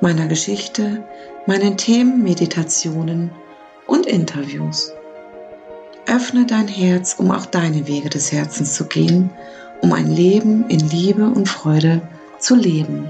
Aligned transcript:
meiner 0.00 0.26
Geschichte, 0.26 1.04
meinen 1.46 1.76
Themen, 1.76 2.22
Meditationen 2.22 3.30
und 3.86 4.06
Interviews. 4.06 4.92
Öffne 6.06 6.46
dein 6.46 6.68
Herz, 6.68 7.14
um 7.18 7.30
auch 7.30 7.46
deine 7.46 7.86
Wege 7.86 8.08
des 8.08 8.32
Herzens 8.32 8.74
zu 8.74 8.86
gehen, 8.86 9.30
um 9.82 9.92
ein 9.92 10.10
Leben 10.10 10.68
in 10.68 10.80
Liebe 10.88 11.26
und 11.26 11.48
Freude 11.48 12.00
zu 12.38 12.54
leben. 12.54 13.08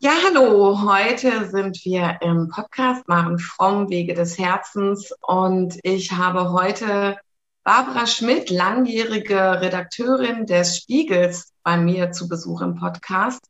Ja, 0.00 0.12
hallo. 0.24 0.82
Heute 0.82 1.48
sind 1.48 1.84
wir 1.84 2.18
im 2.20 2.48
Podcast 2.48 3.08
Machen 3.08 3.38
Fromm 3.38 3.88
Wege 3.88 4.14
des 4.14 4.38
Herzens 4.38 5.12
und 5.26 5.78
ich 5.82 6.12
habe 6.12 6.52
heute 6.52 7.18
Barbara 7.66 8.06
Schmidt, 8.06 8.48
langjährige 8.48 9.60
Redakteurin 9.60 10.46
des 10.46 10.76
Spiegels, 10.76 11.52
bei 11.64 11.76
mir 11.76 12.12
zu 12.12 12.28
Besuch 12.28 12.60
im 12.60 12.76
Podcast 12.76 13.40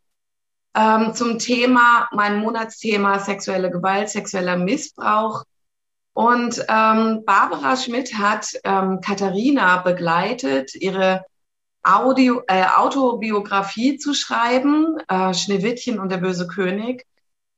ähm, 0.74 1.12
zum 1.12 1.38
Thema, 1.38 2.08
mein 2.12 2.38
Monatsthema 2.38 3.18
sexuelle 3.18 3.70
Gewalt, 3.70 4.08
sexueller 4.08 4.56
Missbrauch. 4.56 5.44
Und 6.14 6.64
ähm, 6.66 7.24
Barbara 7.26 7.76
Schmidt 7.76 8.14
hat 8.14 8.54
ähm, 8.64 9.02
Katharina 9.02 9.82
begleitet, 9.82 10.74
ihre 10.74 11.26
Audio, 11.82 12.40
äh, 12.46 12.64
Autobiografie 12.74 13.98
zu 13.98 14.14
schreiben, 14.14 14.96
äh, 15.08 15.34
Schneewittchen 15.34 16.00
und 16.00 16.10
der 16.10 16.16
böse 16.16 16.46
König, 16.46 17.04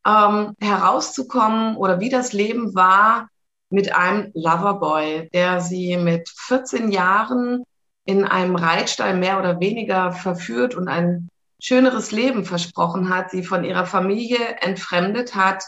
ähm, 0.05 0.57
herauszukommen 0.61 1.77
oder 1.77 2.01
wie 2.01 2.09
das 2.09 2.33
Leben 2.33 2.75
war, 2.75 3.29
mit 3.71 3.95
einem 3.95 4.31
Loverboy, 4.35 5.29
der 5.33 5.61
sie 5.61 5.97
mit 5.97 6.29
14 6.29 6.91
Jahren 6.91 7.65
in 8.05 8.25
einem 8.25 8.57
Reitstall 8.57 9.17
mehr 9.17 9.39
oder 9.39 9.61
weniger 9.61 10.13
verführt 10.13 10.75
und 10.75 10.89
ein 10.89 11.29
schöneres 11.61 12.13
Leben 12.13 12.45
versprochen 12.45 13.11
hat, 13.11 13.31
sie 13.31 13.43
von 13.43 13.65
ihrer 13.65 13.85
Familie 13.85 14.39
entfremdet 14.61 15.35
hat 15.35 15.65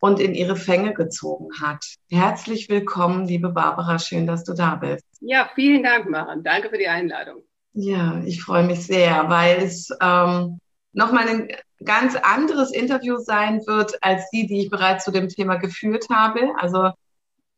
und 0.00 0.20
in 0.20 0.34
ihre 0.34 0.56
Fänge 0.56 0.94
gezogen 0.94 1.48
hat. 1.60 1.84
Herzlich 2.10 2.68
willkommen, 2.68 3.26
liebe 3.26 3.50
Barbara, 3.50 3.98
schön, 3.98 4.26
dass 4.26 4.44
du 4.44 4.52
da 4.52 4.74
bist. 4.74 5.04
Ja, 5.20 5.48
vielen 5.54 5.84
Dank, 5.84 6.10
Maren. 6.10 6.42
Danke 6.42 6.70
für 6.70 6.78
die 6.78 6.88
Einladung. 6.88 7.42
Ja, 7.72 8.20
ich 8.26 8.42
freue 8.42 8.64
mich 8.64 8.84
sehr, 8.84 9.30
weil 9.30 9.62
es 9.62 9.88
ähm, 10.02 10.58
nochmal 10.92 11.28
ein 11.28 11.48
ganz 11.84 12.16
anderes 12.16 12.72
Interview 12.72 13.16
sein 13.18 13.60
wird 13.66 14.02
als 14.02 14.28
die, 14.30 14.46
die 14.46 14.62
ich 14.62 14.70
bereits 14.70 15.04
zu 15.04 15.10
dem 15.10 15.28
Thema 15.28 15.56
geführt 15.56 16.06
habe. 16.10 16.52
Also 16.58 16.90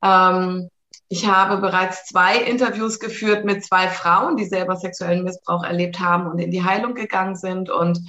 ähm, 0.04 0.68
ich 1.08 1.26
habe 1.26 1.60
bereits 1.60 2.06
zwei 2.06 2.38
Interviews 2.38 2.98
geführt 2.98 3.44
mit 3.44 3.64
zwei 3.64 3.88
Frauen, 3.88 4.36
die 4.36 4.46
selber 4.46 4.76
sexuellen 4.76 5.24
Missbrauch 5.24 5.64
erlebt 5.64 6.00
haben 6.00 6.26
und 6.26 6.38
in 6.38 6.50
die 6.50 6.64
Heilung 6.64 6.94
gegangen 6.94 7.36
sind 7.36 7.70
und 7.70 8.00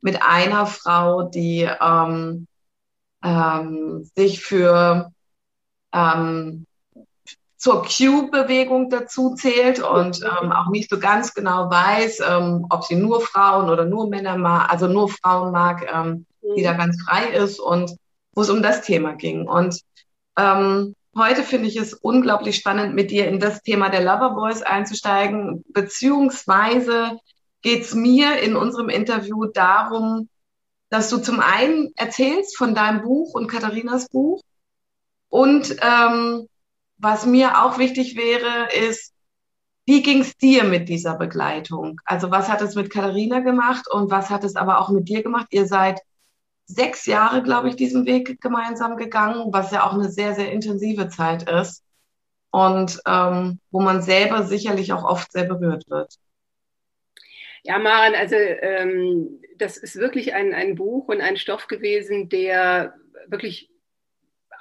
mit 0.00 0.22
einer 0.22 0.66
Frau, 0.66 1.22
die 1.22 1.68
ähm, 1.80 2.46
ähm, 3.24 4.10
sich 4.16 4.42
für 4.42 5.12
ähm, 5.92 6.66
zur 7.56 7.82
Q-Bewegung 7.84 8.90
dazu 8.90 9.34
zählt 9.34 9.80
und 9.80 10.20
ähm, 10.22 10.50
auch 10.50 10.68
nicht 10.70 10.90
so 10.90 10.98
ganz 10.98 11.32
genau 11.32 11.70
weiß, 11.70 12.20
ähm, 12.28 12.66
ob 12.70 12.84
sie 12.84 12.96
nur 12.96 13.20
Frauen 13.20 13.70
oder 13.70 13.84
nur 13.84 14.08
Männer 14.08 14.36
mag, 14.36 14.70
also 14.70 14.88
nur 14.88 15.08
Frauen 15.08 15.52
mag, 15.52 15.88
ähm, 15.92 16.26
die 16.56 16.62
da 16.62 16.72
mhm. 16.72 16.78
ganz 16.78 17.02
frei 17.04 17.28
ist 17.28 17.60
und 17.60 17.96
wo 18.34 18.42
es 18.42 18.50
um 18.50 18.62
das 18.62 18.82
Thema 18.82 19.14
ging. 19.14 19.46
Und 19.46 19.80
ähm, 20.36 20.96
Heute 21.16 21.42
finde 21.42 21.68
ich 21.68 21.76
es 21.76 21.92
unglaublich 21.92 22.56
spannend, 22.56 22.94
mit 22.94 23.10
dir 23.10 23.28
in 23.28 23.38
das 23.38 23.62
Thema 23.62 23.90
der 23.90 24.02
Loverboys 24.02 24.62
einzusteigen, 24.62 25.62
beziehungsweise 25.68 27.18
geht 27.60 27.82
es 27.82 27.94
mir 27.94 28.40
in 28.40 28.56
unserem 28.56 28.88
Interview 28.88 29.44
darum, 29.46 30.28
dass 30.88 31.10
du 31.10 31.18
zum 31.18 31.40
einen 31.40 31.92
erzählst 31.96 32.56
von 32.56 32.74
deinem 32.74 33.02
Buch 33.02 33.34
und 33.34 33.46
Katharinas 33.46 34.08
Buch 34.08 34.42
und 35.28 35.76
ähm, 35.82 36.46
was 36.98 37.26
mir 37.26 37.62
auch 37.62 37.78
wichtig 37.78 38.16
wäre, 38.16 38.68
ist, 38.88 39.12
wie 39.84 40.02
ging 40.02 40.20
es 40.20 40.36
dir 40.36 40.64
mit 40.64 40.88
dieser 40.88 41.16
Begleitung? 41.16 42.00
Also 42.04 42.30
was 42.30 42.48
hat 42.48 42.62
es 42.62 42.74
mit 42.74 42.90
Katharina 42.90 43.40
gemacht 43.40 43.86
und 43.90 44.10
was 44.10 44.30
hat 44.30 44.44
es 44.44 44.56
aber 44.56 44.78
auch 44.78 44.90
mit 44.90 45.08
dir 45.08 45.22
gemacht? 45.22 45.48
Ihr 45.50 45.66
seid 45.66 46.00
sechs 46.74 47.06
Jahre, 47.06 47.42
glaube 47.42 47.68
ich, 47.68 47.76
diesen 47.76 48.06
Weg 48.06 48.40
gemeinsam 48.40 48.96
gegangen, 48.96 49.52
was 49.52 49.70
ja 49.70 49.86
auch 49.86 49.94
eine 49.94 50.10
sehr, 50.10 50.34
sehr 50.34 50.52
intensive 50.52 51.08
Zeit 51.08 51.48
ist 51.48 51.82
und 52.50 53.00
ähm, 53.06 53.60
wo 53.70 53.80
man 53.80 54.02
selber 54.02 54.44
sicherlich 54.44 54.92
auch 54.92 55.04
oft 55.04 55.32
sehr 55.32 55.44
berührt 55.44 55.88
wird. 55.88 56.14
Ja, 57.64 57.78
Maren, 57.78 58.14
also 58.14 58.34
ähm, 58.36 59.40
das 59.58 59.76
ist 59.76 59.96
wirklich 59.96 60.34
ein, 60.34 60.52
ein 60.52 60.74
Buch 60.74 61.08
und 61.08 61.20
ein 61.20 61.36
Stoff 61.36 61.68
gewesen, 61.68 62.28
der 62.28 62.94
wirklich 63.28 63.70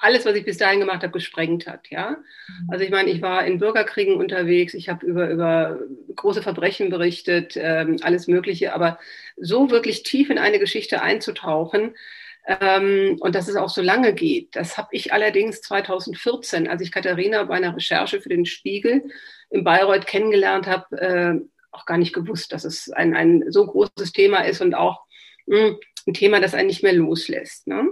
alles, 0.02 0.26
was 0.26 0.36
ich 0.36 0.46
bis 0.46 0.58
dahin 0.58 0.80
gemacht 0.80 1.04
habe, 1.04 1.14
gesprengt 1.14 1.68
hat. 1.68 1.90
Ja, 1.90 2.12
mhm. 2.12 2.70
also 2.70 2.84
ich 2.84 2.90
meine, 2.90 3.10
ich 3.10 3.22
war 3.22 3.46
in 3.46 3.60
Bürgerkriegen 3.60 4.16
unterwegs, 4.16 4.74
ich 4.74 4.90
habe 4.90 5.06
über 5.06 5.30
über 5.30 5.80
große 6.16 6.42
Verbrechen 6.42 6.90
berichtet, 6.90 7.54
ähm, 7.56 7.98
alles 8.02 8.28
Mögliche, 8.28 8.74
aber 8.74 9.00
so 9.38 9.70
wirklich 9.70 10.04
tief 10.04 10.30
in 10.30 10.38
eine 10.38 10.60
Geschichte 10.60 11.02
einzutauchen 11.02 11.96
ähm, 12.48 13.18
und 13.20 13.36
dass 13.36 13.48
es 13.48 13.56
auch 13.56 13.70
so 13.70 13.82
lange 13.82 14.14
geht, 14.14 14.56
das 14.56 14.78
habe 14.78 14.90
ich 14.92 15.14
allerdings 15.14 15.62
2014, 15.62 16.68
als 16.68 16.82
ich 16.82 16.92
Katharina 16.92 17.44
bei 17.44 17.56
einer 17.56 17.76
Recherche 17.76 18.20
für 18.20 18.30
den 18.30 18.46
Spiegel 18.46 19.04
in 19.50 19.64
Bayreuth 19.64 20.08
kennengelernt 20.08 20.68
habe, 20.68 20.98
äh, 20.98 21.40
auch 21.72 21.86
gar 21.86 21.98
nicht 21.98 22.14
gewusst, 22.14 22.52
dass 22.52 22.66
es 22.66 22.90
ein, 22.92 23.16
ein 23.16 23.46
so 23.50 23.66
großes 23.66 24.12
Thema 24.12 24.42
ist 24.42 24.62
und 24.62 24.74
auch 24.74 25.06
mh, 25.46 25.58
hm, 25.58 25.78
ein 26.08 26.14
Thema, 26.14 26.40
das 26.40 26.56
einen 26.56 26.68
nicht 26.68 26.82
mehr 26.84 26.94
loslässt. 26.94 27.68
Ne? 27.68 27.88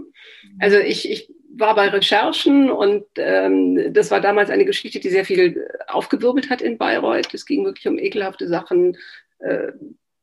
Also 0.60 0.80
ich, 0.80 1.10
ich 1.10 1.32
war 1.56 1.76
bei 1.76 1.90
Recherchen 1.90 2.72
und 2.72 3.06
ähm, 3.18 3.94
das 3.94 4.10
war 4.10 4.20
damals 4.20 4.50
eine 4.50 4.66
Geschichte, 4.66 5.00
die 5.00 5.10
sehr 5.10 5.26
viel 5.26 5.68
aufgewirbelt 5.88 6.50
hat 6.50 6.62
in 6.62 6.78
Bayreuth. 6.78 7.34
Es 7.34 7.46
ging 7.46 7.66
wirklich 7.66 7.88
um 7.88 8.00
ekelhafte 8.00 8.48
Sachen, 8.48 8.98
äh, 9.40 9.72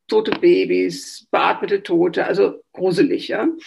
tote 0.09 0.33
Babys, 0.33 1.27
beatmete 1.31 1.83
Tote, 1.83 2.27
also 2.27 2.63
gruselig, 2.73 3.29
ja. 3.29 3.47
Mhm. 3.47 3.59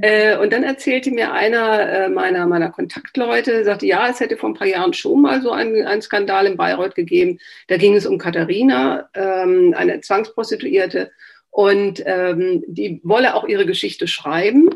Äh, 0.00 0.36
und 0.38 0.52
dann 0.52 0.62
erzählte 0.62 1.10
mir 1.10 1.32
einer 1.32 1.88
äh, 1.88 2.08
meiner, 2.08 2.46
meiner 2.46 2.70
Kontaktleute, 2.70 3.64
sagte, 3.64 3.86
ja, 3.86 4.08
es 4.08 4.20
hätte 4.20 4.36
vor 4.36 4.50
ein 4.50 4.54
paar 4.54 4.66
Jahren 4.66 4.92
schon 4.92 5.22
mal 5.22 5.42
so 5.42 5.50
einen, 5.50 5.86
einen 5.86 6.02
Skandal 6.02 6.46
in 6.46 6.56
Bayreuth 6.56 6.94
gegeben. 6.94 7.38
Da 7.68 7.76
ging 7.76 7.94
es 7.94 8.06
um 8.06 8.18
Katharina, 8.18 9.08
ähm, 9.14 9.74
eine 9.76 10.00
Zwangsprostituierte, 10.00 11.10
und 11.50 12.02
ähm, 12.04 12.64
die 12.66 13.00
wolle 13.02 13.34
auch 13.34 13.48
ihre 13.48 13.64
Geschichte 13.64 14.06
schreiben 14.08 14.68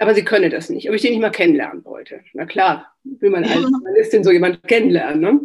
aber 0.00 0.14
sie 0.14 0.24
könne 0.24 0.48
das 0.48 0.70
nicht, 0.70 0.88
ob 0.88 0.96
ich 0.96 1.02
den 1.02 1.12
nicht 1.12 1.20
mal 1.20 1.30
kennenlernen 1.30 1.84
wollte. 1.84 2.22
Na 2.32 2.46
klar, 2.46 2.90
will 3.04 3.28
man 3.28 3.44
als 3.44 3.54
Journalistin 3.60 4.24
so 4.24 4.30
jemand 4.30 4.66
kennenlernen. 4.66 5.20
Ne? 5.20 5.40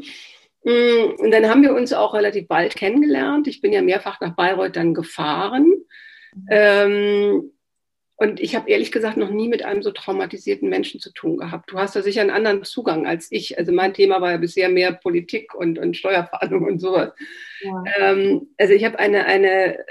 Mm, 0.65 1.13
und 1.17 1.31
dann 1.31 1.47
haben 1.47 1.61
wir 1.63 1.73
uns 1.73 1.93
auch 1.93 2.13
relativ 2.13 2.47
bald 2.47 2.75
kennengelernt. 2.75 3.47
Ich 3.47 3.61
bin 3.61 3.71
ja 3.71 3.81
mehrfach 3.81 4.19
nach 4.19 4.35
Bayreuth 4.35 4.75
dann 4.75 4.93
gefahren. 4.93 5.73
Ähm, 6.49 7.51
und 8.17 8.39
ich 8.39 8.55
habe 8.55 8.69
ehrlich 8.69 8.91
gesagt 8.91 9.17
noch 9.17 9.29
nie 9.29 9.47
mit 9.47 9.63
einem 9.63 9.83
so 9.83 9.91
traumatisierten 9.91 10.69
Menschen 10.69 10.99
zu 10.99 11.11
tun 11.11 11.37
gehabt. 11.37 11.71
Du 11.71 11.77
hast 11.77 11.95
da 11.95 12.01
sicher 12.01 12.21
einen 12.21 12.29
anderen 12.29 12.63
Zugang 12.63 13.05
als 13.05 13.27
ich. 13.29 13.57
Also 13.57 13.71
mein 13.71 13.93
Thema 13.93 14.21
war 14.21 14.31
ja 14.31 14.37
bisher 14.37 14.69
mehr 14.69 14.93
Politik 14.93 15.53
und, 15.53 15.77
und 15.77 15.95
Steuerfahndung 15.95 16.63
und 16.63 16.79
sowas. 16.79 17.11
Ja. 17.61 17.83
Ähm, 17.97 18.49
also 18.57 18.73
ich 18.73 18.85
habe 18.85 18.99
eine, 18.99 19.25
eine 19.25 19.85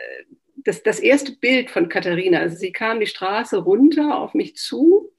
das, 0.64 0.82
das 0.82 0.98
erste 0.98 1.32
Bild 1.32 1.70
von 1.70 1.88
Katharina, 1.88 2.38
also 2.38 2.56
sie 2.56 2.72
kam 2.72 2.98
die 2.98 3.06
Straße 3.06 3.58
runter 3.58 4.18
auf 4.18 4.34
mich 4.34 4.56
zu. 4.56 5.12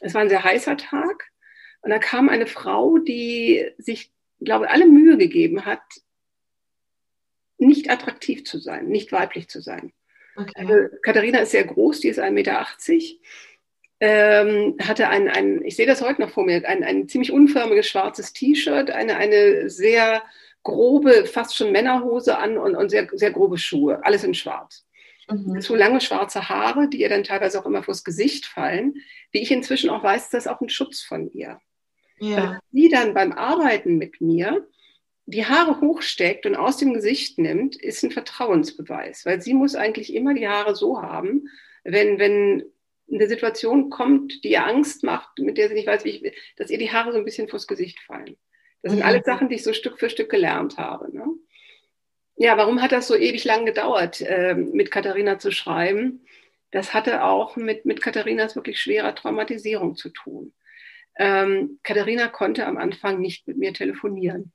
Es 0.00 0.14
war 0.14 0.22
ein 0.22 0.28
sehr 0.28 0.44
heißer 0.44 0.76
Tag. 0.76 1.30
Und 1.82 1.90
da 1.90 1.98
kam 1.98 2.28
eine 2.28 2.46
Frau, 2.46 2.98
die 2.98 3.66
sich, 3.76 4.12
glaube 4.44 4.70
alle 4.70 4.86
Mühe 4.86 5.16
gegeben 5.16 5.64
hat, 5.64 5.80
nicht 7.58 7.90
attraktiv 7.90 8.44
zu 8.44 8.58
sein, 8.58 8.88
nicht 8.88 9.12
weiblich 9.12 9.48
zu 9.48 9.60
sein. 9.60 9.92
Okay. 10.36 10.52
Also, 10.54 10.96
Katharina 11.02 11.40
ist 11.40 11.52
sehr 11.52 11.64
groß, 11.64 12.00
die 12.00 12.08
ist 12.08 12.18
1,80 12.18 12.30
Meter. 12.32 12.66
Ähm, 14.00 14.76
hatte 14.82 15.08
ein, 15.08 15.28
ein, 15.28 15.64
ich 15.64 15.76
sehe 15.76 15.86
das 15.86 16.02
heute 16.02 16.22
noch 16.22 16.30
vor 16.30 16.44
mir, 16.44 16.68
ein, 16.68 16.82
ein 16.82 17.08
ziemlich 17.08 17.30
unförmiges 17.30 17.86
schwarzes 17.86 18.32
T-Shirt, 18.32 18.90
eine, 18.90 19.16
eine 19.16 19.70
sehr 19.70 20.22
grobe, 20.64 21.26
fast 21.26 21.56
schon 21.56 21.70
Männerhose 21.70 22.36
an 22.36 22.58
und, 22.58 22.74
und 22.74 22.88
sehr, 22.88 23.08
sehr 23.12 23.30
grobe 23.30 23.58
Schuhe, 23.58 24.04
alles 24.04 24.24
in 24.24 24.34
schwarz. 24.34 24.86
mhm. 25.28 25.60
zu 25.60 25.76
lange 25.76 26.00
schwarze 26.00 26.48
Haare, 26.48 26.88
die 26.88 27.00
ihr 27.00 27.08
dann 27.08 27.22
teilweise 27.22 27.60
auch 27.60 27.66
immer 27.66 27.84
vors 27.84 28.02
Gesicht 28.02 28.46
fallen. 28.46 28.94
Wie 29.30 29.40
ich 29.40 29.52
inzwischen 29.52 29.90
auch 29.90 30.02
weiß, 30.02 30.24
ist 30.24 30.34
das 30.34 30.46
auch 30.48 30.60
ein 30.60 30.68
Schutz 30.68 31.00
von 31.02 31.30
ihr. 31.30 31.60
Ja. 32.22 32.60
Sie 32.70 32.88
dann 32.88 33.14
beim 33.14 33.32
Arbeiten 33.32 33.98
mit 33.98 34.20
mir 34.20 34.68
die 35.26 35.44
Haare 35.46 35.80
hochsteckt 35.80 36.46
und 36.46 36.56
aus 36.56 36.76
dem 36.76 36.94
Gesicht 36.94 37.38
nimmt, 37.38 37.76
ist 37.76 38.02
ein 38.02 38.10
Vertrauensbeweis, 38.10 39.26
weil 39.26 39.40
sie 39.40 39.54
muss 39.54 39.74
eigentlich 39.74 40.14
immer 40.14 40.34
die 40.34 40.48
Haare 40.48 40.76
so 40.76 41.02
haben, 41.02 41.48
wenn, 41.84 42.18
wenn 42.18 42.64
eine 43.10 43.28
Situation 43.28 43.90
kommt, 43.90 44.44
die 44.44 44.52
ihr 44.52 44.66
Angst 44.66 45.02
macht, 45.02 45.38
mit 45.38 45.58
der 45.58 45.68
sie 45.68 45.74
nicht 45.74 45.86
weiß, 45.86 46.04
wie 46.04 46.10
ich, 46.10 46.36
dass 46.56 46.70
ihr 46.70 46.78
die 46.78 46.92
Haare 46.92 47.12
so 47.12 47.18
ein 47.18 47.24
bisschen 47.24 47.48
vors 47.48 47.66
Gesicht 47.66 47.98
fallen. 48.00 48.36
Das 48.82 48.92
sind 48.92 49.00
mhm. 49.00 49.06
alles 49.06 49.24
Sachen, 49.24 49.48
die 49.48 49.56
ich 49.56 49.64
so 49.64 49.72
Stück 49.72 49.98
für 49.98 50.10
Stück 50.10 50.30
gelernt 50.30 50.76
habe. 50.76 51.14
Ne? 51.14 51.26
Ja, 52.36 52.56
warum 52.56 52.80
hat 52.80 52.92
das 52.92 53.08
so 53.08 53.16
ewig 53.16 53.44
lang 53.44 53.66
gedauert, 53.66 54.20
äh, 54.20 54.54
mit 54.54 54.90
Katharina 54.90 55.38
zu 55.38 55.50
schreiben? 55.50 56.24
Das 56.70 56.94
hatte 56.94 57.24
auch 57.24 57.56
mit, 57.56 57.84
mit 57.84 58.00
Katharinas 58.00 58.56
wirklich 58.56 58.80
schwerer 58.80 59.14
Traumatisierung 59.14 59.96
zu 59.96 60.08
tun. 60.08 60.52
Ähm, 61.16 61.78
Katharina 61.82 62.28
konnte 62.28 62.66
am 62.66 62.78
Anfang 62.78 63.20
nicht 63.20 63.46
mit 63.46 63.58
mir 63.58 63.72
telefonieren. 63.72 64.52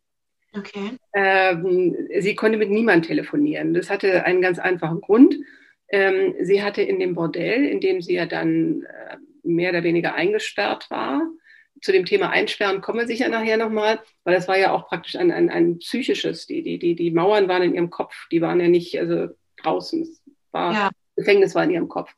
Okay. 0.54 0.92
Ähm, 1.14 1.96
sie 2.20 2.36
konnte 2.36 2.58
mit 2.58 2.70
niemandem 2.70 3.08
telefonieren. 3.08 3.74
Das 3.74 3.90
hatte 3.90 4.26
einen 4.26 4.42
ganz 4.42 4.60
einfachen 4.60 5.02
Grund. 5.02 5.36
Ähm, 5.90 6.36
sie 6.42 6.64
hatte 6.64 6.82
in 6.82 7.00
dem 7.00 7.16
Bordell, 7.16 7.66
in 7.66 7.80
dem 7.80 8.02
sie 8.02 8.16
ja 8.16 8.26
dann 8.26 8.84
äh, 8.84 9.18
mehr 9.44 9.70
oder 9.70 9.84
weniger 9.84 10.16
eingesperrt 10.16 10.90
war, 10.90 11.22
zu 11.82 11.92
dem 11.92 12.06
Thema 12.06 12.30
Einsperren 12.30 12.82
kommen 12.82 13.00
wir 13.00 13.08
sicher 13.08 13.30
nachher 13.30 13.58
nochmal, 13.58 14.00
weil 14.24 14.36
das 14.36 14.48
war 14.48 14.58
ja 14.58 14.72
auch 14.72 14.88
praktisch 14.88 15.16
ein, 15.16 15.32
ein, 15.32 15.50
ein 15.50 15.80
psychisches, 15.80 16.48
die, 16.48 16.64
die, 16.64 16.80
die, 16.80 16.96
die 16.96 17.12
Mauern 17.12 17.48
waren 17.48 17.64
in 17.64 17.76
ihrem 17.76 17.90
Kopf, 17.90 18.28
die 18.32 18.42
waren 18.42 18.60
ja 18.60 18.68
nicht 18.68 18.98
also 19.00 19.34
draußen, 19.62 20.02
es 20.02 20.22
war, 20.52 20.74
ja. 20.74 20.90
Gefängnis 21.16 21.56
war 21.56 21.64
in 21.64 21.72
ihrem 21.72 21.88
Kopf. 21.88 22.14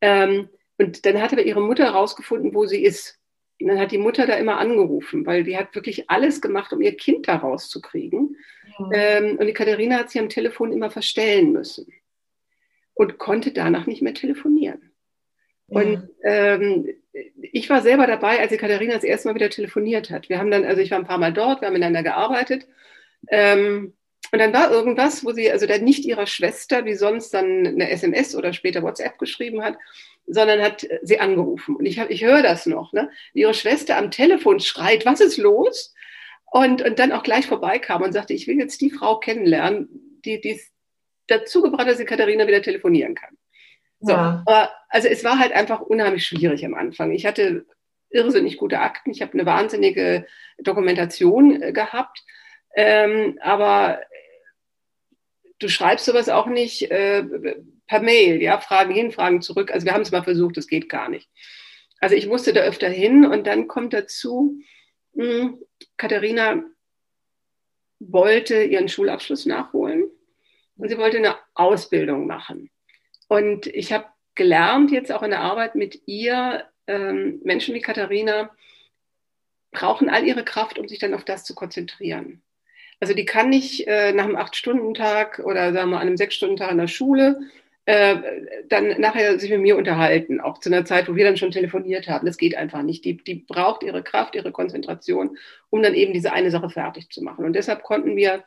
Ähm, 0.00 0.48
und 0.78 1.06
dann 1.06 1.20
hat 1.20 1.32
aber 1.32 1.42
ihre 1.42 1.60
Mutter 1.60 1.84
herausgefunden, 1.84 2.54
wo 2.54 2.66
sie 2.66 2.82
ist. 2.82 3.18
Und 3.60 3.68
dann 3.68 3.78
hat 3.78 3.92
die 3.92 3.98
Mutter 3.98 4.26
da 4.26 4.34
immer 4.34 4.58
angerufen, 4.58 5.24
weil 5.24 5.44
die 5.44 5.56
hat 5.56 5.74
wirklich 5.74 6.10
alles 6.10 6.40
gemacht, 6.40 6.72
um 6.72 6.82
ihr 6.82 6.96
Kind 6.96 7.26
da 7.26 7.36
rauszukriegen. 7.36 8.36
Ja. 8.78 8.90
Ähm, 8.92 9.38
und 9.38 9.46
die 9.46 9.54
Katharina 9.54 9.98
hat 9.98 10.10
sie 10.10 10.18
am 10.18 10.28
Telefon 10.28 10.72
immer 10.72 10.90
verstellen 10.90 11.52
müssen 11.52 11.86
und 12.94 13.18
konnte 13.18 13.52
danach 13.52 13.86
nicht 13.86 14.02
mehr 14.02 14.14
telefonieren. 14.14 14.92
Ja. 15.68 15.80
Und 15.80 16.08
ähm, 16.22 16.88
ich 17.40 17.70
war 17.70 17.80
selber 17.80 18.06
dabei, 18.06 18.40
als 18.40 18.50
die 18.50 18.58
Katharina 18.58 18.94
das 18.94 19.04
erste 19.04 19.28
Mal 19.28 19.34
wieder 19.34 19.50
telefoniert 19.50 20.10
hat. 20.10 20.28
Wir 20.28 20.38
haben 20.38 20.50
dann, 20.50 20.64
also 20.64 20.82
ich 20.82 20.90
war 20.90 20.98
ein 20.98 21.06
paar 21.06 21.18
Mal 21.18 21.32
dort, 21.32 21.60
wir 21.62 21.66
haben 21.66 21.74
miteinander 21.74 22.02
gearbeitet. 22.02 22.66
Ähm, 23.28 23.94
und 24.32 24.38
dann 24.38 24.52
war 24.52 24.70
irgendwas, 24.70 25.24
wo 25.24 25.32
sie, 25.32 25.50
also 25.50 25.66
dann 25.66 25.84
nicht 25.84 26.04
ihrer 26.04 26.26
Schwester, 26.26 26.84
wie 26.84 26.94
sonst 26.94 27.32
dann 27.32 27.66
eine 27.66 27.90
SMS 27.90 28.34
oder 28.34 28.52
später 28.52 28.82
WhatsApp 28.82 29.18
geschrieben 29.18 29.62
hat, 29.62 29.78
sondern 30.26 30.60
hat 30.60 30.86
sie 31.02 31.20
angerufen. 31.20 31.76
Und 31.76 31.86
ich, 31.86 31.98
hab, 31.98 32.10
ich 32.10 32.24
höre 32.24 32.42
das 32.42 32.66
noch, 32.66 32.92
ne? 32.92 33.10
ihre 33.32 33.54
Schwester 33.54 33.96
am 33.96 34.10
Telefon 34.10 34.60
schreit, 34.60 35.06
was 35.06 35.20
ist 35.20 35.36
los? 35.36 35.94
Und, 36.50 36.82
und 36.82 36.98
dann 36.98 37.12
auch 37.12 37.22
gleich 37.22 37.46
vorbeikam 37.46 38.02
und 38.02 38.12
sagte, 38.12 38.32
ich 38.32 38.46
will 38.46 38.58
jetzt 38.58 38.80
die 38.80 38.90
Frau 38.90 39.18
kennenlernen, 39.18 40.20
die 40.24 40.40
es 40.48 40.72
dazu 41.26 41.62
gebracht 41.62 41.82
hat, 41.82 41.88
dass 41.88 41.98
die 41.98 42.04
Katharina 42.04 42.46
wieder 42.46 42.62
telefonieren 42.62 43.14
kann. 43.14 43.36
So, 44.00 44.12
ja. 44.12 44.42
aber 44.46 44.70
also 44.88 45.08
es 45.08 45.24
war 45.24 45.38
halt 45.38 45.52
einfach 45.52 45.80
unheimlich 45.80 46.26
schwierig 46.26 46.64
am 46.64 46.74
Anfang. 46.74 47.12
Ich 47.12 47.26
hatte 47.26 47.66
irrsinnig 48.10 48.56
gute 48.58 48.80
Akten, 48.80 49.10
ich 49.10 49.22
habe 49.22 49.32
eine 49.34 49.46
wahnsinnige 49.46 50.26
Dokumentation 50.58 51.62
äh, 51.62 51.72
gehabt, 51.72 52.22
ähm, 52.74 53.38
aber 53.42 54.00
du 55.58 55.68
schreibst 55.68 56.04
sowas 56.04 56.28
auch 56.28 56.46
nicht 56.46 56.90
äh, 56.90 57.24
per 57.86 58.00
Mail, 58.00 58.42
ja, 58.42 58.58
Fragen 58.58 58.92
hin, 58.92 59.12
Fragen 59.12 59.42
zurück. 59.42 59.70
Also 59.70 59.86
wir 59.86 59.92
haben 59.92 60.02
es 60.02 60.12
mal 60.12 60.24
versucht, 60.24 60.56
das 60.56 60.66
geht 60.66 60.88
gar 60.88 61.08
nicht. 61.08 61.30
Also 62.00 62.14
ich 62.14 62.26
musste 62.26 62.52
da 62.52 62.60
öfter 62.60 62.88
hin 62.88 63.24
und 63.24 63.46
dann 63.46 63.68
kommt 63.68 63.92
dazu, 63.92 64.58
mh, 65.14 65.24
hm, 65.24 65.58
Katharina 65.96 66.62
wollte 67.98 68.62
ihren 68.62 68.88
Schulabschluss 68.88 69.46
nachholen 69.46 70.10
und 70.76 70.88
sie 70.88 70.98
wollte 70.98 71.16
eine 71.16 71.36
Ausbildung 71.54 72.26
machen. 72.26 72.70
Und 73.28 73.66
ich 73.66 73.92
habe 73.92 74.06
gelernt, 74.34 74.90
jetzt 74.90 75.10
auch 75.10 75.22
in 75.22 75.30
der 75.30 75.40
Arbeit 75.40 75.74
mit 75.74 76.02
ihr, 76.06 76.68
ähm, 76.86 77.40
Menschen 77.42 77.74
wie 77.74 77.80
Katharina 77.80 78.50
brauchen 79.72 80.08
all 80.08 80.24
ihre 80.24 80.44
Kraft, 80.44 80.78
um 80.78 80.88
sich 80.88 80.98
dann 80.98 81.14
auf 81.14 81.24
das 81.24 81.44
zu 81.44 81.54
konzentrieren. 81.54 82.42
Also 83.00 83.14
die 83.14 83.24
kann 83.24 83.50
nicht 83.50 83.86
äh, 83.86 84.12
nach 84.12 84.24
einem 84.24 84.36
Acht-Stunden-Tag 84.36 85.40
oder 85.40 85.72
sagen 85.72 85.90
wir 85.90 85.98
einem 85.98 86.16
Sechs-Stunden-Tag 86.16 86.70
in 86.70 86.78
der 86.78 86.88
Schule 86.88 87.40
äh, 87.86 88.16
dann 88.68 89.00
nachher 89.00 89.38
sich 89.38 89.50
mit 89.50 89.60
mir 89.60 89.76
unterhalten, 89.76 90.40
auch 90.40 90.58
zu 90.58 90.68
einer 90.68 90.84
Zeit, 90.84 91.08
wo 91.08 91.16
wir 91.16 91.24
dann 91.24 91.36
schon 91.36 91.50
telefoniert 91.50 92.08
haben. 92.08 92.26
Das 92.26 92.36
geht 92.36 92.56
einfach 92.56 92.82
nicht. 92.82 93.04
Die, 93.04 93.16
die 93.16 93.36
braucht 93.36 93.82
ihre 93.82 94.02
Kraft, 94.02 94.34
ihre 94.34 94.52
Konzentration, 94.52 95.38
um 95.70 95.82
dann 95.82 95.94
eben 95.94 96.12
diese 96.12 96.32
eine 96.32 96.50
Sache 96.50 96.70
fertig 96.70 97.10
zu 97.10 97.22
machen. 97.22 97.44
Und 97.44 97.54
deshalb 97.54 97.82
konnten 97.82 98.16
wir 98.16 98.44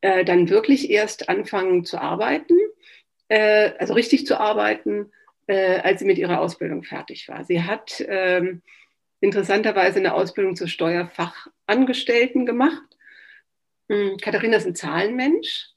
äh, 0.00 0.24
dann 0.24 0.48
wirklich 0.48 0.90
erst 0.90 1.28
anfangen 1.28 1.84
zu 1.84 1.98
arbeiten 1.98 2.54
äh, 3.28 3.72
also 3.78 3.94
richtig 3.94 4.26
zu 4.26 4.40
arbeiten, 4.40 5.12
äh, 5.46 5.78
als 5.80 6.00
sie 6.00 6.06
mit 6.06 6.18
ihrer 6.18 6.40
Ausbildung 6.40 6.82
fertig 6.82 7.28
war. 7.28 7.44
Sie 7.44 7.62
hat 7.62 8.04
ähm, 8.06 8.62
interessanterweise 9.20 9.98
eine 9.98 10.14
Ausbildung 10.14 10.56
zur 10.56 10.68
Steuerfachangestellten 10.68 12.46
gemacht. 12.46 12.96
Ähm, 13.88 14.16
Katharina 14.20 14.56
ist 14.56 14.66
ein 14.66 14.74
Zahlenmensch. 14.74 15.70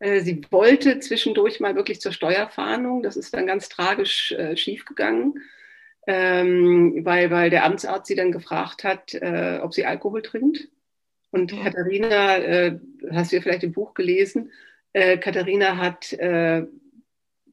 Äh, 0.00 0.20
sie 0.20 0.40
wollte 0.50 0.98
zwischendurch 0.98 1.60
mal 1.60 1.76
wirklich 1.76 2.00
zur 2.00 2.12
Steuerfahndung. 2.12 3.02
Das 3.02 3.16
ist 3.16 3.32
dann 3.32 3.46
ganz 3.46 3.68
tragisch 3.68 4.32
äh, 4.32 4.56
schiefgegangen, 4.56 5.34
ähm, 6.06 7.04
weil, 7.04 7.30
weil 7.30 7.50
der 7.50 7.64
Amtsarzt 7.64 8.08
sie 8.08 8.16
dann 8.16 8.32
gefragt 8.32 8.82
hat, 8.82 9.14
äh, 9.14 9.60
ob 9.62 9.72
sie 9.72 9.86
Alkohol 9.86 10.22
trinkt. 10.22 10.68
Und 11.30 11.52
ja. 11.52 11.62
Katharina, 11.62 12.36
äh, 12.38 12.80
hast 13.12 13.30
du 13.30 13.36
ja 13.36 13.42
vielleicht 13.42 13.62
im 13.62 13.72
Buch 13.72 13.94
gelesen, 13.94 14.50
äh, 14.92 15.18
Katharina 15.18 15.76
hat 15.76 16.12
äh, 16.14 16.66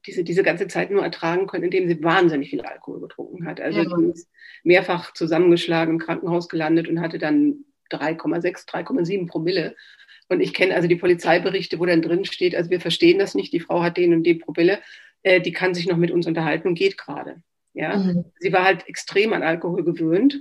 diese, 0.06 0.24
diese 0.24 0.42
ganze 0.42 0.66
Zeit 0.66 0.90
nur 0.90 1.04
ertragen 1.04 1.46
können, 1.46 1.64
indem 1.64 1.86
sie 1.86 2.02
wahnsinnig 2.02 2.50
viel 2.50 2.62
Alkohol 2.62 3.00
getrunken 3.00 3.46
hat. 3.46 3.60
Also 3.60 3.82
ja. 3.82 3.96
sie 3.96 4.06
ist 4.06 4.28
mehrfach 4.64 5.12
zusammengeschlagen 5.12 5.94
im 5.94 6.00
Krankenhaus 6.00 6.48
gelandet 6.48 6.88
und 6.88 7.00
hatte 7.00 7.18
dann 7.18 7.64
3,6, 7.90 8.68
3,7 8.68 9.28
Promille. 9.28 9.76
Und 10.28 10.40
ich 10.40 10.52
kenne 10.52 10.74
also 10.74 10.88
die 10.88 10.96
Polizeiberichte, 10.96 11.78
wo 11.78 11.86
dann 11.86 12.02
drin 12.02 12.24
steht, 12.24 12.54
also 12.54 12.70
wir 12.70 12.80
verstehen 12.80 13.18
das 13.18 13.34
nicht, 13.34 13.52
die 13.52 13.60
Frau 13.60 13.82
hat 13.82 13.96
den 13.96 14.12
und 14.12 14.24
den 14.24 14.38
Promille, 14.38 14.80
äh, 15.22 15.40
die 15.40 15.52
kann 15.52 15.74
sich 15.74 15.86
noch 15.86 15.96
mit 15.96 16.10
uns 16.10 16.26
unterhalten 16.26 16.68
und 16.68 16.74
geht 16.74 16.98
gerade. 16.98 17.42
Ja? 17.72 17.96
Mhm. 17.96 18.24
Sie 18.38 18.52
war 18.52 18.64
halt 18.64 18.86
extrem 18.88 19.32
an 19.32 19.42
Alkohol 19.42 19.84
gewöhnt. 19.84 20.40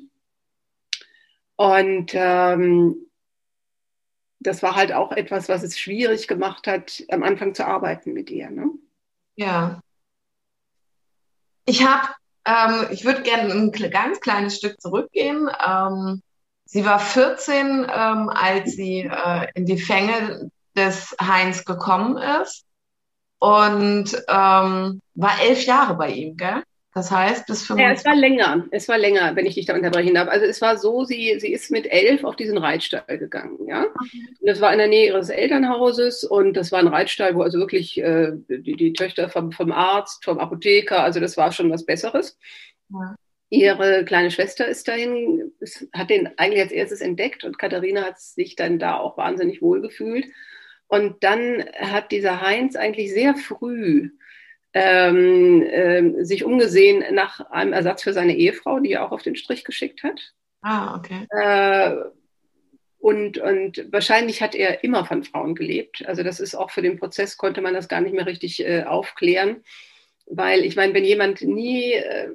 Und 1.55 2.11
ähm, 2.13 3.07
das 4.39 4.61
war 4.61 4.75
halt 4.75 4.91
auch 4.93 5.11
etwas, 5.11 5.49
was 5.49 5.63
es 5.63 5.79
schwierig 5.79 6.27
gemacht 6.27 6.67
hat, 6.67 7.03
am 7.09 7.23
Anfang 7.23 7.55
zu 7.55 7.65
arbeiten 7.65 8.13
mit 8.13 8.29
ihr. 8.29 8.49
Ne? 8.49 8.69
Ja. 9.35 9.81
Ich 11.65 11.85
habe, 11.85 12.09
ähm, 12.45 12.87
ich 12.91 13.03
würde 13.03 13.23
gerne 13.23 13.53
ein 13.53 13.71
ganz 13.71 14.19
kleines 14.19 14.57
Stück 14.57 14.79
zurückgehen. 14.79 15.49
Ähm, 15.65 16.21
sie 16.67 16.85
war 16.85 16.99
14, 16.99 17.87
ähm, 17.91 18.29
als 18.29 18.73
sie 18.73 19.01
äh, 19.01 19.47
in 19.55 19.65
die 19.65 19.79
Fänge 19.79 20.51
des 20.75 21.15
Heinz 21.19 21.65
gekommen 21.65 22.17
ist 22.41 22.65
und 23.39 24.13
ähm, 24.27 25.01
war 25.15 25.41
elf 25.41 25.65
Jahre 25.65 25.95
bei 25.95 26.09
ihm, 26.11 26.37
gell? 26.37 26.63
Das 26.93 27.11
heißt, 27.11 27.45
bis 27.45 27.63
25. 27.67 27.77
Ja, 27.77 27.91
es 27.91 28.05
war 28.05 28.15
länger. 28.15 28.65
Es 28.71 28.89
war 28.89 28.97
länger, 28.97 29.35
wenn 29.35 29.45
ich 29.45 29.53
dich 29.53 29.67
da 29.67 29.75
unterbrechen 29.75 30.15
darf. 30.15 30.29
Also 30.29 30.47
es 30.47 30.61
war 30.61 30.77
so, 30.77 31.03
sie, 31.03 31.39
sie 31.39 31.53
ist 31.53 31.69
mit 31.69 31.85
elf 31.85 32.23
auf 32.23 32.35
diesen 32.35 32.57
Reitstall 32.57 33.19
gegangen. 33.19 33.59
Ja? 33.67 33.83
Okay. 33.83 34.25
Das 34.41 34.61
war 34.61 34.71
in 34.71 34.79
der 34.79 34.87
Nähe 34.87 35.05
ihres 35.05 35.29
Elternhauses 35.29 36.23
und 36.23 36.55
das 36.55 36.71
war 36.71 36.79
ein 36.79 36.87
Reitstall, 36.87 37.35
wo 37.35 37.43
also 37.43 37.59
wirklich 37.59 37.99
äh, 37.99 38.31
die, 38.49 38.75
die 38.75 38.93
Töchter 38.93 39.29
vom, 39.29 39.51
vom 39.51 39.71
Arzt, 39.71 40.25
vom 40.25 40.39
Apotheker, 40.39 41.03
also 41.03 41.19
das 41.19 41.37
war 41.37 41.51
schon 41.51 41.69
was 41.69 41.85
Besseres. 41.85 42.39
Ja. 42.89 43.15
Ihre 43.49 44.03
kleine 44.03 44.31
Schwester 44.31 44.67
ist 44.67 44.87
dahin, 44.87 45.51
hat 45.93 46.09
den 46.09 46.29
eigentlich 46.37 46.61
als 46.61 46.71
erstes 46.71 47.01
entdeckt 47.01 47.43
und 47.43 47.57
Katharina 47.57 48.03
hat 48.03 48.19
sich 48.19 48.55
dann 48.55 48.77
da 48.77 48.97
auch 48.97 49.17
wahnsinnig 49.17 49.61
wohl 49.61 49.81
gefühlt. 49.81 50.27
Und 50.87 51.23
dann 51.23 51.63
hat 51.79 52.11
dieser 52.11 52.41
Heinz 52.41 52.75
eigentlich 52.75 53.13
sehr 53.13 53.35
früh 53.35 54.11
ähm, 54.73 55.63
äh, 55.63 56.23
sich 56.23 56.43
umgesehen 56.43 57.03
nach 57.13 57.39
einem 57.51 57.73
Ersatz 57.73 58.03
für 58.03 58.13
seine 58.13 58.35
Ehefrau, 58.35 58.79
die 58.79 58.93
er 58.93 59.05
auch 59.05 59.11
auf 59.11 59.23
den 59.23 59.35
Strich 59.35 59.63
geschickt 59.63 60.03
hat. 60.03 60.33
Ah, 60.61 60.97
okay. 60.97 61.25
Äh, 61.31 61.95
und, 62.99 63.37
und 63.37 63.91
wahrscheinlich 63.91 64.41
hat 64.41 64.55
er 64.55 64.83
immer 64.83 65.05
von 65.05 65.23
Frauen 65.23 65.55
gelebt. 65.55 66.05
Also 66.05 66.23
das 66.23 66.39
ist 66.39 66.55
auch 66.55 66.71
für 66.71 66.81
den 66.81 66.99
Prozess, 66.99 67.37
konnte 67.37 67.61
man 67.61 67.73
das 67.73 67.87
gar 67.87 68.01
nicht 68.01 68.13
mehr 68.13 68.25
richtig 68.25 68.65
äh, 68.65 68.83
aufklären. 68.83 69.63
Weil 70.25 70.65
ich 70.65 70.75
meine, 70.75 70.93
wenn 70.93 71.05
jemand 71.05 71.41
nie, 71.41 71.93
äh, 71.93 72.31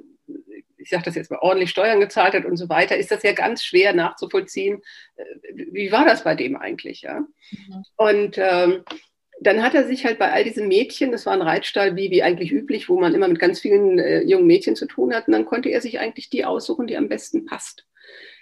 ich 0.83 0.89
sage 0.89 1.03
das 1.03 1.15
jetzt 1.15 1.31
mal, 1.31 1.39
ordentlich 1.39 1.69
Steuern 1.69 1.99
gezahlt 1.99 2.33
hat 2.33 2.45
und 2.45 2.57
so 2.57 2.69
weiter, 2.69 2.97
ist 2.97 3.11
das 3.11 3.23
ja 3.23 3.31
ganz 3.31 3.63
schwer 3.63 3.93
nachzuvollziehen. 3.93 4.81
Äh, 5.15 5.23
wie 5.71 5.91
war 5.91 6.05
das 6.05 6.23
bei 6.23 6.35
dem 6.35 6.55
eigentlich? 6.55 7.01
Ja? 7.01 7.19
Mhm. 7.19 7.85
Und 7.95 8.37
ähm, 8.37 8.83
dann 9.41 9.63
hat 9.63 9.73
er 9.73 9.85
sich 9.85 10.05
halt 10.05 10.19
bei 10.19 10.31
all 10.31 10.43
diesen 10.43 10.67
Mädchen, 10.67 11.11
das 11.11 11.25
war 11.25 11.33
ein 11.33 11.41
Reitstall 11.41 11.95
wie, 11.95 12.11
wie 12.11 12.23
eigentlich 12.23 12.51
üblich, 12.51 12.89
wo 12.89 12.99
man 12.99 13.15
immer 13.15 13.27
mit 13.27 13.39
ganz 13.39 13.59
vielen 13.59 13.97
äh, 13.99 14.21
jungen 14.21 14.47
Mädchen 14.47 14.75
zu 14.75 14.85
tun 14.85 15.13
hat, 15.13 15.27
und 15.27 15.33
dann 15.33 15.45
konnte 15.45 15.69
er 15.69 15.81
sich 15.81 15.99
eigentlich 15.99 16.29
die 16.29 16.45
aussuchen, 16.45 16.87
die 16.87 16.97
am 16.97 17.09
besten 17.09 17.45
passt. 17.45 17.85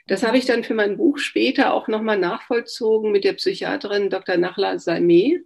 Das 0.07 0.23
habe 0.23 0.37
ich 0.37 0.45
dann 0.45 0.63
für 0.63 0.73
mein 0.73 0.97
Buch 0.97 1.19
später 1.19 1.73
auch 1.73 1.87
nochmal 1.87 2.17
nachvollzogen 2.17 3.11
mit 3.11 3.23
der 3.23 3.33
Psychiaterin 3.33 4.09
Dr. 4.09 4.37
Nachla 4.37 4.79
Salmeh. 4.79 5.41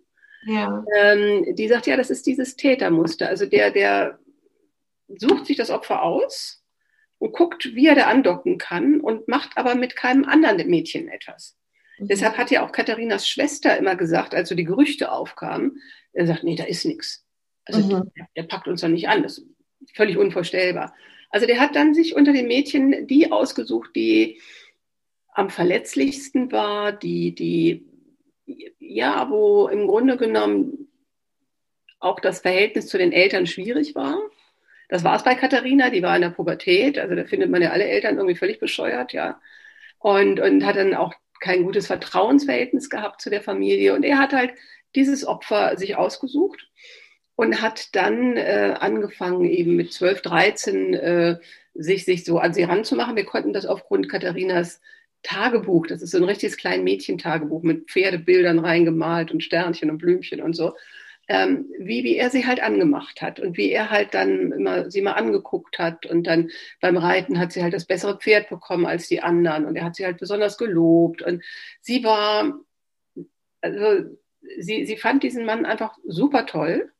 Ja. 0.48 0.84
Ähm, 0.98 1.56
die 1.56 1.68
sagt, 1.68 1.88
ja, 1.88 1.98
das 1.98 2.10
ist 2.10 2.25
dieses 2.25 2.56
Tätermuster. 2.56 3.28
Also 3.28 3.46
der, 3.46 3.72
der 3.72 4.20
sucht 5.08 5.46
sich 5.46 5.58
das 5.58 5.70
Opfer 5.70 6.04
aus 6.04 6.64
und 7.19 7.34
guckt, 7.34 7.75
wie 7.75 7.88
er 7.88 7.95
da 7.95 8.07
andocken 8.07 8.57
kann 8.57 9.00
und 9.00 9.27
macht 9.27 9.57
aber 9.57 9.75
mit 9.75 9.95
keinem 9.95 10.25
anderen 10.25 10.69
Mädchen 10.69 11.07
etwas. 11.07 11.57
Mhm. 11.98 12.07
Deshalb 12.07 12.38
hat 12.38 12.51
ja 12.51 12.65
auch 12.65 12.72
Katharinas 12.72 13.27
Schwester 13.27 13.77
immer 13.77 13.95
gesagt, 13.95 14.36
als 14.36 14.50
so 14.50 14.55
die 14.55 14.65
Gerüchte 14.65 15.12
aufkamen, 15.12 15.81
er 16.13 16.27
sagt, 16.27 16.43
nee, 16.43 16.55
da 16.55 16.65
ist 16.65 16.86
nichts. 16.86 17.25
Also 17.65 17.81
mhm. 17.81 18.12
der, 18.15 18.27
der, 18.36 18.43
packt 18.43 18.67
uns 18.67 18.81
doch 18.81 18.88
nicht 18.88 19.10
an. 19.10 19.24
Das 19.24 19.39
ist 19.39 19.48
völlig 19.95 20.17
unvorstellbar. 20.17 20.93
Also 21.29 21.48
der 21.48 21.60
hat 21.60 21.75
dann 21.75 21.93
sich 21.93 22.15
unter 22.15 22.34
den 22.34 22.48
Mädchen 22.48 23.07
die 23.07 23.31
ausgesucht, 23.31 23.91
die 23.95 24.39
am 25.34 25.50
verletzlichsten 25.50 26.51
war, 26.51 26.93
die, 26.93 27.36
die, 27.36 27.86
ja, 28.79 29.29
wo 29.29 29.67
im 29.67 29.88
Grunde 29.88 30.15
genommen 30.15 30.88
auch 32.00 32.19
das 32.19 32.39
Verhältnis 32.39 32.88
zu 32.88 32.98
den 32.98 33.12
Eltern 33.12 33.48
schwierig 33.48 33.95
war. 33.95 34.17
Das 34.89 35.04
war 35.04 35.15
es 35.15 35.24
bei 35.24 35.36
Katharina, 35.36 35.89
die 35.89 36.04
war 36.04 36.15
in 36.15 36.22
der 36.22 36.30
Pubertät, 36.30 37.00
also 37.00 37.15
da 37.15 37.25
findet 37.25 37.50
man 37.50 37.62
ja 37.62 37.72
alle 37.72 37.86
Eltern 37.86 38.18
irgendwie 38.18 38.36
völlig 38.36 38.60
bescheuert, 38.60 39.13
ja. 39.13 39.39
Und, 40.00 40.39
und 40.39 40.65
hat 40.65 40.75
dann 40.75 40.94
auch 40.94 41.13
kein 41.39 41.63
gutes 41.63 41.88
Vertrauensverhältnis 41.88 42.89
gehabt 42.89 43.22
zu 43.22 43.30
der 43.30 43.42
Familie. 43.42 43.94
Und 43.94 44.04
er 44.04 44.20
hat 44.20 44.34
halt 44.34 44.54
dieses 44.96 45.25
Opfer 45.25 45.77
sich 45.77 45.96
ausgesucht 45.96 46.70
und 47.36 47.62
hat 47.62 47.96
dann 47.96 48.38
äh, 48.38 48.75
angefangen, 48.80 49.46
eben 49.46 49.75
mit 49.75 49.92
12, 49.94 50.22
13 50.22 50.94
äh, 50.94 51.38
sich, 51.74 52.06
sich 52.06 52.24
so 52.24 52.39
an 52.39 52.54
sie 52.54 52.63
ranzumachen. 52.63 53.15
Wir 53.15 53.25
konnten 53.25 53.54
das 53.54 53.65
aufgrund 53.65 54.10
Katharinas 54.10 54.82
Tagebuch, 55.24 55.88
das 55.88 56.01
ist 56.01 56.12
so 56.12 56.18
ein 56.18 56.24
richtiges 56.24 56.56
kleines 56.56 56.84
Mädchentagebuch 56.84 57.63
mit 57.63 57.89
Pferdebildern 57.89 58.60
reingemalt 58.60 59.32
und 59.32 59.44
Sternchen 59.44 59.89
und 59.89 59.98
Blümchen 59.98 60.42
und 60.42 60.56
so, 60.56 60.75
ähm, 61.27 61.65
wie, 61.79 62.03
wie 62.03 62.17
er 62.17 62.29
sie 62.29 62.46
halt 62.46 62.62
angemacht 62.62 63.22
hat 63.22 63.39
und 63.39 63.58
wie 63.58 63.72
er 63.72 63.89
halt 63.89 64.13
dann 64.13 64.51
immer 64.51 64.91
sie 64.91 65.01
mal 65.01 65.13
angeguckt 65.13 65.79
hat 65.79 66.05
und 66.05 66.27
dann 66.27 66.51
beim 66.82 66.98
Reiten 66.98 67.39
hat 67.39 67.51
sie 67.51 67.63
halt 67.63 67.74
das 67.74 67.86
bessere 67.86 68.17
Pferd 68.17 68.50
bekommen 68.50 68.86
als 68.86 69.08
die 69.08 69.22
anderen 69.24 69.65
und 69.65 69.75
er 69.75 69.86
hat 69.86 69.96
sie 69.96 70.05
halt 70.05 70.17
besonders 70.17 70.58
gelobt 70.58 71.22
und 71.22 71.44
sie 71.82 72.03
war, 72.03 72.60
also 73.62 74.10
sie, 74.60 74.86
sie 74.86 74.98
fand 74.98 75.24
diesen 75.24 75.46
Mann 75.46 75.65
einfach 75.65 75.98
super 76.05 76.46
toll. 76.46 76.91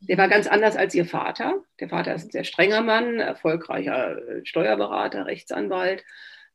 Der 0.00 0.16
war 0.16 0.28
ganz 0.28 0.46
anders 0.46 0.76
als 0.76 0.94
ihr 0.94 1.04
Vater. 1.04 1.62
Der 1.80 1.88
Vater 1.88 2.14
ist 2.14 2.26
ein 2.26 2.30
sehr 2.30 2.44
strenger 2.44 2.82
Mann, 2.82 3.18
erfolgreicher 3.18 4.18
Steuerberater, 4.44 5.26
Rechtsanwalt. 5.26 6.04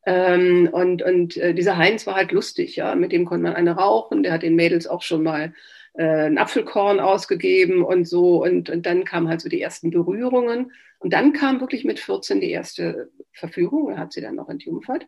Ähm, 0.05 0.69
und 0.71 1.01
und 1.01 1.37
äh, 1.37 1.53
dieser 1.53 1.77
Heinz 1.77 2.07
war 2.07 2.15
halt 2.15 2.31
lustig, 2.31 2.77
ja. 2.77 2.95
Mit 2.95 3.11
dem 3.11 3.25
konnte 3.25 3.43
man 3.43 3.53
eine 3.53 3.75
rauchen. 3.75 4.23
Der 4.23 4.31
hat 4.31 4.43
den 4.43 4.55
Mädels 4.55 4.87
auch 4.87 5.01
schon 5.01 5.23
mal 5.23 5.53
äh, 5.93 6.25
ein 6.25 6.37
Apfelkorn 6.37 6.99
ausgegeben 6.99 7.83
und 7.83 8.05
so. 8.05 8.43
Und, 8.43 8.69
und 8.69 8.85
dann 8.85 9.05
kamen 9.05 9.27
halt 9.27 9.41
so 9.41 9.49
die 9.49 9.61
ersten 9.61 9.91
Berührungen. 9.91 10.71
Und 10.99 11.13
dann 11.13 11.33
kam 11.33 11.59
wirklich 11.59 11.83
mit 11.85 11.99
14 11.99 12.41
die 12.41 12.51
erste 12.51 13.11
Verführung. 13.31 13.91
Er 13.91 13.97
hat 13.97 14.13
sie 14.13 14.21
dann 14.21 14.35
noch 14.35 14.49
entjungfert. 14.49 15.07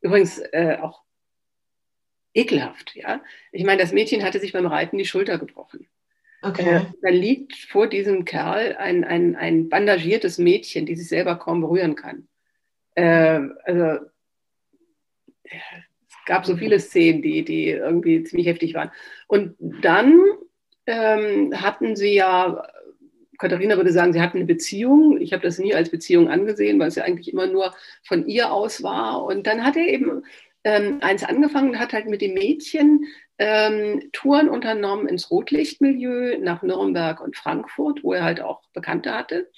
Übrigens 0.00 0.38
äh, 0.52 0.78
auch 0.80 1.02
ekelhaft, 2.34 2.94
ja. 2.94 3.22
Ich 3.52 3.64
meine, 3.64 3.80
das 3.80 3.92
Mädchen 3.92 4.22
hatte 4.22 4.40
sich 4.40 4.52
beim 4.52 4.66
Reiten 4.66 4.98
die 4.98 5.06
Schulter 5.06 5.38
gebrochen. 5.38 5.88
Okay. 6.42 6.76
Äh, 6.76 6.84
dann 7.00 7.14
liegt 7.14 7.54
vor 7.54 7.86
diesem 7.86 8.24
Kerl 8.24 8.76
ein, 8.76 9.04
ein, 9.04 9.34
ein 9.34 9.68
bandagiertes 9.68 10.38
Mädchen, 10.38 10.84
die 10.84 10.96
sich 10.96 11.08
selber 11.08 11.36
kaum 11.36 11.62
berühren 11.62 11.94
kann. 11.94 12.28
Äh, 12.96 13.40
also 13.64 14.04
gab 16.26 16.46
so 16.46 16.56
viele 16.56 16.78
Szenen, 16.80 17.22
die, 17.22 17.44
die 17.44 17.70
irgendwie 17.70 18.22
ziemlich 18.24 18.46
heftig 18.46 18.74
waren. 18.74 18.90
Und 19.26 19.56
dann 19.58 20.20
ähm, 20.86 21.52
hatten 21.54 21.96
sie 21.96 22.14
ja, 22.14 22.66
Katharina 23.38 23.76
würde 23.76 23.92
sagen, 23.92 24.12
sie 24.12 24.20
hatten 24.20 24.38
eine 24.38 24.46
Beziehung. 24.46 25.20
Ich 25.20 25.32
habe 25.32 25.42
das 25.42 25.58
nie 25.58 25.74
als 25.74 25.90
Beziehung 25.90 26.28
angesehen, 26.28 26.78
weil 26.78 26.88
es 26.88 26.94
ja 26.94 27.04
eigentlich 27.04 27.32
immer 27.32 27.46
nur 27.46 27.74
von 28.02 28.26
ihr 28.26 28.52
aus 28.52 28.82
war. 28.82 29.24
Und 29.24 29.46
dann 29.46 29.64
hat 29.64 29.76
er 29.76 29.86
eben 29.86 30.22
ähm, 30.64 30.98
eins 31.02 31.22
angefangen 31.22 31.78
hat 31.78 31.92
halt 31.92 32.06
mit 32.06 32.22
dem 32.22 32.34
Mädchen 32.34 33.06
ähm, 33.38 34.08
Touren 34.12 34.48
unternommen 34.48 35.06
ins 35.06 35.30
Rotlichtmilieu 35.30 36.38
nach 36.38 36.62
Nürnberg 36.62 37.20
und 37.20 37.36
Frankfurt, 37.36 38.02
wo 38.02 38.14
er 38.14 38.24
halt 38.24 38.40
auch 38.40 38.62
Bekannte 38.72 39.12
hatte, 39.12 39.50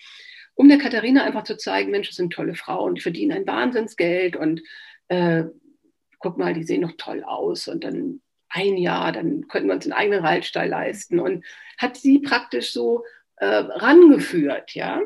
um 0.54 0.68
der 0.68 0.78
Katharina 0.78 1.22
einfach 1.22 1.44
zu 1.44 1.56
zeigen, 1.56 1.90
Mensch, 1.90 2.08
das 2.08 2.16
sind 2.16 2.32
tolle 2.32 2.54
Frauen, 2.54 2.96
die 2.96 3.02
verdienen 3.02 3.32
ein 3.32 3.46
Wahnsinnsgeld 3.46 4.34
und 4.36 4.62
äh, 5.08 5.44
guck 6.26 6.38
mal, 6.38 6.54
die 6.54 6.64
sehen 6.64 6.82
doch 6.82 6.94
toll 6.98 7.22
aus 7.22 7.68
und 7.68 7.84
dann 7.84 8.20
ein 8.48 8.76
Jahr, 8.76 9.12
dann 9.12 9.46
könnten 9.46 9.68
wir 9.68 9.74
uns 9.74 9.86
einen 9.86 9.92
eigenen 9.92 10.24
Reitstall 10.24 10.68
leisten 10.68 11.20
und 11.20 11.44
hat 11.78 11.96
sie 11.96 12.18
praktisch 12.18 12.72
so 12.72 13.04
äh, 13.36 13.46
rangeführt, 13.46 14.74
ja, 14.74 15.02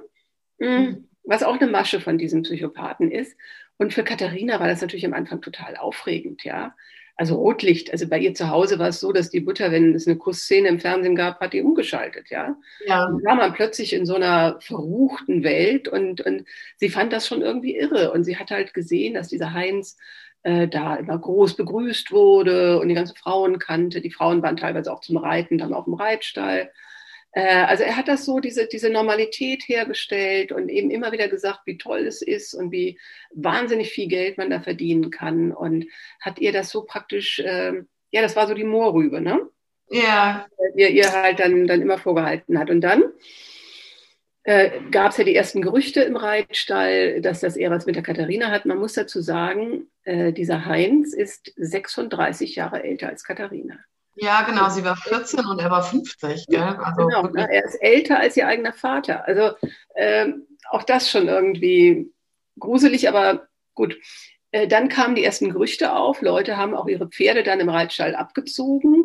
mhm. 0.58 0.68
mhm. 0.68 1.08
was 1.24 1.42
auch 1.42 1.60
eine 1.60 1.70
Masche 1.70 2.00
von 2.00 2.16
diesem 2.16 2.42
Psychopathen 2.42 3.10
ist. 3.10 3.36
Und 3.76 3.92
für 3.92 4.02
Katharina 4.02 4.60
war 4.60 4.68
das 4.68 4.80
natürlich 4.80 5.04
am 5.04 5.12
Anfang 5.12 5.42
total 5.42 5.76
aufregend, 5.76 6.42
ja. 6.44 6.74
Also 7.16 7.34
Rotlicht, 7.34 7.92
also 7.92 8.08
bei 8.08 8.18
ihr 8.18 8.32
zu 8.32 8.48
Hause 8.48 8.78
war 8.78 8.88
es 8.88 9.00
so, 9.00 9.12
dass 9.12 9.28
die 9.28 9.42
Mutter, 9.42 9.70
wenn 9.70 9.94
es 9.94 10.06
eine 10.06 10.16
Kussszene 10.16 10.68
im 10.68 10.80
Fernsehen 10.80 11.16
gab, 11.16 11.38
hat 11.40 11.52
die 11.52 11.60
umgeschaltet, 11.60 12.30
ja. 12.30 12.56
ja. 12.86 13.04
Und 13.04 13.22
war 13.26 13.34
man 13.34 13.52
plötzlich 13.52 13.92
in 13.92 14.06
so 14.06 14.14
einer 14.14 14.58
verruchten 14.62 15.42
Welt 15.42 15.86
und, 15.86 16.22
und 16.22 16.46
sie 16.76 16.88
fand 16.88 17.12
das 17.12 17.26
schon 17.26 17.42
irgendwie 17.42 17.76
irre. 17.76 18.12
Und 18.12 18.24
sie 18.24 18.38
hat 18.38 18.50
halt 18.50 18.72
gesehen, 18.72 19.12
dass 19.12 19.28
dieser 19.28 19.52
Heinz 19.52 19.98
äh, 20.42 20.68
da 20.68 20.96
immer 20.96 21.18
groß 21.18 21.54
begrüßt 21.54 22.12
wurde 22.12 22.80
und 22.80 22.88
die 22.88 22.94
ganzen 22.94 23.16
Frauen 23.16 23.58
kannte. 23.58 24.00
Die 24.00 24.10
Frauen 24.10 24.42
waren 24.42 24.56
teilweise 24.56 24.92
auch 24.92 25.00
zum 25.00 25.16
Reiten 25.16 25.58
dann 25.58 25.74
auf 25.74 25.84
dem 25.84 25.94
Reitstall. 25.94 26.70
Äh, 27.32 27.64
also 27.64 27.84
er 27.84 27.96
hat 27.96 28.08
das 28.08 28.24
so, 28.24 28.40
diese, 28.40 28.66
diese 28.66 28.90
Normalität 28.90 29.64
hergestellt 29.66 30.52
und 30.52 30.68
eben 30.68 30.90
immer 30.90 31.12
wieder 31.12 31.28
gesagt, 31.28 31.60
wie 31.66 31.78
toll 31.78 32.06
es 32.06 32.22
ist 32.22 32.54
und 32.54 32.72
wie 32.72 32.98
wahnsinnig 33.32 33.90
viel 33.90 34.08
Geld 34.08 34.38
man 34.38 34.50
da 34.50 34.60
verdienen 34.60 35.10
kann. 35.10 35.52
Und 35.52 35.86
hat 36.20 36.38
ihr 36.38 36.52
das 36.52 36.70
so 36.70 36.84
praktisch, 36.84 37.38
äh, 37.40 37.82
ja, 38.10 38.22
das 38.22 38.36
war 38.36 38.48
so 38.48 38.54
die 38.54 38.64
Moorrübe, 38.64 39.20
ne? 39.20 39.48
Ja. 39.90 40.46
Ihr, 40.76 40.90
ihr 40.90 41.12
halt 41.12 41.40
dann, 41.40 41.66
dann 41.66 41.82
immer 41.82 41.98
vorgehalten 41.98 42.58
hat. 42.58 42.70
Und 42.70 42.80
dann 42.80 43.04
äh, 44.44 44.80
gab 44.90 45.10
es 45.10 45.18
ja 45.18 45.24
die 45.24 45.34
ersten 45.34 45.60
Gerüchte 45.60 46.00
im 46.02 46.16
Reitstall, 46.16 47.20
dass 47.20 47.40
das 47.40 47.56
eher 47.56 47.70
was 47.70 47.86
mit 47.86 47.96
der 47.96 48.02
Katharina 48.02 48.50
hat. 48.50 48.64
Man 48.64 48.78
muss 48.78 48.94
dazu 48.94 49.20
sagen, 49.20 49.88
äh, 50.04 50.32
dieser 50.32 50.64
Heinz 50.64 51.12
ist 51.12 51.52
36 51.56 52.56
Jahre 52.56 52.82
älter 52.82 53.08
als 53.08 53.22
Katharina. 53.24 53.78
Ja, 54.16 54.42
genau, 54.42 54.68
sie 54.68 54.84
war 54.84 54.96
14 54.96 55.44
und 55.46 55.60
er 55.60 55.70
war 55.70 55.82
50. 55.82 56.46
Gell? 56.48 56.60
Also 56.60 57.06
genau, 57.06 57.22
ne, 57.28 57.48
er 57.50 57.64
ist 57.64 57.76
älter 57.76 58.18
als 58.18 58.36
ihr 58.36 58.46
eigener 58.46 58.72
Vater. 58.72 59.26
Also 59.26 59.54
äh, 59.94 60.32
auch 60.68 60.82
das 60.82 61.10
schon 61.10 61.28
irgendwie 61.28 62.10
gruselig, 62.58 63.08
aber 63.08 63.48
gut. 63.74 63.96
Äh, 64.52 64.68
dann 64.68 64.88
kamen 64.88 65.14
die 65.14 65.24
ersten 65.24 65.50
Gerüchte 65.50 65.94
auf. 65.94 66.22
Leute 66.22 66.56
haben 66.56 66.74
auch 66.74 66.88
ihre 66.88 67.08
Pferde 67.08 67.42
dann 67.42 67.60
im 67.60 67.68
Reitstall 67.68 68.14
abgezogen. 68.14 69.04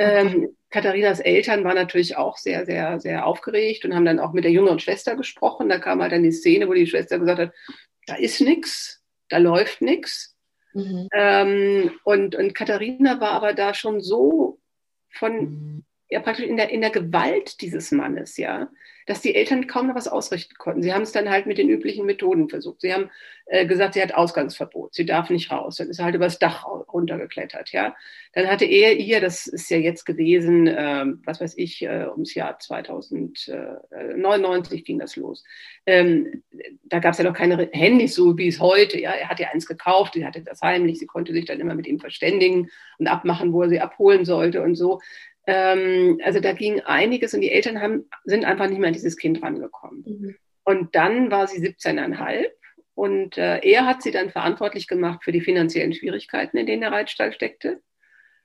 Ähm, 0.00 0.56
Katharinas 0.70 1.20
Eltern 1.20 1.62
waren 1.62 1.74
natürlich 1.74 2.16
auch 2.16 2.38
sehr, 2.38 2.64
sehr, 2.64 3.00
sehr 3.00 3.26
aufgeregt 3.26 3.84
und 3.84 3.94
haben 3.94 4.06
dann 4.06 4.18
auch 4.18 4.32
mit 4.32 4.44
der 4.44 4.52
jüngeren 4.52 4.78
Schwester 4.78 5.14
gesprochen. 5.14 5.68
Da 5.68 5.78
kam 5.78 6.00
halt 6.00 6.12
dann 6.12 6.22
die 6.22 6.32
Szene, 6.32 6.68
wo 6.68 6.72
die 6.72 6.86
Schwester 6.86 7.18
gesagt 7.18 7.38
hat, 7.38 7.52
da 8.06 8.14
ist 8.14 8.40
nichts, 8.40 9.02
da 9.28 9.36
läuft 9.36 9.82
nichts. 9.82 10.36
Mhm. 10.72 11.08
Ähm, 11.12 11.90
und, 12.04 12.34
und 12.34 12.54
Katharina 12.54 13.20
war 13.20 13.32
aber 13.32 13.52
da 13.52 13.74
schon 13.74 14.00
so 14.00 14.58
von, 15.10 15.84
ja, 16.10 16.20
praktisch 16.20 16.46
in 16.46 16.56
der, 16.56 16.70
in 16.70 16.80
der 16.80 16.90
Gewalt 16.90 17.60
dieses 17.60 17.92
Mannes, 17.92 18.36
ja, 18.36 18.68
dass 19.06 19.22
die 19.22 19.34
Eltern 19.34 19.66
kaum 19.66 19.86
noch 19.86 19.94
was 19.94 20.08
ausrichten 20.08 20.56
konnten. 20.56 20.82
Sie 20.82 20.92
haben 20.92 21.02
es 21.02 21.12
dann 21.12 21.30
halt 21.30 21.46
mit 21.46 21.56
den 21.58 21.68
üblichen 21.68 22.04
Methoden 22.04 22.48
versucht. 22.48 22.80
Sie 22.80 22.92
haben 22.92 23.10
äh, 23.46 23.64
gesagt, 23.66 23.94
sie 23.94 24.02
hat 24.02 24.14
Ausgangsverbot, 24.14 24.94
sie 24.94 25.04
darf 25.04 25.30
nicht 25.30 25.50
raus. 25.50 25.76
Dann 25.76 25.88
ist 25.88 25.96
sie 25.96 26.04
halt 26.04 26.14
übers 26.14 26.38
Dach 26.38 26.64
runtergeklettert, 26.64 27.72
ja. 27.72 27.96
Dann 28.32 28.46
hatte 28.48 28.64
er 28.64 28.96
ihr, 28.96 29.20
das 29.20 29.48
ist 29.48 29.68
ja 29.70 29.78
jetzt 29.78 30.04
gewesen, 30.04 30.68
äh, 30.68 31.06
was 31.24 31.40
weiß 31.40 31.58
ich, 31.58 31.82
äh, 31.82 32.06
ums 32.08 32.34
Jahr 32.34 32.58
2099 32.58 34.84
ging 34.84 35.00
das 35.00 35.16
los. 35.16 35.42
Ähm, 35.86 36.42
da 36.84 37.00
gab 37.00 37.12
es 37.12 37.18
ja 37.18 37.24
noch 37.24 37.34
keine 37.34 37.68
Handys, 37.72 38.14
so 38.14 38.38
wie 38.38 38.48
es 38.48 38.60
heute, 38.60 39.00
ja. 39.00 39.12
Er 39.12 39.28
hat 39.28 39.40
ja 39.40 39.48
eins 39.52 39.66
gekauft, 39.66 40.14
sie 40.14 40.24
hatte 40.24 40.42
das 40.42 40.62
heimlich, 40.62 41.00
sie 41.00 41.06
konnte 41.06 41.32
sich 41.32 41.46
dann 41.46 41.60
immer 41.60 41.74
mit 41.74 41.86
ihm 41.86 41.98
verständigen 41.98 42.70
und 42.98 43.08
abmachen, 43.08 43.52
wo 43.52 43.62
er 43.62 43.68
sie 43.68 43.80
abholen 43.80 44.24
sollte 44.24 44.62
und 44.62 44.74
so. 44.74 45.00
Ähm, 45.50 46.20
also 46.24 46.38
da 46.38 46.52
ging 46.52 46.80
einiges 46.80 47.34
und 47.34 47.40
die 47.40 47.50
Eltern 47.50 47.82
haben, 47.82 48.08
sind 48.24 48.44
einfach 48.44 48.68
nicht 48.68 48.78
mehr 48.78 48.88
an 48.88 48.94
dieses 48.94 49.16
Kind 49.16 49.42
rangekommen. 49.42 50.04
Mhm. 50.06 50.36
Und 50.62 50.94
dann 50.94 51.32
war 51.32 51.48
sie 51.48 51.58
17,5 51.58 52.46
und 52.94 53.36
äh, 53.36 53.58
er 53.58 53.84
hat 53.84 54.02
sie 54.02 54.12
dann 54.12 54.30
verantwortlich 54.30 54.86
gemacht 54.86 55.24
für 55.24 55.32
die 55.32 55.40
finanziellen 55.40 55.92
Schwierigkeiten, 55.92 56.56
in 56.56 56.66
denen 56.66 56.82
der 56.82 56.92
Reitstall 56.92 57.32
steckte. 57.32 57.80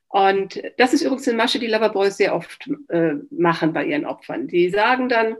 Und 0.07 0.63
das 0.77 0.93
ist 0.93 1.01
übrigens 1.01 1.27
eine 1.27 1.37
Masche, 1.37 1.59
die 1.59 1.67
Loverboys 1.67 2.17
sehr 2.17 2.33
oft 2.33 2.67
äh, 2.89 3.13
machen 3.29 3.73
bei 3.73 3.85
ihren 3.85 4.05
Opfern. 4.05 4.47
Die 4.47 4.69
sagen 4.69 5.09
dann, 5.09 5.35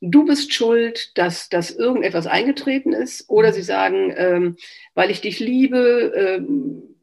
du 0.00 0.26
bist 0.26 0.52
schuld, 0.52 1.16
dass, 1.16 1.48
dass 1.48 1.70
irgendetwas 1.70 2.26
eingetreten 2.26 2.92
ist. 2.92 3.30
Oder 3.30 3.52
sie 3.52 3.62
sagen, 3.62 4.12
ähm, 4.16 4.56
weil 4.94 5.10
ich 5.10 5.20
dich 5.22 5.38
liebe, 5.38 6.12
ähm, 6.16 6.95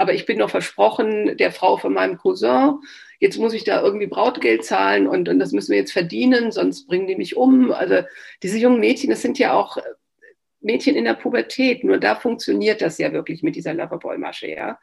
aber 0.00 0.14
ich 0.14 0.24
bin 0.24 0.38
noch 0.38 0.48
versprochen 0.48 1.36
der 1.36 1.52
Frau 1.52 1.76
von 1.76 1.92
meinem 1.92 2.16
Cousin. 2.16 2.78
Jetzt 3.18 3.36
muss 3.36 3.52
ich 3.52 3.64
da 3.64 3.82
irgendwie 3.82 4.06
Brautgeld 4.06 4.64
zahlen 4.64 5.06
und, 5.06 5.28
und 5.28 5.38
das 5.38 5.52
müssen 5.52 5.72
wir 5.72 5.78
jetzt 5.78 5.92
verdienen, 5.92 6.52
sonst 6.52 6.86
bringen 6.86 7.06
die 7.06 7.16
mich 7.16 7.36
um. 7.36 7.70
Also 7.70 8.02
diese 8.42 8.56
jungen 8.56 8.80
Mädchen, 8.80 9.10
das 9.10 9.20
sind 9.20 9.38
ja 9.38 9.52
auch 9.52 9.76
Mädchen 10.62 10.96
in 10.96 11.04
der 11.04 11.14
Pubertät. 11.14 11.84
Nur 11.84 11.98
da 11.98 12.14
funktioniert 12.14 12.80
das 12.80 12.96
ja 12.96 13.12
wirklich 13.12 13.42
mit 13.42 13.56
dieser 13.56 13.74
Loverboy-Masche, 13.74 14.48
ja. 14.48 14.80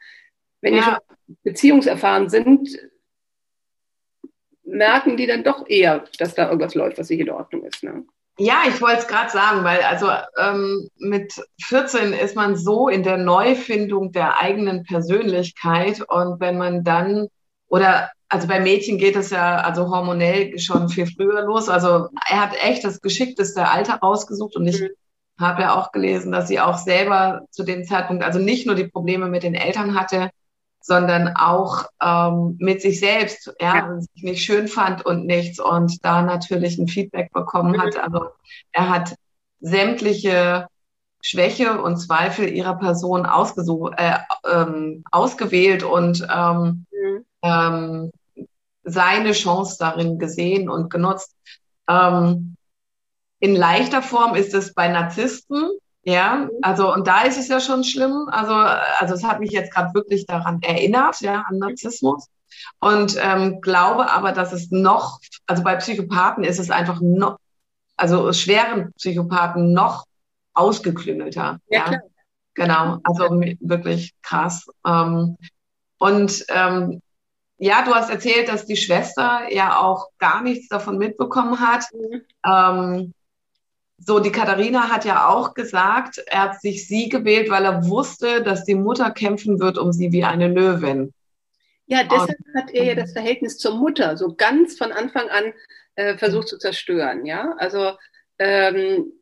Wenn 0.60 0.76
ja. 0.76 0.80
die 0.80 0.84
schon 0.84 1.36
beziehungserfahren 1.42 2.28
sind, 2.28 2.78
merken 4.62 5.16
die 5.16 5.26
dann 5.26 5.42
doch 5.42 5.68
eher, 5.68 6.04
dass 6.18 6.36
da 6.36 6.46
irgendwas 6.46 6.76
läuft, 6.76 6.96
was 6.96 7.10
nicht 7.10 7.20
in 7.20 7.30
Ordnung 7.30 7.64
ist. 7.64 7.82
Ne? 7.82 8.04
Ja, 8.40 8.62
ich 8.68 8.80
wollte 8.80 8.98
es 8.98 9.08
gerade 9.08 9.30
sagen, 9.30 9.64
weil 9.64 9.82
also 9.82 10.08
ähm, 10.38 10.88
mit 10.96 11.42
14 11.64 12.12
ist 12.12 12.36
man 12.36 12.56
so 12.56 12.88
in 12.88 13.02
der 13.02 13.16
Neufindung 13.16 14.12
der 14.12 14.40
eigenen 14.40 14.84
Persönlichkeit 14.84 16.02
und 16.02 16.38
wenn 16.38 16.56
man 16.56 16.84
dann 16.84 17.26
oder 17.66 18.10
also 18.28 18.46
bei 18.46 18.60
Mädchen 18.60 18.98
geht 18.98 19.16
es 19.16 19.30
ja 19.30 19.56
also 19.56 19.90
hormonell 19.90 20.58
schon 20.58 20.88
viel 20.88 21.06
früher 21.06 21.42
los. 21.42 21.68
Also 21.68 22.08
er 22.28 22.40
hat 22.40 22.54
echt 22.62 22.84
das 22.84 23.00
geschickteste 23.00 23.68
Alter 23.68 23.94
rausgesucht 23.96 24.54
und 24.56 24.68
ich 24.68 24.82
mhm. 24.82 24.88
habe 25.40 25.62
ja 25.62 25.74
auch 25.74 25.90
gelesen, 25.90 26.30
dass 26.30 26.46
sie 26.46 26.60
auch 26.60 26.78
selber 26.78 27.42
zu 27.50 27.64
dem 27.64 27.84
Zeitpunkt 27.84 28.22
also 28.22 28.38
nicht 28.38 28.66
nur 28.66 28.76
die 28.76 28.88
Probleme 28.88 29.28
mit 29.28 29.42
den 29.42 29.54
Eltern 29.54 29.98
hatte, 29.98 30.30
sondern 30.80 31.36
auch 31.36 31.84
ähm, 32.02 32.56
mit 32.58 32.80
sich 32.80 33.00
selbst, 33.00 33.52
ja, 33.60 33.76
ja. 33.76 34.00
sich 34.00 34.22
nicht 34.22 34.44
schön 34.44 34.68
fand 34.68 35.04
und 35.04 35.26
nichts 35.26 35.60
und 35.60 36.04
da 36.04 36.22
natürlich 36.22 36.78
ein 36.78 36.88
Feedback 36.88 37.32
bekommen 37.32 37.72
mhm. 37.72 37.82
hat. 37.82 37.96
Also 37.98 38.26
er 38.72 38.88
hat 38.88 39.14
sämtliche 39.60 40.68
Schwäche 41.20 41.82
und 41.82 41.98
Zweifel 41.98 42.48
ihrer 42.48 42.76
Person 42.78 43.26
ausgesucht, 43.26 43.94
äh, 43.96 44.18
ähm, 44.50 45.04
ausgewählt 45.10 45.82
und 45.82 46.26
ähm, 46.32 46.86
mhm. 46.90 47.24
ähm, 47.42 48.12
seine 48.84 49.32
Chance 49.32 49.76
darin 49.78 50.18
gesehen 50.18 50.70
und 50.70 50.90
genutzt. 50.90 51.34
Ähm, 51.88 52.56
in 53.40 53.54
leichter 53.54 54.02
Form 54.02 54.34
ist 54.34 54.54
es 54.54 54.74
bei 54.74 54.88
Narzissten, 54.88 55.70
ja, 56.08 56.36
mhm. 56.36 56.50
also 56.62 56.92
und 56.92 57.06
da 57.06 57.22
ist 57.24 57.38
es 57.38 57.48
ja 57.48 57.60
schon 57.60 57.84
schlimm. 57.84 58.28
Also, 58.30 58.54
also 58.54 59.14
es 59.14 59.24
hat 59.24 59.40
mich 59.40 59.50
jetzt 59.50 59.70
gerade 59.70 59.92
wirklich 59.92 60.24
daran 60.24 60.58
erinnert, 60.62 61.20
ja, 61.20 61.44
an 61.46 61.58
Narzissmus. 61.58 62.28
Und 62.80 63.16
ähm, 63.20 63.60
glaube 63.60 64.10
aber, 64.10 64.32
dass 64.32 64.54
es 64.54 64.70
noch, 64.70 65.20
also 65.46 65.62
bei 65.62 65.76
Psychopathen 65.76 66.44
ist 66.44 66.58
es 66.58 66.70
einfach 66.70 67.00
noch, 67.02 67.36
also 67.98 68.32
schweren 68.32 68.92
Psychopathen 68.94 69.74
noch 69.74 70.06
ausgeklüngelter. 70.54 71.60
Ja, 71.68 71.92
ja. 71.92 71.98
Genau, 72.54 72.98
also 73.04 73.28
wirklich 73.60 74.14
krass. 74.22 74.66
Ähm, 74.86 75.36
und 75.98 76.44
ähm, 76.48 77.02
ja, 77.58 77.84
du 77.84 77.94
hast 77.94 78.08
erzählt, 78.08 78.48
dass 78.48 78.64
die 78.64 78.76
Schwester 78.76 79.42
ja 79.52 79.78
auch 79.78 80.06
gar 80.18 80.42
nichts 80.42 80.68
davon 80.68 80.96
mitbekommen 80.96 81.60
hat. 81.60 81.84
Mhm. 81.92 82.22
Ähm, 82.46 83.14
so, 83.98 84.20
die 84.20 84.32
Katharina 84.32 84.88
hat 84.88 85.04
ja 85.04 85.28
auch 85.28 85.54
gesagt, 85.54 86.18
er 86.26 86.42
hat 86.42 86.60
sich 86.60 86.86
sie 86.86 87.08
gewählt, 87.08 87.50
weil 87.50 87.64
er 87.64 87.88
wusste, 87.88 88.42
dass 88.42 88.64
die 88.64 88.76
Mutter 88.76 89.10
kämpfen 89.10 89.58
wird 89.58 89.76
um 89.76 89.92
sie 89.92 90.12
wie 90.12 90.24
eine 90.24 90.48
Löwin. 90.48 91.12
Ja, 91.86 92.04
deshalb 92.04 92.38
Und, 92.46 92.54
hat 92.54 92.70
er 92.72 92.84
ja 92.84 92.94
das 92.94 93.12
Verhältnis 93.12 93.58
zur 93.58 93.74
Mutter 93.74 94.16
so 94.16 94.34
ganz 94.34 94.78
von 94.78 94.92
Anfang 94.92 95.28
an 95.30 95.52
äh, 95.96 96.16
versucht 96.16 96.48
zu 96.48 96.58
zerstören. 96.58 97.26
Ja, 97.26 97.54
also 97.58 97.92
ähm, 98.38 99.12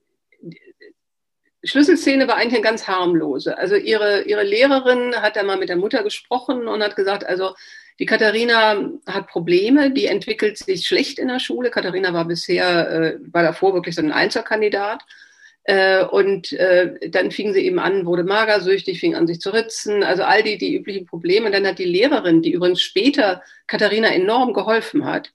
Schlüsselszene 1.64 2.28
war 2.28 2.36
eigentlich 2.36 2.54
eine 2.54 2.62
ganz 2.62 2.86
harmlose. 2.86 3.56
Also 3.56 3.76
ihre, 3.76 4.22
ihre 4.22 4.44
Lehrerin 4.44 5.14
hat 5.16 5.36
da 5.36 5.42
mal 5.42 5.58
mit 5.58 5.68
der 5.68 5.76
Mutter 5.76 6.02
gesprochen 6.02 6.68
und 6.68 6.82
hat 6.82 6.96
gesagt, 6.96 7.24
also 7.24 7.54
die 7.98 8.06
Katharina 8.06 8.90
hat 9.06 9.28
Probleme, 9.28 9.90
die 9.90 10.06
entwickelt 10.06 10.58
sich 10.58 10.86
schlecht 10.86 11.18
in 11.18 11.28
der 11.28 11.38
Schule. 11.38 11.70
Katharina 11.70 12.12
war 12.12 12.26
bisher, 12.26 12.90
äh, 12.90 13.18
war 13.32 13.42
davor 13.42 13.72
wirklich 13.74 13.94
so 13.94 14.02
ein 14.02 14.12
Einzelkandidat. 14.12 15.02
Äh, 15.64 16.04
und 16.04 16.52
äh, 16.52 17.10
dann 17.10 17.32
fing 17.32 17.52
sie 17.52 17.66
eben 17.66 17.80
an, 17.80 18.06
wurde 18.06 18.22
magersüchtig, 18.22 19.00
fing 19.00 19.16
an 19.16 19.26
sich 19.26 19.40
zu 19.40 19.50
ritzen, 19.50 20.04
also 20.04 20.22
all 20.22 20.42
die, 20.42 20.58
die 20.58 20.76
üblichen 20.76 21.06
Probleme. 21.06 21.46
Und 21.46 21.52
dann 21.52 21.66
hat 21.66 21.78
die 21.78 21.84
Lehrerin, 21.84 22.42
die 22.42 22.52
übrigens 22.52 22.82
später 22.82 23.42
Katharina 23.66 24.08
enorm 24.08 24.52
geholfen 24.52 25.04
hat, 25.06 25.32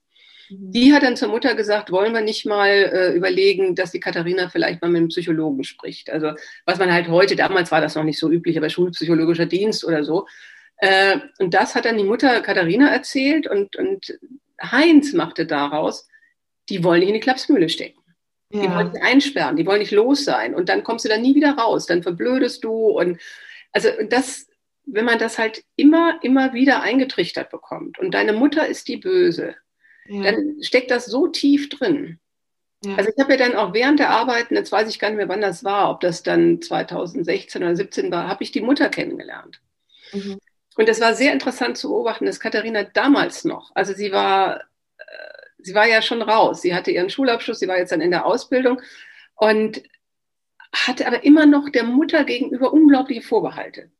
mhm. 0.48 0.72
die 0.72 0.94
hat 0.94 1.02
dann 1.02 1.16
zur 1.16 1.28
Mutter 1.28 1.54
gesagt, 1.54 1.90
wollen 1.90 2.14
wir 2.14 2.22
nicht 2.22 2.46
mal 2.46 2.68
äh, 2.68 3.12
überlegen, 3.12 3.74
dass 3.74 3.90
die 3.90 4.00
Katharina 4.00 4.48
vielleicht 4.48 4.80
mal 4.80 4.88
mit 4.88 5.00
einem 5.00 5.08
Psychologen 5.08 5.64
spricht. 5.64 6.08
Also 6.08 6.30
was 6.64 6.78
man 6.78 6.92
halt 6.92 7.08
heute, 7.08 7.36
damals 7.36 7.70
war 7.70 7.82
das 7.82 7.94
noch 7.96 8.04
nicht 8.04 8.18
so 8.18 8.30
üblich, 8.30 8.56
aber 8.56 8.70
schulpsychologischer 8.70 9.46
Dienst 9.46 9.84
oder 9.84 10.02
so, 10.02 10.26
äh, 10.82 11.20
und 11.38 11.54
das 11.54 11.76
hat 11.76 11.84
dann 11.84 11.96
die 11.96 12.02
Mutter 12.02 12.40
Katharina 12.40 12.88
erzählt 12.88 13.46
und, 13.46 13.76
und 13.76 14.18
Heinz 14.60 15.12
machte 15.12 15.46
daraus, 15.46 16.08
die 16.68 16.82
wollen 16.82 17.00
dich 17.00 17.08
in 17.08 17.14
die 17.14 17.20
Klapsmühle 17.20 17.68
stecken. 17.68 18.00
Ja. 18.50 18.62
Die 18.62 18.74
wollen 18.74 18.92
dich 18.92 19.00
einsperren, 19.00 19.54
die 19.54 19.64
wollen 19.64 19.78
nicht 19.78 19.92
los 19.92 20.24
sein. 20.24 20.56
Und 20.56 20.68
dann 20.68 20.82
kommst 20.82 21.04
du 21.04 21.08
da 21.08 21.18
nie 21.18 21.36
wieder 21.36 21.52
raus, 21.52 21.86
dann 21.86 22.02
verblödest 22.02 22.64
du. 22.64 22.72
Und 22.72 23.20
also 23.70 23.90
das, 24.08 24.48
wenn 24.84 25.04
man 25.04 25.20
das 25.20 25.38
halt 25.38 25.62
immer, 25.76 26.18
immer 26.22 26.52
wieder 26.52 26.82
eingetrichtert 26.82 27.50
bekommt 27.50 28.00
und 28.00 28.12
deine 28.12 28.32
Mutter 28.32 28.66
ist 28.66 28.88
die 28.88 28.96
Böse, 28.96 29.54
ja. 30.08 30.32
dann 30.32 30.56
steckt 30.62 30.90
das 30.90 31.06
so 31.06 31.28
tief 31.28 31.68
drin. 31.68 32.18
Ja. 32.84 32.96
Also 32.96 33.12
ich 33.16 33.22
habe 33.22 33.34
ja 33.34 33.38
dann 33.38 33.54
auch 33.54 33.72
während 33.72 34.00
der 34.00 34.10
Arbeiten, 34.10 34.56
jetzt 34.56 34.72
weiß 34.72 34.88
ich 34.88 34.98
gar 34.98 35.10
nicht 35.10 35.18
mehr, 35.18 35.28
wann 35.28 35.40
das 35.42 35.62
war, 35.62 35.92
ob 35.92 36.00
das 36.00 36.24
dann 36.24 36.60
2016 36.60 37.62
oder 37.62 37.76
17 37.76 38.10
war, 38.10 38.26
habe 38.26 38.42
ich 38.42 38.50
die 38.50 38.62
Mutter 38.62 38.88
kennengelernt. 38.88 39.60
Mhm. 40.12 40.38
Und 40.76 40.88
das 40.88 41.00
war 41.00 41.14
sehr 41.14 41.32
interessant 41.32 41.76
zu 41.76 41.88
beobachten, 41.88 42.26
dass 42.26 42.40
Katharina 42.40 42.84
damals 42.84 43.44
noch, 43.44 43.72
also 43.74 43.92
sie 43.92 44.12
war, 44.12 44.60
äh, 44.98 45.04
sie 45.58 45.74
war 45.74 45.86
ja 45.86 46.02
schon 46.02 46.22
raus, 46.22 46.62
sie 46.62 46.74
hatte 46.74 46.90
ihren 46.90 47.10
Schulabschluss, 47.10 47.58
sie 47.58 47.68
war 47.68 47.78
jetzt 47.78 47.92
dann 47.92 48.00
in 48.00 48.10
der 48.10 48.26
Ausbildung 48.26 48.80
und 49.34 49.82
hatte 50.74 51.06
aber 51.06 51.24
immer 51.24 51.46
noch 51.46 51.68
der 51.68 51.84
Mutter 51.84 52.24
gegenüber 52.24 52.72
unglaubliche 52.72 53.22
Vorbehalte. 53.22 53.90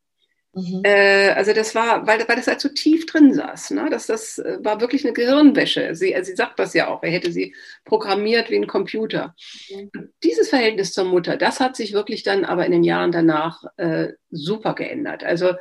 Mhm. 0.54 0.82
Äh, 0.84 1.30
also 1.30 1.54
das 1.54 1.74
war, 1.74 2.06
weil, 2.06 2.28
weil 2.28 2.36
das 2.36 2.46
halt 2.46 2.60
so 2.60 2.68
tief 2.68 3.06
drin 3.06 3.32
saß. 3.32 3.70
Ne? 3.70 3.88
Das, 3.90 4.06
das 4.06 4.38
äh, 4.38 4.58
war 4.60 4.80
wirklich 4.80 5.04
eine 5.04 5.14
Gehirnwäsche. 5.14 5.94
Sie, 5.94 6.14
sie 6.22 6.34
sagt 6.34 6.58
das 6.58 6.74
ja 6.74 6.88
auch, 6.88 7.02
er 7.02 7.10
hätte 7.10 7.32
sie 7.32 7.54
programmiert 7.84 8.50
wie 8.50 8.56
ein 8.56 8.66
Computer. 8.66 9.34
Mhm. 9.70 10.10
Dieses 10.22 10.50
Verhältnis 10.50 10.92
zur 10.92 11.04
Mutter, 11.04 11.36
das 11.38 11.60
hat 11.60 11.76
sich 11.76 11.94
wirklich 11.94 12.22
dann 12.22 12.44
aber 12.44 12.66
in 12.66 12.72
den 12.72 12.84
Jahren 12.84 13.12
danach 13.12 13.64
äh, 13.78 14.08
super 14.30 14.74
geändert. 14.74 15.24
Also 15.24 15.54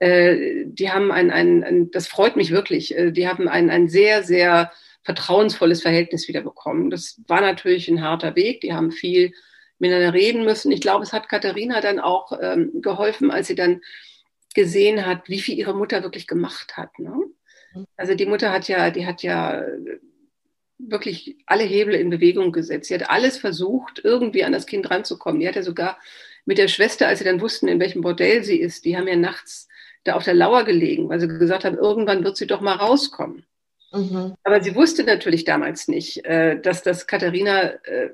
die 0.00 0.90
haben 0.90 1.12
ein, 1.12 1.30
ein, 1.30 1.62
ein, 1.64 1.90
das 1.90 2.08
freut 2.08 2.36
mich 2.36 2.50
wirklich, 2.50 2.96
äh, 2.96 3.12
die 3.12 3.28
haben 3.28 3.48
ein, 3.48 3.70
ein 3.70 3.88
sehr, 3.88 4.22
sehr 4.22 4.72
vertrauensvolles 5.02 5.82
Verhältnis 5.82 6.28
wieder 6.28 6.40
bekommen. 6.40 6.90
Das 6.90 7.20
war 7.28 7.40
natürlich 7.40 7.88
ein 7.88 8.02
harter 8.02 8.34
Weg, 8.36 8.60
die 8.62 8.72
haben 8.72 8.90
viel 8.90 9.32
miteinander 9.78 10.14
reden 10.14 10.44
müssen. 10.44 10.72
Ich 10.72 10.80
glaube, 10.80 11.04
es 11.04 11.12
hat 11.12 11.28
Katharina 11.28 11.80
dann 11.80 12.00
auch 12.00 12.32
ähm, 12.40 12.70
geholfen, 12.80 13.30
als 13.30 13.48
sie 13.48 13.54
dann 13.54 13.82
gesehen 14.54 15.04
hat, 15.04 15.28
wie 15.28 15.40
viel 15.40 15.58
ihre 15.58 15.74
Mutter 15.74 16.02
wirklich 16.02 16.26
gemacht 16.26 16.76
hat. 16.76 16.98
Ne? 16.98 17.14
Also 17.96 18.14
die 18.14 18.26
Mutter 18.26 18.50
hat 18.50 18.68
ja, 18.68 18.90
die 18.90 19.06
hat 19.06 19.22
ja 19.22 19.64
wirklich 20.78 21.36
alle 21.46 21.64
Hebel 21.64 21.94
in 21.94 22.10
Bewegung 22.10 22.52
gesetzt. 22.52 22.88
Sie 22.88 22.94
hat 22.94 23.10
alles 23.10 23.36
versucht, 23.36 24.00
irgendwie 24.02 24.44
an 24.44 24.52
das 24.52 24.66
Kind 24.66 24.90
ranzukommen. 24.90 25.40
Die 25.40 25.48
hat 25.48 25.56
ja 25.56 25.62
sogar 25.62 25.98
mit 26.46 26.58
der 26.58 26.68
Schwester, 26.68 27.08
als 27.08 27.18
sie 27.20 27.24
dann 27.24 27.40
wussten, 27.40 27.68
in 27.68 27.80
welchem 27.80 28.02
Bordell 28.02 28.44
sie 28.44 28.58
ist, 28.58 28.84
die 28.84 28.96
haben 28.96 29.08
ja 29.08 29.16
nachts 29.16 29.68
da 30.04 30.14
auf 30.14 30.24
der 30.24 30.34
Lauer 30.34 30.64
gelegen, 30.64 31.08
weil 31.08 31.20
sie 31.20 31.28
gesagt 31.28 31.64
haben, 31.64 31.78
irgendwann 31.78 32.24
wird 32.24 32.36
sie 32.36 32.46
doch 32.46 32.60
mal 32.60 32.76
rauskommen. 32.76 33.46
Mhm. 33.92 34.34
Aber 34.42 34.62
sie 34.62 34.74
wusste 34.74 35.04
natürlich 35.04 35.44
damals 35.44 35.88
nicht, 35.88 36.24
äh, 36.24 36.60
dass 36.60 36.82
das 36.82 37.06
Katharina, 37.06 37.70
äh, 37.84 38.10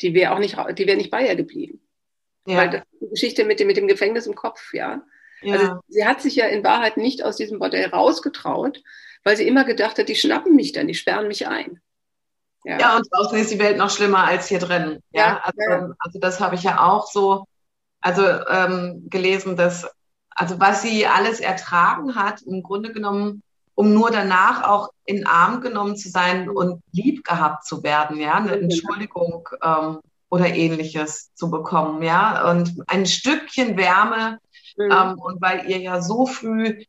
die 0.00 0.14
wäre 0.14 0.32
auch 0.32 0.38
nicht, 0.38 0.56
die 0.76 0.86
wäre 0.86 0.96
nicht 0.96 1.10
bei 1.10 1.26
ihr 1.26 1.36
geblieben. 1.36 1.80
Ja. 2.46 2.58
Weil 2.58 2.70
das 2.70 2.82
die 3.00 3.08
Geschichte 3.08 3.44
mit 3.44 3.60
dem, 3.60 3.66
mit 3.66 3.76
dem 3.76 3.88
Gefängnis 3.88 4.26
im 4.26 4.34
Kopf, 4.34 4.72
ja. 4.74 5.02
ja. 5.42 5.54
Also 5.54 5.80
sie 5.88 6.06
hat 6.06 6.20
sich 6.20 6.36
ja 6.36 6.46
in 6.46 6.64
Wahrheit 6.64 6.96
nicht 6.96 7.24
aus 7.24 7.36
diesem 7.36 7.58
Bordell 7.58 7.86
rausgetraut, 7.86 8.82
weil 9.24 9.36
sie 9.36 9.46
immer 9.46 9.64
gedacht 9.64 9.98
hat, 9.98 10.08
die 10.08 10.16
schnappen 10.16 10.54
mich 10.54 10.72
dann, 10.72 10.86
die 10.86 10.94
sperren 10.94 11.28
mich 11.28 11.48
ein. 11.48 11.80
Ja, 12.64 12.78
ja 12.78 12.96
und 12.96 13.08
draußen 13.10 13.38
ist 13.38 13.52
die 13.52 13.58
Welt 13.58 13.76
noch 13.78 13.90
schlimmer 13.90 14.24
als 14.24 14.48
hier 14.48 14.58
drin. 14.58 15.00
Ja, 15.12 15.42
also, 15.44 15.94
also 15.98 16.18
das 16.18 16.40
habe 16.40 16.56
ich 16.56 16.62
ja 16.62 16.80
auch 16.80 17.06
so, 17.06 17.46
also 18.00 18.22
ähm, 18.22 19.06
gelesen, 19.08 19.56
dass 19.56 19.88
also 20.36 20.60
was 20.60 20.82
sie 20.82 21.06
alles 21.06 21.40
ertragen 21.40 22.14
hat, 22.14 22.42
im 22.42 22.62
Grunde 22.62 22.92
genommen, 22.92 23.42
um 23.74 23.92
nur 23.92 24.10
danach 24.10 24.62
auch 24.62 24.90
in 25.04 25.26
Arm 25.26 25.60
genommen 25.60 25.96
zu 25.96 26.08
sein 26.10 26.48
und 26.48 26.82
lieb 26.92 27.24
gehabt 27.24 27.64
zu 27.64 27.82
werden, 27.82 28.18
ja, 28.18 28.34
eine 28.34 28.52
Entschuldigung 28.52 29.48
ähm, 29.62 29.98
oder 30.28 30.54
ähnliches 30.54 31.32
zu 31.34 31.50
bekommen, 31.50 32.02
ja, 32.02 32.50
und 32.50 32.74
ein 32.86 33.06
Stückchen 33.06 33.76
Wärme. 33.76 34.38
Mhm. 34.76 34.90
Ähm, 34.90 35.18
und 35.18 35.40
weil 35.40 35.68
ihr 35.70 35.78
ja 35.78 36.02
so 36.02 36.26
früh 36.26 36.84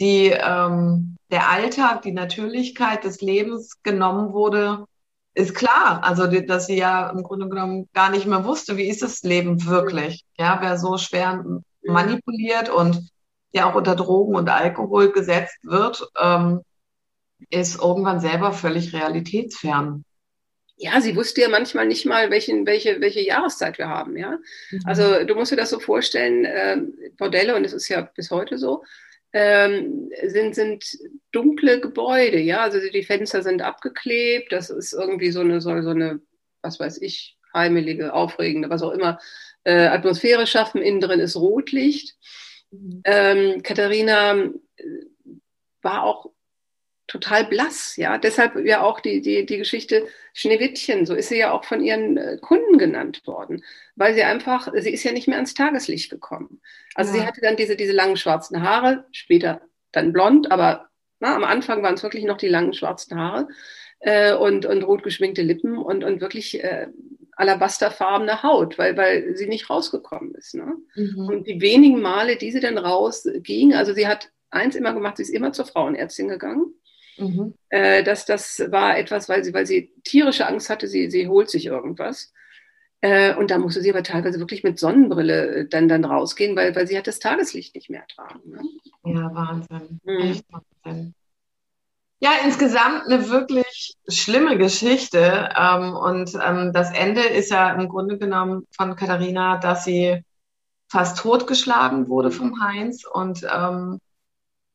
die, 0.00 0.28
ähm, 0.28 1.16
der 1.30 1.48
Alltag, 1.50 2.02
die 2.02 2.12
Natürlichkeit 2.12 3.04
des 3.04 3.20
Lebens 3.20 3.82
genommen 3.82 4.32
wurde, 4.32 4.86
ist 5.34 5.54
klar. 5.54 6.02
Also, 6.04 6.26
dass 6.26 6.66
sie 6.66 6.76
ja 6.76 7.10
im 7.10 7.22
Grunde 7.22 7.48
genommen 7.48 7.88
gar 7.94 8.10
nicht 8.10 8.26
mehr 8.26 8.44
wusste, 8.44 8.76
wie 8.76 8.88
ist 8.88 9.02
das 9.02 9.22
Leben 9.22 9.64
wirklich. 9.66 10.24
Ja, 10.38 10.58
wer 10.60 10.78
so 10.78 10.98
schwer 10.98 11.44
manipuliert 11.84 12.68
und 12.68 13.10
ja 13.52 13.70
auch 13.70 13.74
unter 13.74 13.94
Drogen 13.94 14.34
und 14.34 14.48
Alkohol 14.48 15.12
gesetzt 15.12 15.58
wird, 15.62 16.06
ähm, 16.20 16.62
ist 17.50 17.80
irgendwann 17.80 18.20
selber 18.20 18.52
völlig 18.52 18.92
realitätsfern. 18.92 20.04
Ja, 20.76 21.00
sie 21.00 21.14
wusste 21.16 21.42
ja 21.42 21.48
manchmal 21.48 21.86
nicht 21.86 22.06
mal, 22.06 22.30
welchen, 22.30 22.66
welche, 22.66 23.00
welche 23.00 23.20
Jahreszeit 23.20 23.78
wir 23.78 23.88
haben, 23.88 24.16
ja. 24.16 24.38
Mhm. 24.70 24.80
Also 24.84 25.24
du 25.24 25.34
musst 25.34 25.52
dir 25.52 25.56
das 25.56 25.70
so 25.70 25.78
vorstellen, 25.78 26.44
äh, 26.44 26.78
Bordelle, 27.16 27.54
und 27.54 27.64
es 27.64 27.72
ist 27.72 27.88
ja 27.88 28.00
bis 28.00 28.30
heute 28.30 28.58
so, 28.58 28.82
ähm, 29.32 30.10
sind, 30.26 30.54
sind 30.54 30.84
dunkle 31.30 31.80
Gebäude, 31.80 32.38
ja. 32.40 32.62
Also 32.62 32.78
die 32.80 33.04
Fenster 33.04 33.42
sind 33.42 33.62
abgeklebt, 33.62 34.50
das 34.50 34.70
ist 34.70 34.92
irgendwie 34.92 35.30
so 35.30 35.40
eine, 35.40 35.60
so, 35.60 35.80
so 35.82 35.90
eine, 35.90 36.20
was 36.62 36.80
weiß 36.80 37.00
ich, 37.02 37.38
heimelige, 37.54 38.14
aufregende, 38.14 38.70
was 38.70 38.82
auch 38.82 38.92
immer, 38.92 39.18
äh, 39.64 39.86
Atmosphäre 39.86 40.46
schaffen. 40.46 40.82
Innen 40.82 41.00
drin 41.00 41.20
ist 41.20 41.36
Rotlicht. 41.36 42.16
Mhm. 42.70 43.02
Ähm, 43.04 43.62
Katharina 43.62 44.34
äh, 44.34 44.50
war 45.82 46.04
auch 46.04 46.30
total 47.06 47.44
blass, 47.44 47.96
ja. 47.96 48.16
Deshalb 48.16 48.56
ja 48.64 48.82
auch 48.82 49.00
die, 49.00 49.20
die, 49.20 49.44
die 49.44 49.58
Geschichte 49.58 50.06
Schneewittchen, 50.32 51.04
so 51.04 51.14
ist 51.14 51.28
sie 51.28 51.38
ja 51.38 51.52
auch 51.52 51.64
von 51.64 51.82
ihren 51.82 52.16
äh, 52.16 52.38
Kunden 52.40 52.78
genannt 52.78 53.26
worden, 53.26 53.62
weil 53.96 54.14
sie 54.14 54.22
einfach, 54.22 54.72
sie 54.74 54.90
ist 54.90 55.04
ja 55.04 55.12
nicht 55.12 55.28
mehr 55.28 55.36
ans 55.36 55.52
Tageslicht 55.52 56.10
gekommen. 56.10 56.62
Also 56.94 57.12
ja. 57.12 57.20
sie 57.20 57.26
hatte 57.26 57.40
dann 57.42 57.56
diese, 57.56 57.76
diese 57.76 57.92
langen 57.92 58.16
schwarzen 58.16 58.62
Haare, 58.62 59.04
später 59.12 59.60
dann 59.92 60.12
blond, 60.12 60.50
aber 60.50 60.88
na, 61.20 61.36
am 61.36 61.44
Anfang 61.44 61.82
waren 61.82 61.94
es 61.94 62.02
wirklich 62.02 62.24
noch 62.24 62.38
die 62.38 62.48
langen 62.48 62.72
schwarzen 62.72 63.18
Haare 63.18 63.48
äh, 64.00 64.32
und, 64.32 64.64
und 64.64 64.82
rot 64.82 65.02
geschminkte 65.02 65.42
Lippen 65.42 65.76
und, 65.76 66.04
und 66.04 66.22
wirklich 66.22 66.64
äh, 66.64 66.88
alabasterfarbene 67.42 68.42
Haut, 68.42 68.78
weil, 68.78 68.96
weil 68.96 69.36
sie 69.36 69.48
nicht 69.48 69.68
rausgekommen 69.68 70.34
ist. 70.34 70.54
Ne? 70.54 70.76
Mhm. 70.94 71.26
Und 71.28 71.46
die 71.46 71.60
wenigen 71.60 72.00
Male, 72.00 72.36
die 72.36 72.52
sie 72.52 72.60
dann 72.60 72.78
rausging, 72.78 73.74
also 73.74 73.92
sie 73.92 74.06
hat 74.06 74.30
eins 74.50 74.76
immer 74.76 74.94
gemacht, 74.94 75.16
sie 75.16 75.24
ist 75.24 75.30
immer 75.30 75.52
zur 75.52 75.66
Frauenärztin 75.66 76.28
gegangen. 76.28 76.74
Mhm. 77.18 77.54
Äh, 77.68 78.04
das, 78.04 78.24
das 78.26 78.62
war 78.70 78.96
etwas, 78.96 79.28
weil 79.28 79.44
sie, 79.44 79.52
weil 79.52 79.66
sie 79.66 79.92
tierische 80.04 80.46
Angst 80.46 80.70
hatte, 80.70 80.86
sie, 80.86 81.10
sie 81.10 81.28
holt 81.28 81.50
sich 81.50 81.66
irgendwas. 81.66 82.32
Äh, 83.00 83.34
und 83.34 83.50
da 83.50 83.58
musste 83.58 83.82
sie 83.82 83.90
aber 83.90 84.04
teilweise 84.04 84.38
wirklich 84.38 84.62
mit 84.62 84.78
Sonnenbrille 84.78 85.46
äh, 85.46 85.68
dann, 85.68 85.88
dann 85.88 86.04
rausgehen, 86.04 86.54
weil, 86.54 86.74
weil 86.76 86.86
sie 86.86 86.96
hat 86.96 87.08
das 87.08 87.18
Tageslicht 87.18 87.74
nicht 87.74 87.90
mehr 87.90 88.02
ertragen. 88.02 88.50
Ne? 88.50 88.62
Ja, 89.04 89.34
Wahnsinn. 89.34 90.00
Mhm. 90.04 90.18
Echt 90.18 90.44
Wahnsinn. 90.84 91.14
Ja, 92.22 92.30
insgesamt 92.44 93.06
eine 93.06 93.30
wirklich 93.30 93.96
schlimme 94.06 94.56
Geschichte. 94.56 95.48
Ähm, 95.58 95.96
und 95.96 96.32
ähm, 96.40 96.72
das 96.72 96.92
Ende 96.92 97.22
ist 97.22 97.50
ja 97.50 97.72
im 97.72 97.88
Grunde 97.88 98.16
genommen 98.16 98.64
von 98.76 98.94
Katharina, 98.94 99.56
dass 99.58 99.84
sie 99.84 100.22
fast 100.88 101.18
totgeschlagen 101.18 102.08
wurde 102.08 102.30
vom 102.30 102.62
Heinz 102.62 103.04
und 103.04 103.44
ähm, 103.52 103.98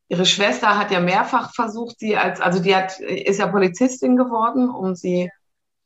ihre 0.10 0.26
Schwester 0.26 0.78
hat 0.78 0.92
ja 0.92 1.00
mehrfach 1.00 1.54
versucht, 1.54 2.00
sie 2.00 2.18
als, 2.18 2.42
also 2.42 2.60
die 2.62 2.76
hat, 2.76 3.00
ist 3.00 3.40
ja 3.40 3.48
Polizistin 3.48 4.18
geworden, 4.18 4.70
um 4.70 4.96
sie 4.96 5.32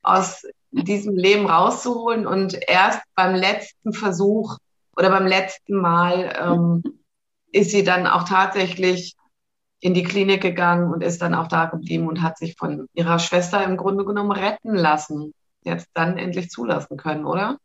aus 0.01 0.43
diesem 0.71 1.15
Leben 1.15 1.45
rauszuholen. 1.45 2.25
Und 2.25 2.57
erst 2.67 3.01
beim 3.13 3.35
letzten 3.35 3.93
Versuch 3.93 4.57
oder 4.97 5.11
beim 5.11 5.27
letzten 5.27 5.75
Mal 5.75 6.81
ist 7.51 7.71
sie 7.71 7.83
dann 7.83 8.07
auch 8.07 8.23
tatsächlich 8.23 9.15
in 9.81 9.93
die 9.93 10.03
Klinik 10.03 10.41
gegangen 10.41 10.93
und 10.93 11.03
ist 11.03 11.21
dann 11.21 11.35
auch 11.35 11.47
da 11.47 11.65
geblieben 11.65 12.07
und 12.07 12.21
hat 12.21 12.37
sich 12.37 12.55
von 12.55 12.87
ihrer 12.93 13.19
Schwester 13.19 13.63
im 13.63 13.75
Grunde 13.75 14.05
genommen 14.05 14.31
retten 14.31 14.75
lassen. 14.75 15.33
Jetzt 15.63 15.89
dann 15.93 16.17
endlich 16.17 16.49
zulassen 16.49 16.97
können, 16.97 17.25
oder? 17.25 17.57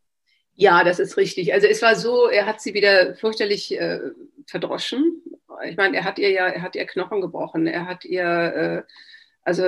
Ja, 0.55 0.83
das 0.83 0.99
ist 0.99 1.17
richtig. 1.17 1.53
Also 1.55 1.67
es 1.67 1.83
war 1.83 1.95
so, 1.95 2.29
er 2.29 2.47
hat 2.47 2.61
sie 2.61 2.75
wieder 2.75 3.15
fürchterlich 3.15 3.79
äh, 3.79 4.01
verdroschen 4.47 5.23
ich 5.65 5.77
meine, 5.77 5.97
er 5.97 6.05
hat 6.05 6.19
ihr 6.19 6.31
ja, 6.31 6.47
er 6.47 6.63
hat 6.63 6.77
ihr 6.77 6.87
Knochen 6.87 7.21
gebrochen, 7.21 7.67
er 7.67 7.87
hat 7.87 8.05
ihr, 8.05 8.25
äh, 8.25 8.83
also 9.43 9.65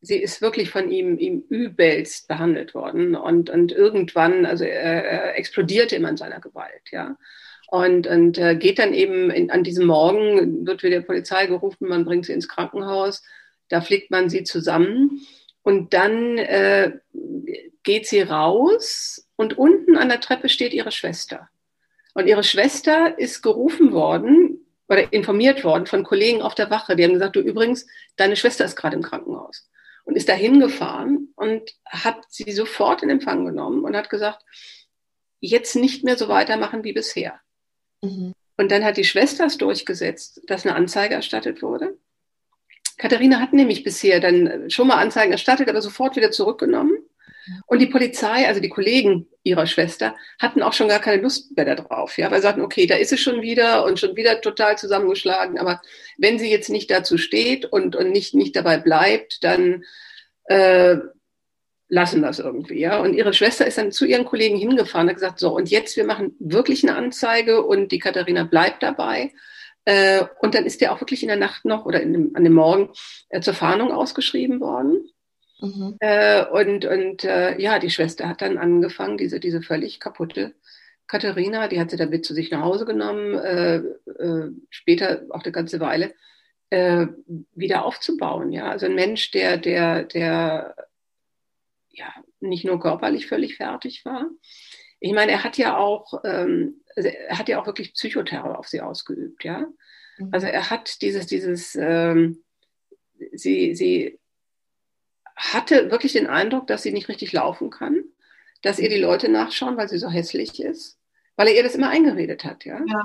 sie 0.00 0.16
ist 0.16 0.42
wirklich 0.42 0.70
von 0.70 0.90
ihm, 0.90 1.18
ihm 1.18 1.44
übelst 1.48 2.28
behandelt 2.28 2.74
worden 2.74 3.14
und, 3.14 3.50
und 3.50 3.72
irgendwann, 3.72 4.46
also 4.46 4.64
er, 4.64 5.04
er 5.04 5.38
explodierte 5.38 5.96
immer 5.96 6.10
in 6.10 6.16
seiner 6.16 6.40
Gewalt, 6.40 6.90
ja. 6.90 7.16
Und, 7.72 8.06
und 8.06 8.36
äh, 8.36 8.54
geht 8.54 8.78
dann 8.78 8.92
eben 8.92 9.30
in, 9.30 9.50
an 9.50 9.64
diesem 9.64 9.86
Morgen, 9.86 10.66
wird 10.66 10.82
wieder 10.82 11.00
Polizei 11.00 11.46
gerufen, 11.46 11.88
man 11.88 12.04
bringt 12.04 12.26
sie 12.26 12.34
ins 12.34 12.46
Krankenhaus, 12.46 13.22
da 13.70 13.80
fliegt 13.80 14.10
man 14.10 14.28
sie 14.28 14.44
zusammen 14.44 15.26
und 15.62 15.94
dann 15.94 16.36
äh, 16.36 16.92
geht 17.82 18.06
sie 18.06 18.20
raus 18.20 19.26
und 19.36 19.56
unten 19.56 19.96
an 19.96 20.10
der 20.10 20.20
Treppe 20.20 20.50
steht 20.50 20.74
ihre 20.74 20.92
Schwester. 20.92 21.48
Und 22.12 22.26
ihre 22.26 22.44
Schwester 22.44 23.18
ist 23.18 23.40
gerufen 23.40 23.92
worden 23.92 24.66
oder 24.86 25.10
informiert 25.10 25.64
worden 25.64 25.86
von 25.86 26.04
Kollegen 26.04 26.42
auf 26.42 26.54
der 26.54 26.68
Wache. 26.68 26.94
Die 26.94 27.04
haben 27.04 27.14
gesagt, 27.14 27.36
du 27.36 27.40
übrigens, 27.40 27.86
deine 28.16 28.36
Schwester 28.36 28.66
ist 28.66 28.76
gerade 28.76 28.96
im 28.96 29.02
Krankenhaus. 29.02 29.70
Und 30.04 30.16
ist 30.16 30.28
da 30.28 30.34
hingefahren 30.34 31.32
und 31.36 31.70
hat 31.86 32.18
sie 32.28 32.52
sofort 32.52 33.02
in 33.02 33.08
Empfang 33.08 33.46
genommen 33.46 33.82
und 33.82 33.96
hat 33.96 34.10
gesagt, 34.10 34.44
jetzt 35.40 35.74
nicht 35.74 36.04
mehr 36.04 36.18
so 36.18 36.28
weitermachen 36.28 36.84
wie 36.84 36.92
bisher. 36.92 37.40
Mhm. 38.02 38.32
Und 38.56 38.70
dann 38.70 38.84
hat 38.84 38.96
die 38.96 39.04
Schwester 39.04 39.46
es 39.46 39.58
durchgesetzt, 39.58 40.42
dass 40.46 40.66
eine 40.66 40.74
Anzeige 40.74 41.14
erstattet 41.14 41.62
wurde. 41.62 41.98
Katharina 42.98 43.40
hat 43.40 43.52
nämlich 43.52 43.82
bisher 43.82 44.20
dann 44.20 44.70
schon 44.70 44.86
mal 44.86 44.96
Anzeigen 44.96 45.32
erstattet, 45.32 45.68
aber 45.68 45.82
sofort 45.82 46.16
wieder 46.16 46.30
zurückgenommen. 46.30 46.98
Und 47.66 47.80
die 47.80 47.86
Polizei, 47.86 48.46
also 48.46 48.60
die 48.60 48.68
Kollegen 48.68 49.26
ihrer 49.42 49.66
Schwester, 49.66 50.14
hatten 50.38 50.62
auch 50.62 50.72
schon 50.72 50.88
gar 50.88 51.00
keine 51.00 51.20
Lust 51.20 51.56
mehr 51.56 51.74
darauf, 51.74 52.16
ja, 52.16 52.30
weil 52.30 52.38
sie 52.38 52.44
sagten, 52.46 52.62
okay, 52.62 52.86
da 52.86 52.94
ist 52.94 53.12
es 53.12 53.20
schon 53.20 53.42
wieder 53.42 53.84
und 53.84 53.98
schon 53.98 54.14
wieder 54.14 54.40
total 54.40 54.78
zusammengeschlagen, 54.78 55.58
aber 55.58 55.82
wenn 56.18 56.38
sie 56.38 56.50
jetzt 56.50 56.68
nicht 56.68 56.90
dazu 56.90 57.18
steht 57.18 57.64
und, 57.64 57.96
und 57.96 58.10
nicht, 58.10 58.34
nicht 58.34 58.54
dabei 58.54 58.78
bleibt, 58.78 59.42
dann 59.42 59.82
äh, 60.44 60.98
lassen 61.92 62.22
das 62.22 62.38
irgendwie, 62.38 62.80
ja. 62.80 62.98
Und 63.00 63.12
ihre 63.12 63.34
Schwester 63.34 63.66
ist 63.66 63.76
dann 63.76 63.92
zu 63.92 64.06
ihren 64.06 64.24
Kollegen 64.24 64.56
hingefahren, 64.56 65.08
hat 65.08 65.16
gesagt, 65.16 65.38
so, 65.38 65.54
und 65.54 65.70
jetzt, 65.70 65.94
wir 65.98 66.06
machen 66.06 66.34
wirklich 66.38 66.82
eine 66.82 66.96
Anzeige 66.96 67.62
und 67.62 67.92
die 67.92 67.98
Katharina 67.98 68.44
bleibt 68.44 68.82
dabei. 68.82 69.30
Äh, 69.84 70.24
und 70.40 70.54
dann 70.54 70.64
ist 70.64 70.80
der 70.80 70.92
auch 70.92 71.00
wirklich 71.02 71.22
in 71.22 71.28
der 71.28 71.36
Nacht 71.36 71.66
noch 71.66 71.84
oder 71.84 71.98
dem, 71.98 72.30
an 72.32 72.44
dem 72.44 72.54
Morgen 72.54 72.88
äh, 73.28 73.42
zur 73.42 73.52
Fahndung 73.52 73.92
ausgeschrieben 73.92 74.58
worden. 74.60 75.06
Mhm. 75.60 75.96
Äh, 76.00 76.46
und 76.46 76.86
und 76.86 77.24
äh, 77.24 77.60
ja, 77.60 77.78
die 77.78 77.90
Schwester 77.90 78.26
hat 78.26 78.40
dann 78.40 78.56
angefangen, 78.56 79.18
diese, 79.18 79.38
diese 79.38 79.60
völlig 79.60 80.00
kaputte 80.00 80.54
Katharina, 81.06 81.68
die 81.68 81.78
hat 81.78 81.90
sie 81.90 81.98
dann 81.98 82.08
mit 82.08 82.24
zu 82.24 82.32
sich 82.32 82.50
nach 82.50 82.62
Hause 82.62 82.86
genommen, 82.86 83.34
äh, 83.34 83.76
äh 83.76 84.50
später 84.70 85.24
auch 85.28 85.42
eine 85.42 85.52
ganze 85.52 85.78
Weile, 85.78 86.14
wieder 87.54 87.84
aufzubauen. 87.84 88.50
Ja? 88.50 88.70
Also 88.70 88.86
ein 88.86 88.94
Mensch, 88.94 89.30
der, 89.30 89.58
der, 89.58 90.04
der 90.04 90.74
ja, 91.92 92.12
nicht 92.40 92.64
nur 92.64 92.80
körperlich 92.80 93.26
völlig 93.26 93.56
fertig 93.56 94.04
war. 94.04 94.28
Ich 95.00 95.12
meine, 95.12 95.32
er 95.32 95.44
hat 95.44 95.58
ja 95.58 95.76
auch, 95.76 96.22
ähm, 96.24 96.82
also 96.96 97.08
er 97.08 97.38
hat 97.38 97.48
ja 97.48 97.60
auch 97.60 97.66
wirklich 97.66 97.94
Psychoterror 97.94 98.58
auf 98.58 98.68
sie 98.68 98.80
ausgeübt, 98.80 99.44
ja. 99.44 99.66
Mhm. 100.18 100.28
Also 100.32 100.46
er 100.46 100.70
hat 100.70 101.02
dieses, 101.02 101.26
dieses, 101.26 101.74
ähm, 101.74 102.42
sie, 103.32 103.74
sie 103.74 104.18
hatte 105.36 105.90
wirklich 105.90 106.12
den 106.12 106.26
Eindruck, 106.26 106.66
dass 106.66 106.82
sie 106.82 106.92
nicht 106.92 107.08
richtig 107.08 107.32
laufen 107.32 107.70
kann, 107.70 108.04
dass 108.62 108.78
ihr 108.78 108.88
die 108.88 109.00
Leute 109.00 109.28
nachschauen, 109.28 109.76
weil 109.76 109.88
sie 109.88 109.98
so 109.98 110.08
hässlich 110.08 110.62
ist, 110.62 110.98
weil 111.36 111.48
er 111.48 111.56
ihr 111.56 111.62
das 111.62 111.74
immer 111.74 111.90
eingeredet 111.90 112.44
hat, 112.44 112.64
ja. 112.64 112.80
ja. 112.86 113.04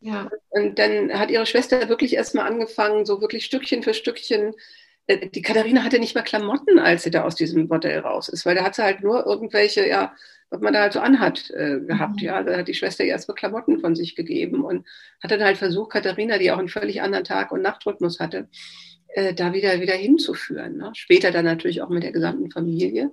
Ja. 0.00 0.30
Und 0.50 0.78
dann 0.78 1.12
hat 1.18 1.30
ihre 1.30 1.46
Schwester 1.46 1.88
wirklich 1.88 2.14
erstmal 2.14 2.46
angefangen, 2.46 3.04
so 3.04 3.20
wirklich 3.20 3.44
Stückchen 3.44 3.82
für 3.82 3.94
Stückchen. 3.94 4.54
Äh, 5.08 5.28
die 5.28 5.42
Katharina 5.42 5.82
hatte 5.82 5.98
nicht 5.98 6.14
mal 6.14 6.22
Klamotten, 6.22 6.78
als 6.78 7.02
sie 7.02 7.10
da 7.10 7.24
aus 7.24 7.34
diesem 7.34 7.66
Bordell 7.66 7.98
raus 7.98 8.28
ist, 8.28 8.46
weil 8.46 8.54
da 8.54 8.62
hat 8.62 8.76
sie 8.76 8.84
halt 8.84 9.02
nur 9.02 9.26
irgendwelche, 9.26 9.88
ja, 9.88 10.14
was 10.50 10.60
man 10.60 10.72
da 10.72 10.82
halt 10.82 10.92
so 10.92 11.00
anhat, 11.00 11.50
äh, 11.50 11.80
gehabt. 11.80 12.20
Mhm. 12.20 12.26
Ja, 12.26 12.42
da 12.42 12.58
hat 12.58 12.68
die 12.68 12.74
Schwester 12.74 13.04
ihr 13.04 13.10
erstmal 13.10 13.34
Klamotten 13.34 13.80
von 13.80 13.96
sich 13.96 14.14
gegeben 14.14 14.64
und 14.64 14.86
hat 15.22 15.30
dann 15.30 15.42
halt 15.42 15.56
versucht, 15.56 15.92
Katharina, 15.92 16.38
die 16.38 16.52
auch 16.52 16.58
einen 16.58 16.68
völlig 16.68 17.02
anderen 17.02 17.24
Tag- 17.24 17.50
und 17.50 17.62
Nachtrhythmus 17.62 18.20
hatte, 18.20 18.48
äh, 19.08 19.34
da 19.34 19.52
wieder, 19.52 19.80
wieder 19.80 19.94
hinzuführen. 19.94 20.76
Ne? 20.76 20.90
Später 20.94 21.30
dann 21.32 21.44
natürlich 21.44 21.82
auch 21.82 21.88
mit 21.88 22.02
der 22.02 22.12
gesamten 22.12 22.50
Familie. 22.50 23.10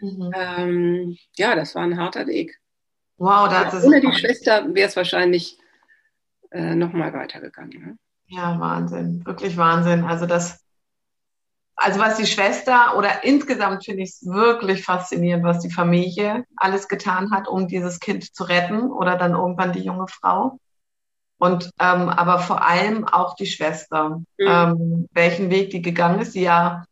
Mhm. 0.00 0.32
Ähm, 0.34 1.16
ja, 1.36 1.56
das 1.56 1.74
war 1.74 1.82
ein 1.82 1.98
harter 1.98 2.26
Weg. 2.26 2.60
Wow, 3.16 3.48
da 3.48 3.68
ja, 3.68 3.82
ohne 3.82 4.00
die 4.00 4.12
Schwester 4.12 4.72
wäre 4.72 4.88
es 4.88 4.94
wahrscheinlich 4.94 5.58
äh, 6.50 6.76
nochmal 6.76 7.12
weitergegangen. 7.12 7.80
Ne? 7.80 7.98
Ja, 8.28 8.60
Wahnsinn, 8.60 9.26
wirklich 9.26 9.56
Wahnsinn. 9.56 10.04
Also 10.04 10.26
das, 10.26 10.64
also 11.80 12.00
was 12.00 12.16
die 12.16 12.26
Schwester 12.26 12.96
oder 12.96 13.22
insgesamt 13.24 13.84
finde 13.84 14.02
ich 14.02 14.10
es 14.10 14.26
wirklich 14.26 14.84
faszinierend, 14.84 15.44
was 15.44 15.60
die 15.60 15.70
Familie 15.70 16.44
alles 16.56 16.88
getan 16.88 17.30
hat, 17.30 17.46
um 17.46 17.68
dieses 17.68 18.00
Kind 18.00 18.34
zu 18.34 18.44
retten 18.44 18.90
oder 18.90 19.16
dann 19.16 19.32
irgendwann 19.32 19.72
die 19.72 19.84
junge 19.84 20.08
Frau. 20.08 20.58
Und 21.38 21.70
ähm, 21.78 22.08
aber 22.08 22.40
vor 22.40 22.66
allem 22.66 23.06
auch 23.06 23.36
die 23.36 23.46
Schwester, 23.46 24.08
mhm. 24.08 24.24
ähm, 24.38 25.08
welchen 25.12 25.50
Weg 25.50 25.70
die 25.70 25.80
gegangen 25.80 26.20
ist, 26.20 26.34
die 26.34 26.42
ja 26.42 26.84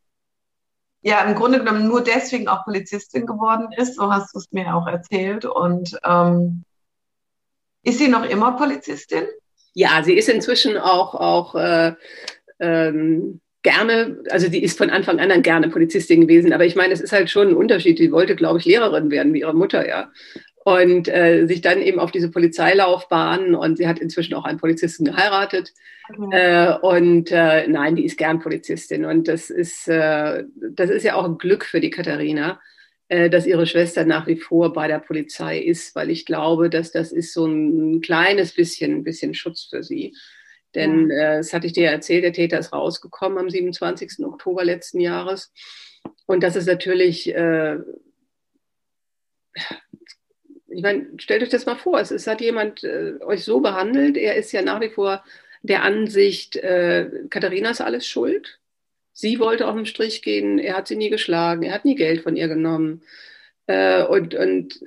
ja 1.02 1.20
im 1.22 1.34
Grunde 1.34 1.58
genommen 1.58 1.88
nur 1.88 2.02
deswegen 2.02 2.46
auch 2.46 2.64
Polizistin 2.64 3.26
geworden 3.26 3.68
ist, 3.76 3.96
so 3.96 4.12
hast 4.12 4.34
du 4.34 4.38
es 4.38 4.50
mir 4.52 4.74
auch 4.74 4.86
erzählt. 4.86 5.44
Und 5.44 5.98
ähm, 6.04 6.64
ist 7.82 7.98
sie 7.98 8.08
noch 8.08 8.24
immer 8.24 8.56
Polizistin? 8.56 9.24
Ja, 9.72 10.02
sie 10.04 10.14
ist 10.14 10.28
inzwischen 10.28 10.78
auch, 10.78 11.14
auch 11.14 11.54
äh, 11.54 11.94
ähm, 12.60 13.40
gerne, 13.66 14.18
also 14.30 14.48
sie 14.48 14.62
ist 14.62 14.78
von 14.78 14.90
Anfang 14.90 15.18
an 15.18 15.42
gerne 15.42 15.68
Polizistin 15.68 16.20
gewesen, 16.20 16.52
aber 16.52 16.64
ich 16.64 16.76
meine, 16.76 16.94
es 16.94 17.00
ist 17.00 17.10
halt 17.10 17.30
schon 17.30 17.48
ein 17.48 17.56
Unterschied. 17.56 17.98
Sie 17.98 18.12
wollte, 18.12 18.36
glaube 18.36 18.60
ich, 18.60 18.64
Lehrerin 18.64 19.10
werden, 19.10 19.34
wie 19.34 19.40
ihre 19.40 19.56
Mutter, 19.56 19.88
ja. 19.88 20.12
Und 20.64 21.08
äh, 21.08 21.46
sich 21.46 21.62
dann 21.62 21.82
eben 21.82 21.98
auf 21.98 22.12
diese 22.12 22.30
Polizeilaufbahn 22.30 23.56
und 23.56 23.76
sie 23.76 23.88
hat 23.88 23.98
inzwischen 23.98 24.34
auch 24.34 24.44
einen 24.44 24.60
Polizisten 24.60 25.04
geheiratet. 25.04 25.72
Okay. 26.16 26.36
Äh, 26.36 26.78
und 26.78 27.32
äh, 27.32 27.66
nein, 27.66 27.96
die 27.96 28.04
ist 28.04 28.18
gern 28.18 28.38
Polizistin. 28.38 29.04
Und 29.04 29.26
das 29.26 29.50
ist, 29.50 29.88
äh, 29.88 30.44
das 30.70 30.90
ist 30.90 31.02
ja 31.02 31.16
auch 31.16 31.24
ein 31.24 31.38
Glück 31.38 31.64
für 31.64 31.80
die 31.80 31.90
Katharina, 31.90 32.60
äh, 33.08 33.28
dass 33.28 33.46
ihre 33.46 33.66
Schwester 33.66 34.04
nach 34.04 34.28
wie 34.28 34.36
vor 34.36 34.72
bei 34.72 34.86
der 34.86 35.00
Polizei 35.00 35.58
ist, 35.58 35.96
weil 35.96 36.10
ich 36.10 36.24
glaube, 36.24 36.70
dass 36.70 36.92
das 36.92 37.10
ist 37.10 37.32
so 37.32 37.46
ein 37.46 38.00
kleines 38.00 38.52
bisschen, 38.52 39.02
bisschen 39.02 39.34
Schutz 39.34 39.64
für 39.68 39.82
sie. 39.82 40.14
Denn 40.76 41.10
äh, 41.10 41.38
das 41.38 41.54
hatte 41.54 41.66
ich 41.66 41.72
dir 41.72 41.84
ja 41.84 41.90
erzählt, 41.90 42.22
der 42.22 42.34
Täter 42.34 42.58
ist 42.58 42.72
rausgekommen 42.72 43.38
am 43.38 43.48
27. 43.48 44.24
Oktober 44.26 44.62
letzten 44.62 45.00
Jahres. 45.00 45.50
Und 46.26 46.42
das 46.42 46.54
ist 46.54 46.66
natürlich, 46.66 47.34
äh, 47.34 47.78
ich 50.68 50.82
meine, 50.82 51.08
stellt 51.16 51.42
euch 51.42 51.48
das 51.48 51.64
mal 51.64 51.76
vor, 51.76 51.98
es, 51.98 52.10
es 52.10 52.26
hat 52.26 52.42
jemand 52.42 52.84
äh, 52.84 53.14
euch 53.22 53.42
so 53.42 53.60
behandelt, 53.60 54.18
er 54.18 54.36
ist 54.36 54.52
ja 54.52 54.60
nach 54.60 54.82
wie 54.82 54.90
vor 54.90 55.24
der 55.62 55.82
Ansicht, 55.82 56.56
äh, 56.56 57.10
Katharina 57.30 57.70
ist 57.70 57.80
alles 57.80 58.06
schuld. 58.06 58.60
Sie 59.14 59.38
wollte 59.40 59.66
auf 59.66 59.74
den 59.74 59.86
Strich 59.86 60.20
gehen, 60.20 60.58
er 60.58 60.76
hat 60.76 60.88
sie 60.88 60.96
nie 60.96 61.08
geschlagen, 61.08 61.62
er 61.62 61.72
hat 61.72 61.86
nie 61.86 61.94
Geld 61.94 62.22
von 62.22 62.36
ihr 62.36 62.48
genommen. 62.48 63.02
Äh, 63.66 64.04
und, 64.04 64.34
und 64.34 64.78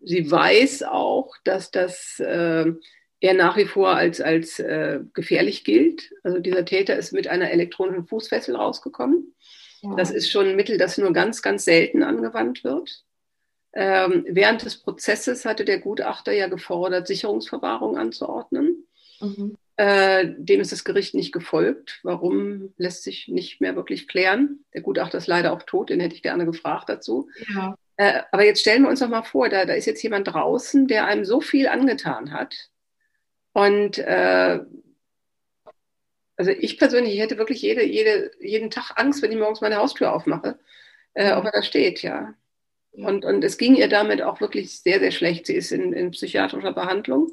sie 0.00 0.30
weiß 0.30 0.84
auch, 0.84 1.34
dass 1.42 1.72
das 1.72 2.20
äh, 2.20 2.72
er 3.20 3.34
nach 3.34 3.56
wie 3.56 3.64
vor 3.64 3.90
als, 3.90 4.20
als 4.20 4.58
äh, 4.58 5.00
gefährlich 5.14 5.64
gilt. 5.64 6.12
Also 6.22 6.38
dieser 6.38 6.64
Täter 6.64 6.96
ist 6.96 7.12
mit 7.12 7.28
einer 7.28 7.50
elektronischen 7.50 8.06
Fußfessel 8.06 8.56
rausgekommen. 8.56 9.34
Ja. 9.82 9.94
Das 9.96 10.10
ist 10.10 10.30
schon 10.30 10.46
ein 10.48 10.56
Mittel, 10.56 10.78
das 10.78 10.98
nur 10.98 11.12
ganz, 11.12 11.42
ganz 11.42 11.64
selten 11.64 12.02
angewandt 12.02 12.64
wird. 12.64 13.04
Ähm, 13.72 14.24
während 14.28 14.64
des 14.64 14.78
Prozesses 14.78 15.44
hatte 15.44 15.64
der 15.64 15.80
Gutachter 15.80 16.32
ja 16.32 16.48
gefordert, 16.48 17.06
Sicherungsverwahrung 17.06 17.98
anzuordnen. 17.98 18.86
Mhm. 19.20 19.56
Äh, 19.76 20.32
dem 20.38 20.60
ist 20.60 20.72
das 20.72 20.84
Gericht 20.84 21.14
nicht 21.14 21.32
gefolgt. 21.32 22.00
Warum 22.02 22.72
lässt 22.78 23.02
sich 23.02 23.28
nicht 23.28 23.60
mehr 23.60 23.76
wirklich 23.76 24.08
klären? 24.08 24.64
Der 24.72 24.80
Gutachter 24.80 25.18
ist 25.18 25.26
leider 25.26 25.52
auch 25.52 25.62
tot, 25.62 25.90
den 25.90 26.00
hätte 26.00 26.14
ich 26.14 26.22
gerne 26.22 26.46
gefragt 26.46 26.88
dazu. 26.88 27.28
Ja. 27.54 27.76
Äh, 27.98 28.22
aber 28.32 28.44
jetzt 28.44 28.60
stellen 28.60 28.82
wir 28.82 28.88
uns 28.88 29.00
doch 29.00 29.08
mal 29.08 29.22
vor, 29.22 29.50
da, 29.50 29.66
da 29.66 29.74
ist 29.74 29.86
jetzt 29.86 30.02
jemand 30.02 30.28
draußen, 30.28 30.86
der 30.86 31.06
einem 31.06 31.26
so 31.26 31.42
viel 31.42 31.68
angetan 31.68 32.32
hat. 32.32 32.54
Und 33.56 33.96
äh, 33.96 34.60
also 36.36 36.50
ich 36.50 36.78
persönlich 36.78 37.14
ich 37.14 37.20
hätte 37.20 37.38
wirklich 37.38 37.62
jede, 37.62 37.82
jede, 37.86 38.30
jeden 38.38 38.68
Tag 38.68 38.92
Angst, 38.96 39.22
wenn 39.22 39.32
ich 39.32 39.38
morgens 39.38 39.62
meine 39.62 39.76
Haustür 39.76 40.12
aufmache, 40.12 40.58
äh, 41.14 41.32
ob 41.32 41.46
er 41.46 41.52
da 41.52 41.62
steht, 41.62 42.02
ja. 42.02 42.34
Und, 42.92 43.24
und 43.24 43.42
es 43.42 43.56
ging 43.56 43.74
ihr 43.74 43.88
damit 43.88 44.20
auch 44.20 44.42
wirklich 44.42 44.78
sehr, 44.82 44.98
sehr 45.00 45.10
schlecht. 45.10 45.46
Sie 45.46 45.54
ist 45.54 45.72
in, 45.72 45.94
in 45.94 46.10
psychiatrischer 46.10 46.74
Behandlung. 46.74 47.30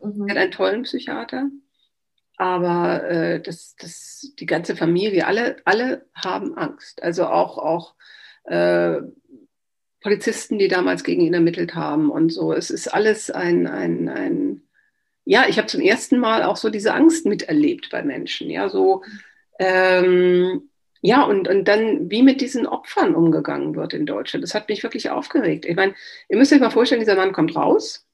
Mhm. 0.00 0.24
Sie 0.24 0.30
hat 0.30 0.38
einen 0.38 0.52
tollen 0.52 0.82
Psychiater. 0.84 1.50
Aber 2.38 3.04
äh, 3.04 3.42
das, 3.42 3.76
das, 3.76 4.32
die 4.38 4.46
ganze 4.46 4.74
Familie, 4.74 5.26
alle, 5.26 5.56
alle 5.66 6.06
haben 6.14 6.56
Angst. 6.56 7.02
Also 7.02 7.26
auch, 7.26 7.58
auch 7.58 7.94
äh, 8.44 9.02
Polizisten, 10.00 10.58
die 10.58 10.68
damals 10.68 11.04
gegen 11.04 11.20
ihn 11.20 11.34
ermittelt 11.34 11.74
haben 11.74 12.10
und 12.10 12.32
so. 12.32 12.54
Es 12.54 12.70
ist 12.70 12.88
alles 12.88 13.30
ein, 13.30 13.66
ein, 13.66 14.08
ein 14.08 14.67
ja, 15.28 15.46
ich 15.46 15.58
habe 15.58 15.68
zum 15.68 15.82
ersten 15.82 16.18
Mal 16.18 16.42
auch 16.42 16.56
so 16.56 16.70
diese 16.70 16.94
Angst 16.94 17.26
miterlebt 17.26 17.90
bei 17.90 18.02
Menschen. 18.02 18.48
Ja, 18.48 18.70
so, 18.70 19.02
ähm, 19.58 20.70
ja, 21.02 21.22
und, 21.22 21.46
und 21.48 21.68
dann, 21.68 22.10
wie 22.10 22.22
mit 22.22 22.40
diesen 22.40 22.66
Opfern 22.66 23.14
umgegangen 23.14 23.76
wird 23.76 23.92
in 23.92 24.06
Deutschland. 24.06 24.42
Das 24.42 24.54
hat 24.54 24.70
mich 24.70 24.82
wirklich 24.82 25.10
aufgeregt. 25.10 25.66
Ich 25.66 25.76
meine, 25.76 25.94
ihr 26.30 26.38
müsst 26.38 26.50
euch 26.50 26.60
mal 26.60 26.70
vorstellen, 26.70 27.02
dieser 27.02 27.14
Mann 27.14 27.32
kommt 27.32 27.54
raus, 27.54 28.06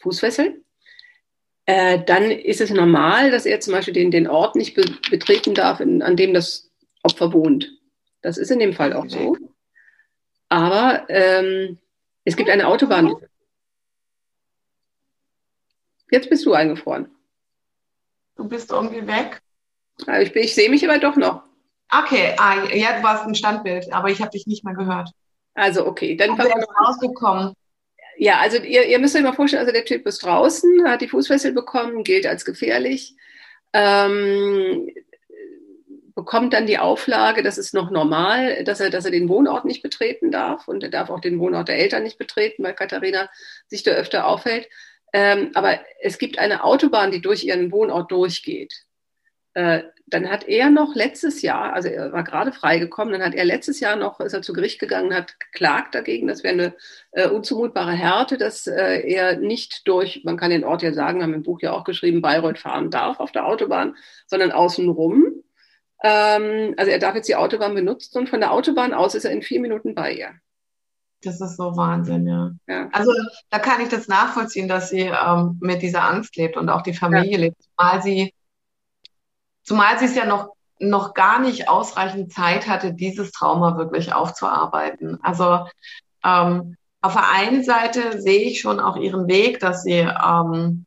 Fußfessel, 0.00 0.60
äh, 1.66 2.02
dann 2.04 2.32
ist 2.32 2.60
es 2.60 2.70
normal, 2.70 3.30
dass 3.30 3.46
er 3.46 3.60
zum 3.60 3.72
Beispiel 3.72 3.94
den, 3.94 4.10
den 4.10 4.26
Ort 4.26 4.56
nicht 4.56 4.74
be 4.74 4.82
betreten 5.08 5.54
darf, 5.54 5.78
in, 5.78 6.02
an 6.02 6.16
dem 6.16 6.34
das 6.34 6.68
Opfer 7.04 7.32
wohnt. 7.32 7.70
Das 8.22 8.38
ist 8.38 8.50
in 8.50 8.58
dem 8.58 8.72
Fall 8.72 8.92
auch 8.92 9.08
so. 9.08 9.36
Aber 10.48 11.04
ähm, 11.08 11.78
es 12.24 12.34
gibt 12.34 12.50
eine 12.50 12.66
Autobahn. 12.66 13.14
Jetzt 16.10 16.30
bist 16.30 16.44
du 16.46 16.52
eingefroren. 16.52 17.08
Du 18.36 18.48
bist 18.48 18.70
irgendwie 18.70 19.06
weg. 19.06 19.40
Ich, 20.20 20.34
ich 20.34 20.54
sehe 20.54 20.70
mich 20.70 20.88
aber 20.88 20.98
doch 20.98 21.16
noch. 21.16 21.42
Okay, 21.92 22.34
ah, 22.38 22.64
ja, 22.72 22.98
du 22.98 23.02
warst 23.02 23.26
ein 23.26 23.34
Standbild, 23.34 23.92
aber 23.92 24.08
ich 24.08 24.20
habe 24.20 24.30
dich 24.30 24.46
nicht 24.46 24.64
mehr 24.64 24.74
gehört. 24.74 25.10
Also 25.54 25.86
okay, 25.86 26.16
dann 26.16 26.36
kommt 26.36 26.48
noch 26.48 26.86
rausgekommen. 26.86 27.54
Ja, 28.16 28.38
also 28.38 28.58
ihr, 28.58 28.86
ihr, 28.86 28.98
müsst 28.98 29.16
euch 29.16 29.22
mal 29.22 29.32
vorstellen, 29.32 29.60
also 29.60 29.72
der 29.72 29.84
Typ 29.84 30.06
ist 30.06 30.24
draußen, 30.24 30.88
hat 30.88 31.00
die 31.00 31.08
Fußfessel 31.08 31.52
bekommen, 31.52 32.04
gilt 32.04 32.26
als 32.26 32.44
gefährlich, 32.44 33.16
ähm, 33.72 34.90
bekommt 36.14 36.52
dann 36.52 36.66
die 36.66 36.78
Auflage, 36.78 37.42
das 37.42 37.56
ist 37.56 37.72
noch 37.72 37.90
normal, 37.90 38.62
dass 38.64 38.80
er, 38.80 38.90
dass 38.90 39.06
er 39.06 39.10
den 39.10 39.28
Wohnort 39.28 39.64
nicht 39.64 39.82
betreten 39.82 40.30
darf 40.30 40.68
und 40.68 40.82
er 40.82 40.90
darf 40.90 41.08
auch 41.08 41.20
den 41.20 41.40
Wohnort 41.40 41.68
der 41.68 41.78
Eltern 41.78 42.02
nicht 42.02 42.18
betreten, 42.18 42.62
weil 42.62 42.74
Katharina 42.74 43.30
sich 43.68 43.82
da 43.82 43.92
öfter 43.92 44.26
aufhält. 44.26 44.68
Ähm, 45.12 45.50
aber 45.54 45.80
es 46.00 46.18
gibt 46.18 46.38
eine 46.38 46.64
Autobahn, 46.64 47.10
die 47.10 47.20
durch 47.20 47.44
ihren 47.44 47.72
Wohnort 47.72 48.10
durchgeht. 48.10 48.84
Äh, 49.54 49.82
dann 50.06 50.28
hat 50.28 50.48
er 50.48 50.70
noch 50.70 50.94
letztes 50.94 51.42
Jahr, 51.42 51.72
also 51.72 51.88
er 51.88 52.12
war 52.12 52.24
gerade 52.24 52.52
freigekommen, 52.52 53.12
dann 53.12 53.22
hat 53.22 53.34
er 53.34 53.44
letztes 53.44 53.80
Jahr 53.80 53.96
noch, 53.96 54.20
ist 54.20 54.32
er 54.32 54.42
zu 54.42 54.52
Gericht 54.52 54.80
gegangen, 54.80 55.14
hat 55.14 55.38
geklagt 55.38 55.94
dagegen, 55.94 56.26
das 56.26 56.42
wäre 56.42 56.54
eine 56.54 56.74
äh, 57.12 57.28
unzumutbare 57.28 57.92
Härte, 57.92 58.36
dass 58.36 58.66
äh, 58.66 59.00
er 59.08 59.36
nicht 59.38 59.86
durch, 59.86 60.22
man 60.24 60.36
kann 60.36 60.50
den 60.50 60.64
Ort 60.64 60.82
ja 60.82 60.92
sagen, 60.92 61.22
haben 61.22 61.34
im 61.34 61.42
Buch 61.42 61.60
ja 61.62 61.72
auch 61.72 61.84
geschrieben, 61.84 62.22
Bayreuth 62.22 62.58
fahren 62.58 62.90
darf 62.90 63.20
auf 63.20 63.32
der 63.32 63.46
Autobahn, 63.46 63.96
sondern 64.26 64.52
außenrum. 64.52 65.44
Ähm, 66.02 66.74
also 66.76 66.90
er 66.90 66.98
darf 66.98 67.14
jetzt 67.14 67.28
die 67.28 67.36
Autobahn 67.36 67.74
benutzen 67.74 68.18
und 68.18 68.28
von 68.28 68.40
der 68.40 68.52
Autobahn 68.52 68.94
aus 68.94 69.14
ist 69.14 69.24
er 69.24 69.32
in 69.32 69.42
vier 69.42 69.60
Minuten 69.60 69.94
bei 69.94 70.12
ihr. 70.12 70.30
Das 71.22 71.40
ist 71.40 71.56
so 71.56 71.76
Wahnsinn, 71.76 72.26
ja. 72.26 72.50
ja. 72.66 72.88
Also 72.92 73.12
da 73.50 73.58
kann 73.58 73.80
ich 73.80 73.88
das 73.88 74.08
nachvollziehen, 74.08 74.68
dass 74.68 74.88
sie 74.88 75.00
ähm, 75.00 75.58
mit 75.60 75.82
dieser 75.82 76.04
Angst 76.04 76.36
lebt 76.36 76.56
und 76.56 76.70
auch 76.70 76.82
die 76.82 76.94
Familie 76.94 77.32
ja. 77.32 77.38
lebt, 77.38 77.62
zumal 77.62 78.02
sie 78.02 78.32
Zumal 79.70 79.98
sie 80.00 80.06
es 80.06 80.16
ja 80.16 80.24
noch, 80.24 80.54
noch 80.80 81.14
gar 81.14 81.38
nicht 81.38 81.68
ausreichend 81.68 82.32
Zeit 82.32 82.66
hatte, 82.66 82.92
dieses 82.92 83.30
Trauma 83.30 83.76
wirklich 83.76 84.12
aufzuarbeiten. 84.12 85.18
Also 85.22 85.66
ähm, 86.24 86.76
auf 87.00 87.12
der 87.12 87.30
einen 87.30 87.62
Seite 87.62 88.20
sehe 88.20 88.42
ich 88.42 88.60
schon 88.60 88.80
auch 88.80 88.96
ihren 88.96 89.28
Weg, 89.28 89.60
dass 89.60 89.84
sie 89.84 90.08
ähm, 90.08 90.86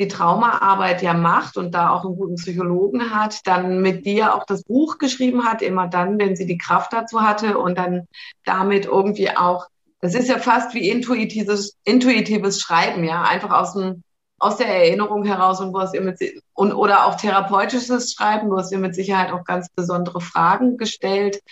die 0.00 0.08
Traumaarbeit 0.08 1.02
ja 1.02 1.12
macht 1.12 1.58
und 1.58 1.72
da 1.74 1.90
auch 1.90 2.06
einen 2.06 2.16
guten 2.16 2.36
Psychologen 2.36 3.14
hat, 3.14 3.46
dann 3.46 3.82
mit 3.82 4.06
dir 4.06 4.34
auch 4.34 4.44
das 4.46 4.64
Buch 4.64 4.96
geschrieben 4.96 5.44
hat, 5.44 5.60
immer 5.60 5.88
dann, 5.88 6.18
wenn 6.18 6.36
sie 6.36 6.46
die 6.46 6.56
Kraft 6.56 6.94
dazu 6.94 7.20
hatte 7.20 7.58
und 7.58 7.76
dann 7.76 8.06
damit 8.46 8.86
irgendwie 8.86 9.30
auch, 9.36 9.66
das 10.00 10.14
ist 10.14 10.28
ja 10.28 10.38
fast 10.38 10.72
wie 10.72 10.88
intuitives, 10.88 11.76
intuitives 11.84 12.60
Schreiben, 12.60 13.04
ja, 13.04 13.22
einfach 13.22 13.50
aus 13.50 13.74
dem 13.74 14.02
aus 14.42 14.56
der 14.56 14.68
Erinnerung 14.68 15.26
heraus 15.26 15.60
und 15.60 15.74
wo 15.74 15.80
es 15.80 15.92
ihr 15.92 16.00
mit 16.00 16.18
und 16.54 16.72
oder 16.72 17.04
auch 17.04 17.16
therapeutisches 17.16 18.14
Schreiben, 18.14 18.50
wo 18.50 18.56
es 18.56 18.72
ihr 18.72 18.78
mit 18.78 18.94
Sicherheit 18.94 19.32
auch 19.32 19.44
ganz 19.44 19.68
besondere 19.68 20.22
Fragen 20.22 20.78
gestellt 20.78 21.42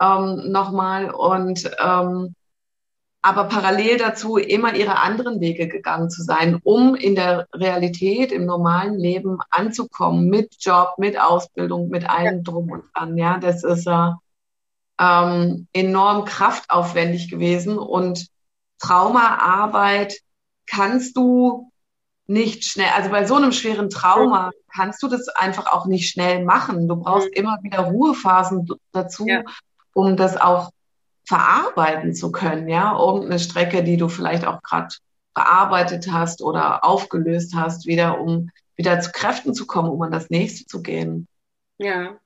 ähm, 0.00 0.50
nochmal 0.50 1.12
und 1.12 1.70
ähm, 1.80 2.34
aber 3.24 3.44
parallel 3.44 3.96
dazu 3.96 4.36
immer 4.36 4.74
ihre 4.74 4.98
anderen 4.98 5.40
Wege 5.40 5.66
gegangen 5.66 6.10
zu 6.10 6.22
sein, 6.22 6.60
um 6.62 6.94
in 6.94 7.14
der 7.14 7.48
Realität, 7.54 8.30
im 8.32 8.44
normalen 8.44 8.98
Leben 8.98 9.38
anzukommen, 9.48 10.28
mit 10.28 10.56
Job, 10.60 10.98
mit 10.98 11.18
Ausbildung, 11.18 11.88
mit 11.88 12.06
allem 12.06 12.44
drum 12.44 12.70
und 12.70 12.84
dran. 12.92 13.16
Ja, 13.16 13.38
das 13.38 13.64
ist 13.64 13.86
äh, 13.86 14.10
ähm, 15.00 15.66
enorm 15.72 16.26
kraftaufwendig 16.26 17.30
gewesen 17.30 17.78
und 17.78 18.28
Traumaarbeit 18.78 20.18
kannst 20.66 21.16
du 21.16 21.70
nicht 22.26 22.64
schnell, 22.64 22.90
also 22.94 23.08
bei 23.08 23.24
so 23.24 23.36
einem 23.36 23.52
schweren 23.52 23.88
Trauma 23.88 24.50
kannst 24.70 25.02
du 25.02 25.08
das 25.08 25.28
einfach 25.28 25.72
auch 25.72 25.86
nicht 25.86 26.10
schnell 26.10 26.44
machen. 26.44 26.88
Du 26.88 26.96
brauchst 26.96 27.28
mhm. 27.28 27.36
immer 27.36 27.58
wieder 27.62 27.84
Ruhephasen 27.84 28.68
dazu, 28.92 29.26
ja. 29.26 29.44
um 29.94 30.18
das 30.18 30.36
auch 30.36 30.72
verarbeiten 31.26 32.14
zu 32.14 32.30
können, 32.32 32.68
ja, 32.68 32.98
irgendeine 32.98 33.38
Strecke, 33.38 33.82
die 33.82 33.96
du 33.96 34.08
vielleicht 34.08 34.46
auch 34.46 34.62
gerade 34.62 34.94
bearbeitet 35.34 36.08
hast 36.12 36.42
oder 36.42 36.84
aufgelöst 36.84 37.54
hast, 37.56 37.86
wieder 37.86 38.20
um 38.20 38.50
wieder 38.76 39.00
zu 39.00 39.10
Kräften 39.12 39.54
zu 39.54 39.66
kommen, 39.66 39.90
um 39.90 40.02
an 40.02 40.12
das 40.12 40.30
nächste 40.30 40.66
zu 40.66 40.82
gehen. 40.82 41.28
Ja. 41.78 42.18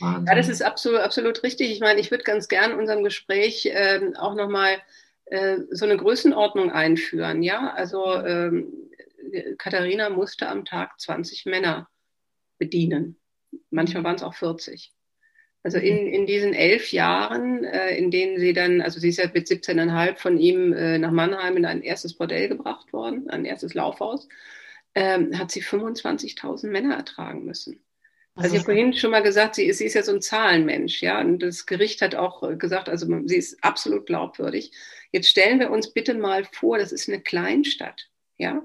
Wahnsinn. 0.00 0.26
Ja, 0.26 0.34
das 0.34 0.48
ist 0.48 0.62
absolut, 0.62 1.00
absolut 1.00 1.42
richtig. 1.42 1.70
Ich 1.70 1.80
meine, 1.80 2.00
ich 2.00 2.10
würde 2.10 2.24
ganz 2.24 2.48
gern 2.48 2.72
in 2.72 2.78
unserem 2.78 3.04
Gespräch 3.04 3.68
ähm, 3.72 4.16
auch 4.16 4.34
nochmal 4.34 4.78
äh, 5.26 5.58
so 5.70 5.84
eine 5.84 5.96
Größenordnung 5.96 6.72
einführen. 6.72 7.42
Ja, 7.42 7.72
also 7.74 8.14
ähm, 8.16 8.72
Katharina 9.56 10.10
musste 10.10 10.48
am 10.48 10.64
Tag 10.64 11.00
20 11.00 11.46
Männer 11.46 11.88
bedienen. 12.58 13.20
Manchmal 13.70 14.04
waren 14.04 14.16
es 14.16 14.22
auch 14.22 14.34
40. 14.34 14.92
Also 15.64 15.78
in, 15.78 16.06
in 16.06 16.26
diesen 16.26 16.52
elf 16.52 16.92
Jahren, 16.92 17.64
äh, 17.64 17.96
in 17.96 18.10
denen 18.10 18.38
sie 18.38 18.52
dann, 18.52 18.82
also 18.82 19.00
sie 19.00 19.08
ist 19.08 19.16
ja 19.16 19.30
mit 19.32 19.48
17,5 19.48 20.16
von 20.18 20.38
ihm 20.38 20.74
äh, 20.74 20.98
nach 20.98 21.10
Mannheim 21.10 21.56
in 21.56 21.64
ein 21.64 21.82
erstes 21.82 22.14
Bordell 22.14 22.50
gebracht 22.50 22.92
worden, 22.92 23.30
ein 23.30 23.46
erstes 23.46 23.72
Laufhaus, 23.72 24.28
ähm, 24.94 25.38
hat 25.38 25.50
sie 25.50 25.62
25.000 25.62 26.66
Männer 26.66 26.96
ertragen 26.96 27.46
müssen. 27.46 27.80
Also 28.36 28.50
ich 28.50 28.62
habe 28.62 28.64
vorhin 28.64 28.92
schon 28.92 29.12
mal 29.12 29.22
gesagt, 29.22 29.54
sie 29.54 29.64
ist, 29.64 29.78
sie 29.78 29.86
ist 29.86 29.94
ja 29.94 30.02
so 30.02 30.12
ein 30.12 30.20
Zahlenmensch, 30.20 31.00
ja. 31.02 31.20
Und 31.20 31.38
das 31.42 31.64
Gericht 31.64 32.02
hat 32.02 32.14
auch 32.14 32.46
gesagt, 32.58 32.90
also 32.90 33.06
sie 33.26 33.36
ist 33.36 33.62
absolut 33.64 34.06
glaubwürdig. 34.06 34.70
Jetzt 35.12 35.28
stellen 35.28 35.60
wir 35.60 35.70
uns 35.70 35.94
bitte 35.94 36.14
mal 36.14 36.44
vor, 36.44 36.76
das 36.76 36.92
ist 36.92 37.08
eine 37.08 37.20
Kleinstadt, 37.20 38.10
ja. 38.36 38.62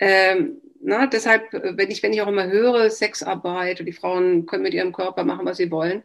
Ähm, 0.00 0.62
na, 0.82 1.06
deshalb, 1.06 1.52
wenn 1.52 1.90
ich, 1.90 2.02
wenn 2.02 2.12
ich 2.12 2.22
auch 2.22 2.28
immer 2.28 2.48
höre, 2.48 2.90
Sexarbeit 2.90 3.80
und 3.80 3.86
die 3.86 3.92
Frauen 3.92 4.46
können 4.46 4.64
mit 4.64 4.74
ihrem 4.74 4.92
Körper 4.92 5.24
machen, 5.24 5.46
was 5.46 5.56
sie 5.56 5.70
wollen, 5.70 6.02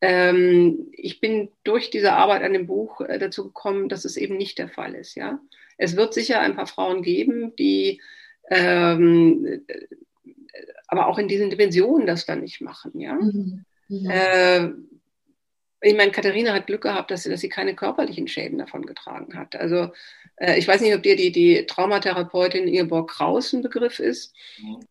ähm, 0.00 0.88
ich 0.92 1.20
bin 1.20 1.50
durch 1.64 1.90
diese 1.90 2.12
Arbeit 2.12 2.42
an 2.42 2.52
dem 2.52 2.66
Buch 2.66 3.00
äh, 3.00 3.18
dazu 3.18 3.44
gekommen, 3.44 3.88
dass 3.88 4.04
es 4.04 4.16
eben 4.16 4.36
nicht 4.36 4.58
der 4.58 4.68
Fall 4.68 4.94
ist. 4.94 5.14
Ja? 5.14 5.40
Es 5.78 5.96
wird 5.96 6.12
sicher 6.14 6.40
ein 6.40 6.56
paar 6.56 6.66
Frauen 6.66 7.02
geben, 7.02 7.54
die 7.56 8.00
ähm, 8.50 9.64
aber 10.88 11.06
auch 11.06 11.18
in 11.18 11.28
diesen 11.28 11.50
Dimensionen 11.50 12.06
das 12.06 12.26
dann 12.26 12.40
nicht 12.40 12.60
machen. 12.60 12.98
Ja? 12.98 13.14
Mhm. 13.14 13.64
Mhm. 13.88 14.10
Äh, 14.10 14.70
ich 15.82 15.96
meine, 15.96 16.12
Katharina 16.12 16.52
hat 16.52 16.68
Glück 16.68 16.82
gehabt, 16.82 17.10
dass 17.10 17.24
sie, 17.24 17.30
dass 17.30 17.40
sie 17.40 17.48
keine 17.48 17.74
körperlichen 17.74 18.28
Schäden 18.28 18.58
davon 18.58 18.86
getragen 18.86 19.36
hat. 19.36 19.56
Also 19.56 19.90
äh, 20.36 20.56
ich 20.56 20.68
weiß 20.68 20.80
nicht, 20.80 20.94
ob 20.94 21.02
dir 21.02 21.16
die, 21.16 21.32
die 21.32 21.66
Traumatherapeutin 21.66 22.68
Ingeborg 22.68 23.10
Kraus 23.10 23.52
ein 23.52 23.62
Begriff 23.62 23.98
ist. 23.98 24.32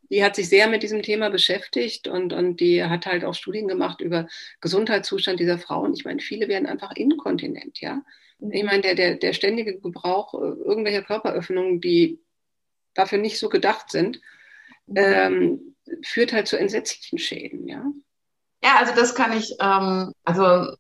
Die 0.10 0.24
hat 0.24 0.36
sich 0.36 0.50
sehr 0.50 0.68
mit 0.68 0.84
diesem 0.84 1.02
Thema 1.02 1.30
beschäftigt 1.30 2.10
und, 2.10 2.34
und 2.34 2.60
die 2.60 2.84
hat 2.84 3.06
halt 3.06 3.24
auch 3.24 3.34
Studien 3.34 3.70
gemacht 3.70 4.02
über 4.02 4.28
Gesundheitszustand 4.60 5.40
dieser 5.40 5.58
Frauen. 5.58 5.94
Ich 5.94 6.04
meine, 6.04 6.20
viele 6.20 6.50
werden 6.50 6.68
einfach 6.68 6.92
inkontinent, 6.94 7.80
ja. 7.80 8.04
Mhm. 8.40 8.52
Ich 8.52 8.64
meine, 8.64 8.82
der, 8.82 8.96
der, 8.96 9.16
der 9.16 9.32
ständige 9.32 9.80
Gebrauch 9.80 10.34
äh, 10.34 10.38
irgendwelcher 10.38 11.04
Körperöffnungen, 11.04 11.80
die 11.80 12.20
dafür 12.94 13.18
nicht 13.18 13.40
so 13.40 13.48
gedacht 13.48 13.92
sind, 13.92 14.20
mhm. 14.88 14.96
ähm, 14.98 15.76
führt 16.04 16.34
halt 16.34 16.50
zu 16.50 16.58
entsetzlichen 16.58 17.18
Schäden, 17.18 17.66
ja. 17.68 17.86
Ja, 18.64 18.72
also 18.80 18.94
das 18.96 19.16
kann 19.16 19.34
ich, 19.34 19.56
ähm, 19.60 20.14
also 20.24 20.76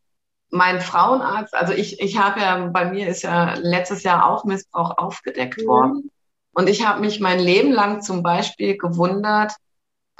mein 0.51 0.81
Frauenarzt, 0.81 1.53
also 1.53 1.73
ich, 1.73 1.99
ich 1.99 2.17
habe 2.17 2.41
ja, 2.41 2.67
bei 2.67 2.85
mir 2.85 3.07
ist 3.07 3.23
ja 3.23 3.55
letztes 3.55 4.03
Jahr 4.03 4.29
auch 4.29 4.43
Missbrauch 4.43 4.97
aufgedeckt 4.97 5.61
mhm. 5.61 5.67
worden. 5.67 6.11
Und 6.53 6.69
ich 6.69 6.85
habe 6.85 6.99
mich 6.99 7.19
mein 7.19 7.39
Leben 7.39 7.71
lang 7.71 8.01
zum 8.01 8.23
Beispiel 8.23 8.77
gewundert, 8.77 9.53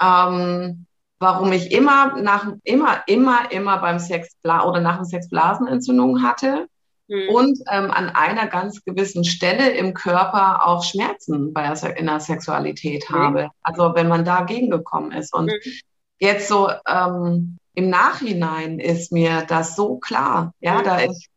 ähm, 0.00 0.86
warum 1.18 1.52
ich 1.52 1.70
immer 1.70 2.16
nach, 2.20 2.46
immer, 2.64 3.02
immer, 3.06 3.52
immer 3.52 3.78
beim 3.78 3.98
Sex 3.98 4.34
oder 4.42 4.80
nach 4.80 4.96
dem 4.96 5.04
Sex 5.04 5.28
Blasenentzündung 5.28 6.22
hatte 6.22 6.66
mhm. 7.06 7.28
und 7.28 7.58
ähm, 7.70 7.90
an 7.90 8.08
einer 8.08 8.46
ganz 8.46 8.82
gewissen 8.84 9.24
Stelle 9.24 9.70
im 9.70 9.94
Körper 9.94 10.66
auch 10.66 10.82
Schmerzen 10.82 11.52
bei 11.52 11.68
der, 11.68 11.96
in 11.96 12.06
der 12.06 12.20
Sexualität 12.20 13.08
mhm. 13.08 13.14
habe. 13.14 13.48
Also 13.62 13.94
wenn 13.94 14.08
man 14.08 14.24
dagegen 14.24 14.70
gekommen 14.70 15.12
ist. 15.12 15.34
Und 15.34 15.46
mhm. 15.46 15.72
Jetzt 16.22 16.48
so, 16.48 16.70
ähm, 16.86 17.58
im 17.74 17.90
Nachhinein 17.90 18.78
ist 18.78 19.12
mir 19.12 19.42
das 19.42 19.74
so 19.74 19.98
klar. 19.98 20.54
Ja, 20.60 20.82
da 20.82 20.98
ist, 20.98 21.28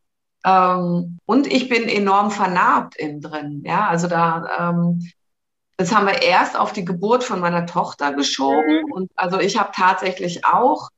ähm, 0.45 1.17
und 1.25 1.47
ich 1.47 1.69
bin 1.69 1.89
enorm 1.89 2.29
vernarbt 2.29 2.95
innen 2.95 3.21
drin. 3.21 3.63
Ja, 3.65 3.87
also 3.87 4.07
da, 4.07 4.45
ähm, 4.59 5.11
das 5.77 5.93
haben 5.93 6.05
wir 6.05 6.21
erst 6.21 6.57
auf 6.57 6.71
die 6.71 6.85
Geburt 6.85 7.23
von 7.23 7.39
meiner 7.39 7.65
Tochter 7.65 8.13
geschoben. 8.13 8.83
Mhm. 8.85 8.91
Und 8.91 9.11
also 9.15 9.39
ich 9.39 9.57
habe 9.57 9.71
tatsächlich 9.73 10.45
auch 10.45 10.89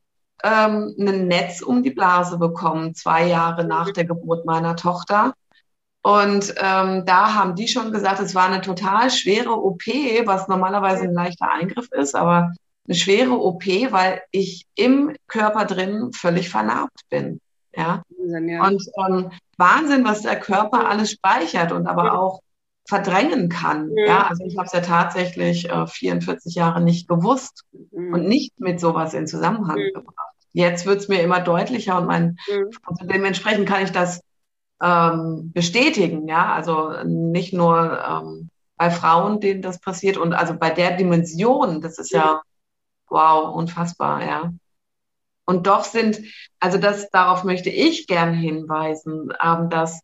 ähm, 0.43 0.93
ein 0.99 1.27
Netz 1.27 1.61
um 1.61 1.81
die 1.81 1.91
Blase 1.91 2.37
bekommen, 2.37 2.93
zwei 2.93 3.27
Jahre 3.27 3.63
nach 3.63 3.87
mhm. 3.87 3.93
der 3.93 4.05
Geburt 4.05 4.45
meiner 4.45 4.75
Tochter. 4.75 5.33
Und 6.03 6.53
ähm, 6.57 7.05
da 7.05 7.35
haben 7.35 7.55
die 7.55 7.67
schon 7.67 7.91
gesagt, 7.91 8.19
es 8.19 8.35
war 8.35 8.47
eine 8.47 8.61
total 8.61 9.09
schwere 9.11 9.51
OP, 9.51 9.83
was 10.25 10.47
normalerweise 10.47 11.03
ein 11.03 11.13
leichter 11.13 11.51
Eingriff 11.51 11.89
ist, 11.91 12.15
aber 12.15 12.53
eine 12.87 12.95
schwere 12.95 13.31
OP, 13.31 13.65
weil 13.65 14.21
ich 14.31 14.65
im 14.75 15.15
Körper 15.27 15.65
drin 15.65 16.11
völlig 16.13 16.49
vernarbt 16.49 17.01
bin. 17.09 17.41
Ja. 17.75 18.03
ja. 18.19 18.67
Und 18.67 18.83
ähm, 19.07 19.31
Wahnsinn, 19.57 20.05
was 20.05 20.21
der 20.21 20.39
Körper 20.39 20.89
alles 20.89 21.11
speichert 21.11 21.71
und 21.71 21.87
aber 21.87 22.05
ja. 22.05 22.13
auch 22.13 22.41
verdrängen 22.87 23.49
kann. 23.49 23.91
Ja, 23.95 24.05
ja 24.05 24.27
also 24.27 24.43
ich 24.45 24.57
habe 24.57 24.65
es 24.65 24.73
ja 24.73 24.79
tatsächlich 24.79 25.69
äh, 25.69 25.85
44 25.85 26.55
Jahre 26.55 26.81
nicht 26.81 27.07
gewusst 27.07 27.65
mhm. 27.91 28.13
und 28.13 28.27
nicht 28.27 28.59
mit 28.59 28.79
sowas 28.79 29.13
in 29.13 29.27
Zusammenhang 29.27 29.77
mhm. 29.77 29.93
gebracht. 29.93 30.35
Jetzt 30.53 30.85
wird 30.85 31.01
es 31.01 31.07
mir 31.07 31.21
immer 31.21 31.41
deutlicher 31.41 31.99
und 31.99 32.07
mein, 32.07 32.37
mhm. 32.47 32.71
also 32.83 33.05
dementsprechend 33.05 33.67
kann 33.67 33.83
ich 33.83 33.91
das 33.91 34.21
ähm, 34.81 35.51
bestätigen. 35.53 36.27
Ja, 36.27 36.53
also 36.53 36.93
nicht 37.03 37.53
nur 37.53 37.99
ähm, 38.01 38.49
bei 38.77 38.89
Frauen, 38.89 39.39
denen 39.39 39.61
das 39.61 39.79
passiert 39.79 40.17
und 40.17 40.33
also 40.33 40.55
bei 40.55 40.69
der 40.69 40.95
Dimension, 40.95 41.81
das 41.81 41.99
ist 41.99 42.11
ja 42.11 42.41
wow, 43.09 43.55
unfassbar, 43.55 44.23
ja. 44.23 44.53
Und 45.45 45.65
doch 45.65 45.85
sind, 45.85 46.21
also 46.59 46.77
das, 46.77 47.09
darauf 47.09 47.43
möchte 47.43 47.69
ich 47.69 48.07
gern 48.07 48.33
hinweisen, 48.33 49.31
ähm, 49.41 49.69
dass, 49.69 50.01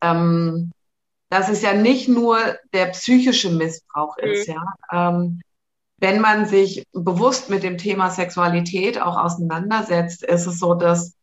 ähm, 0.00 0.72
dass 1.30 1.48
es 1.48 1.62
ja 1.62 1.72
nicht 1.72 2.08
nur 2.08 2.38
der 2.72 2.86
psychische 2.86 3.50
Missbrauch 3.50 4.16
mhm. 4.20 4.28
ist, 4.28 4.48
ja. 4.48 4.74
Ähm, 4.92 5.40
wenn 5.98 6.20
man 6.20 6.46
sich 6.46 6.84
bewusst 6.92 7.48
mit 7.48 7.62
dem 7.62 7.78
Thema 7.78 8.10
Sexualität 8.10 9.00
auch 9.00 9.16
auseinandersetzt, 9.16 10.22
ist 10.24 10.46
es 10.46 10.58
so, 10.58 10.74
dass 10.74 11.14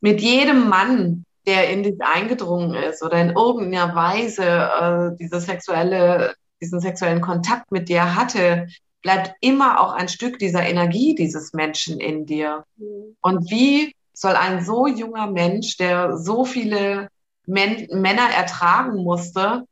mit 0.00 0.20
jedem 0.20 0.68
Mann, 0.68 1.24
der 1.46 1.70
in 1.70 1.82
dich 1.82 2.00
eingedrungen 2.00 2.74
ist 2.74 3.02
oder 3.02 3.20
in 3.20 3.30
irgendeiner 3.30 3.94
Weise 3.94 4.44
äh, 4.44 5.16
diese 5.18 5.40
sexuelle, 5.40 6.34
diesen 6.60 6.80
sexuellen 6.80 7.20
Kontakt 7.20 7.70
mit 7.70 7.88
dir 7.88 8.16
hatte, 8.16 8.68
bleibt 9.02 9.32
immer 9.40 9.80
auch 9.80 9.92
ein 9.92 10.08
Stück 10.08 10.38
dieser 10.38 10.62
Energie 10.62 11.14
dieses 11.14 11.52
Menschen 11.52 12.00
in 12.00 12.26
dir. 12.26 12.64
Mhm. 12.76 13.16
Und 13.20 13.50
wie 13.50 13.94
soll 14.12 14.34
ein 14.34 14.64
so 14.64 14.86
junger 14.86 15.30
Mensch, 15.30 15.76
der 15.76 16.16
so 16.16 16.44
viele 16.44 17.08
Men 17.46 17.88
Männer 17.90 18.28
ertragen 18.36 19.02
musste, 19.02 19.64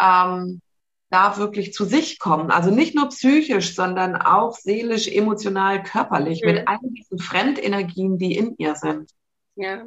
ähm, 0.00 0.60
da 1.10 1.36
wirklich 1.36 1.72
zu 1.72 1.84
sich 1.84 2.18
kommen? 2.18 2.50
Also 2.50 2.70
nicht 2.70 2.94
nur 2.94 3.08
psychisch, 3.08 3.74
sondern 3.74 4.16
auch 4.16 4.56
seelisch, 4.56 5.06
emotional, 5.08 5.82
körperlich, 5.82 6.42
mhm. 6.42 6.50
mit 6.50 6.68
all 6.68 6.78
diesen 6.82 7.18
Fremdenergien, 7.18 8.18
die 8.18 8.36
in 8.36 8.56
ihr 8.58 8.74
sind. 8.74 9.10
Ja. 9.56 9.86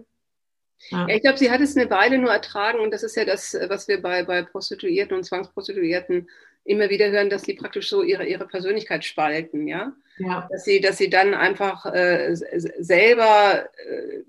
Ja. 0.89 1.07
ich 1.07 1.21
glaube, 1.21 1.39
sie 1.39 1.49
hat 1.49 1.59
es 1.59 1.75
eine 1.75 1.89
Weile 1.89 2.19
nur 2.19 2.31
ertragen 2.31 2.79
und 2.79 2.91
das 2.91 3.01
ist 3.01 3.15
ja 3.15 3.25
das, 3.25 3.57
was 3.67 3.87
wir 3.87 3.99
bei, 3.99 4.23
bei 4.23 4.43
Prostituierten 4.43 5.17
und 5.17 5.23
Zwangsprostituierten 5.23 6.29
immer 6.67 6.89
wieder 6.89 7.09
hören, 7.09 7.29
dass 7.29 7.43
sie 7.43 7.53
praktisch 7.53 7.89
so 7.89 8.03
ihre, 8.03 8.25
ihre 8.25 8.47
Persönlichkeit 8.47 9.05
spalten, 9.05 9.67
ja. 9.67 9.93
ja. 10.17 10.47
Dass, 10.51 10.65
sie, 10.65 10.81
dass 10.81 10.97
sie 10.97 11.09
dann 11.09 11.33
einfach 11.33 11.85
äh, 11.85 12.35
selber, 12.35 13.69
äh, 13.77 14.23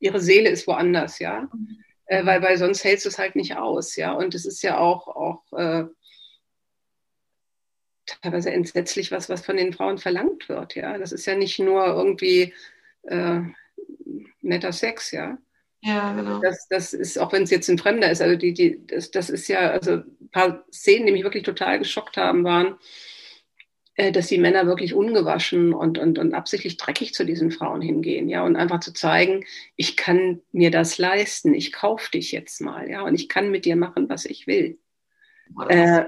ihre 0.00 0.20
Seele 0.20 0.50
ist 0.50 0.66
woanders, 0.66 1.18
ja. 1.18 1.48
Mhm. 1.52 1.78
Äh, 2.06 2.26
weil, 2.26 2.42
weil 2.42 2.58
sonst 2.58 2.84
hältst 2.84 3.04
du 3.04 3.08
es 3.08 3.18
halt 3.18 3.36
nicht 3.36 3.56
aus, 3.56 3.96
ja. 3.96 4.12
Und 4.12 4.34
es 4.34 4.44
ist 4.44 4.62
ja 4.62 4.78
auch, 4.78 5.08
auch 5.08 5.52
äh, 5.56 5.84
teilweise 8.06 8.52
entsetzlich, 8.52 9.10
was, 9.10 9.28
was 9.28 9.44
von 9.44 9.56
den 9.56 9.72
Frauen 9.72 9.98
verlangt 9.98 10.48
wird, 10.48 10.74
ja. 10.74 10.98
Das 10.98 11.12
ist 11.12 11.26
ja 11.26 11.36
nicht 11.36 11.58
nur 11.60 11.86
irgendwie 11.86 12.52
äh, 13.02 13.40
netter 14.40 14.72
Sex, 14.72 15.12
ja. 15.12 15.38
Ja, 15.86 16.12
genau. 16.14 16.40
Das, 16.40 16.66
das 16.68 16.92
ist, 16.92 17.16
auch 17.16 17.32
wenn 17.32 17.44
es 17.44 17.50
jetzt 17.50 17.68
ein 17.68 17.78
Fremder 17.78 18.10
ist, 18.10 18.20
also 18.20 18.34
die, 18.34 18.52
die, 18.52 18.84
das, 18.88 19.12
das 19.12 19.30
ist 19.30 19.46
ja, 19.46 19.70
also 19.70 19.92
ein 19.92 20.28
paar 20.32 20.64
Szenen, 20.72 21.06
die 21.06 21.12
mich 21.12 21.22
wirklich 21.22 21.44
total 21.44 21.78
geschockt 21.78 22.16
haben, 22.16 22.42
waren, 22.42 22.76
äh, 23.94 24.10
dass 24.10 24.26
die 24.26 24.38
Männer 24.38 24.66
wirklich 24.66 24.94
ungewaschen 24.94 25.72
und, 25.72 25.96
und, 25.96 26.18
und 26.18 26.34
absichtlich 26.34 26.76
dreckig 26.76 27.14
zu 27.14 27.24
diesen 27.24 27.52
Frauen 27.52 27.80
hingehen, 27.80 28.28
ja, 28.28 28.42
und 28.42 28.56
einfach 28.56 28.80
zu 28.80 28.92
zeigen, 28.92 29.44
ich 29.76 29.96
kann 29.96 30.42
mir 30.50 30.72
das 30.72 30.98
leisten, 30.98 31.54
ich 31.54 31.72
kaufe 31.72 32.10
dich 32.10 32.32
jetzt 32.32 32.60
mal, 32.60 32.90
ja, 32.90 33.02
und 33.02 33.14
ich 33.14 33.28
kann 33.28 33.52
mit 33.52 33.64
dir 33.64 33.76
machen, 33.76 34.08
was 34.08 34.24
ich 34.24 34.48
will. 34.48 34.80
Äh, 35.68 36.06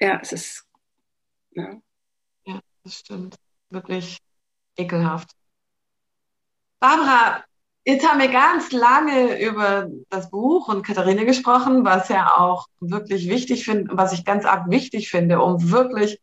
ja, 0.00 0.20
es 0.22 0.32
ist. 0.32 0.66
Ja. 1.50 1.82
ja, 2.46 2.60
das 2.82 2.94
stimmt. 2.94 3.36
Wirklich 3.68 4.16
ekelhaft. 4.78 5.32
Barbara, 6.78 7.44
Jetzt 7.84 8.06
haben 8.06 8.20
wir 8.20 8.28
ganz 8.28 8.72
lange 8.72 9.40
über 9.40 9.88
das 10.10 10.30
Buch 10.30 10.68
und 10.68 10.82
Katharina 10.82 11.24
gesprochen, 11.24 11.84
was 11.84 12.08
ja 12.10 12.30
auch 12.36 12.66
wirklich 12.80 13.28
wichtig 13.28 13.64
finde, 13.64 13.96
was 13.96 14.12
ich 14.12 14.24
ganz 14.24 14.44
arg 14.44 14.68
wichtig 14.68 15.10
finde, 15.10 15.40
um 15.40 15.70
wirklich 15.70 16.20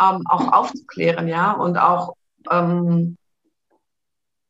ähm, 0.00 0.22
auch 0.26 0.52
aufzuklären, 0.52 1.28
ja, 1.28 1.52
und 1.52 1.76
auch 1.76 2.14
ähm, 2.50 3.18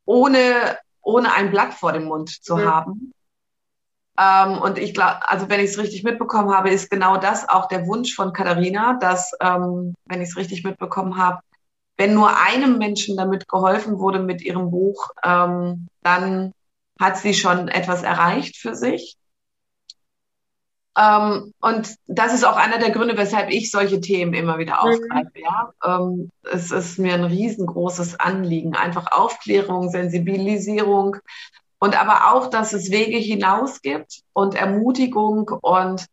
ohne, 0.04 0.78
ohne 1.02 1.32
ein 1.32 1.50
Blatt 1.50 1.74
vor 1.74 1.92
dem 1.92 2.04
Mund 2.04 2.30
zu 2.30 2.56
mhm. 2.56 2.64
haben. 2.64 3.12
Ähm, 4.18 4.58
und 4.62 4.78
ich 4.78 4.94
glaube, 4.94 5.28
also 5.28 5.48
wenn 5.48 5.60
ich 5.60 5.70
es 5.70 5.78
richtig 5.78 6.04
mitbekommen 6.04 6.54
habe, 6.54 6.70
ist 6.70 6.90
genau 6.90 7.16
das 7.16 7.48
auch 7.48 7.66
der 7.66 7.86
Wunsch 7.86 8.14
von 8.14 8.32
Katharina, 8.32 8.98
dass, 9.00 9.32
ähm, 9.40 9.94
wenn 10.06 10.22
ich 10.22 10.30
es 10.30 10.36
richtig 10.36 10.64
mitbekommen 10.64 11.16
habe, 11.16 11.40
wenn 11.96 12.14
nur 12.14 12.38
einem 12.38 12.78
Menschen 12.78 13.16
damit 13.16 13.48
geholfen 13.48 13.98
wurde 13.98 14.18
mit 14.18 14.42
ihrem 14.42 14.70
Buch, 14.70 15.08
ähm, 15.24 15.88
dann 16.02 16.52
hat 17.00 17.18
sie 17.18 17.34
schon 17.34 17.68
etwas 17.68 18.02
erreicht 18.02 18.56
für 18.56 18.74
sich. 18.74 19.16
Ähm, 20.98 21.52
und 21.60 21.94
das 22.06 22.32
ist 22.32 22.44
auch 22.44 22.56
einer 22.56 22.78
der 22.78 22.90
Gründe, 22.90 23.18
weshalb 23.18 23.50
ich 23.50 23.70
solche 23.70 24.00
Themen 24.00 24.32
immer 24.32 24.58
wieder 24.58 24.74
mhm. 24.82 24.88
aufgreife. 24.88 25.30
Mhm. 25.34 25.42
Ja? 25.42 25.72
Ähm, 25.84 26.30
es 26.50 26.70
ist 26.70 26.98
mir 26.98 27.14
ein 27.14 27.24
riesengroßes 27.24 28.18
Anliegen, 28.18 28.74
einfach 28.74 29.12
Aufklärung, 29.12 29.90
Sensibilisierung 29.90 31.16
und 31.78 32.00
aber 32.00 32.32
auch, 32.32 32.48
dass 32.48 32.72
es 32.72 32.90
Wege 32.90 33.18
hinaus 33.18 33.82
gibt 33.82 34.22
und 34.32 34.54
Ermutigung 34.54 35.50
und 35.60 36.06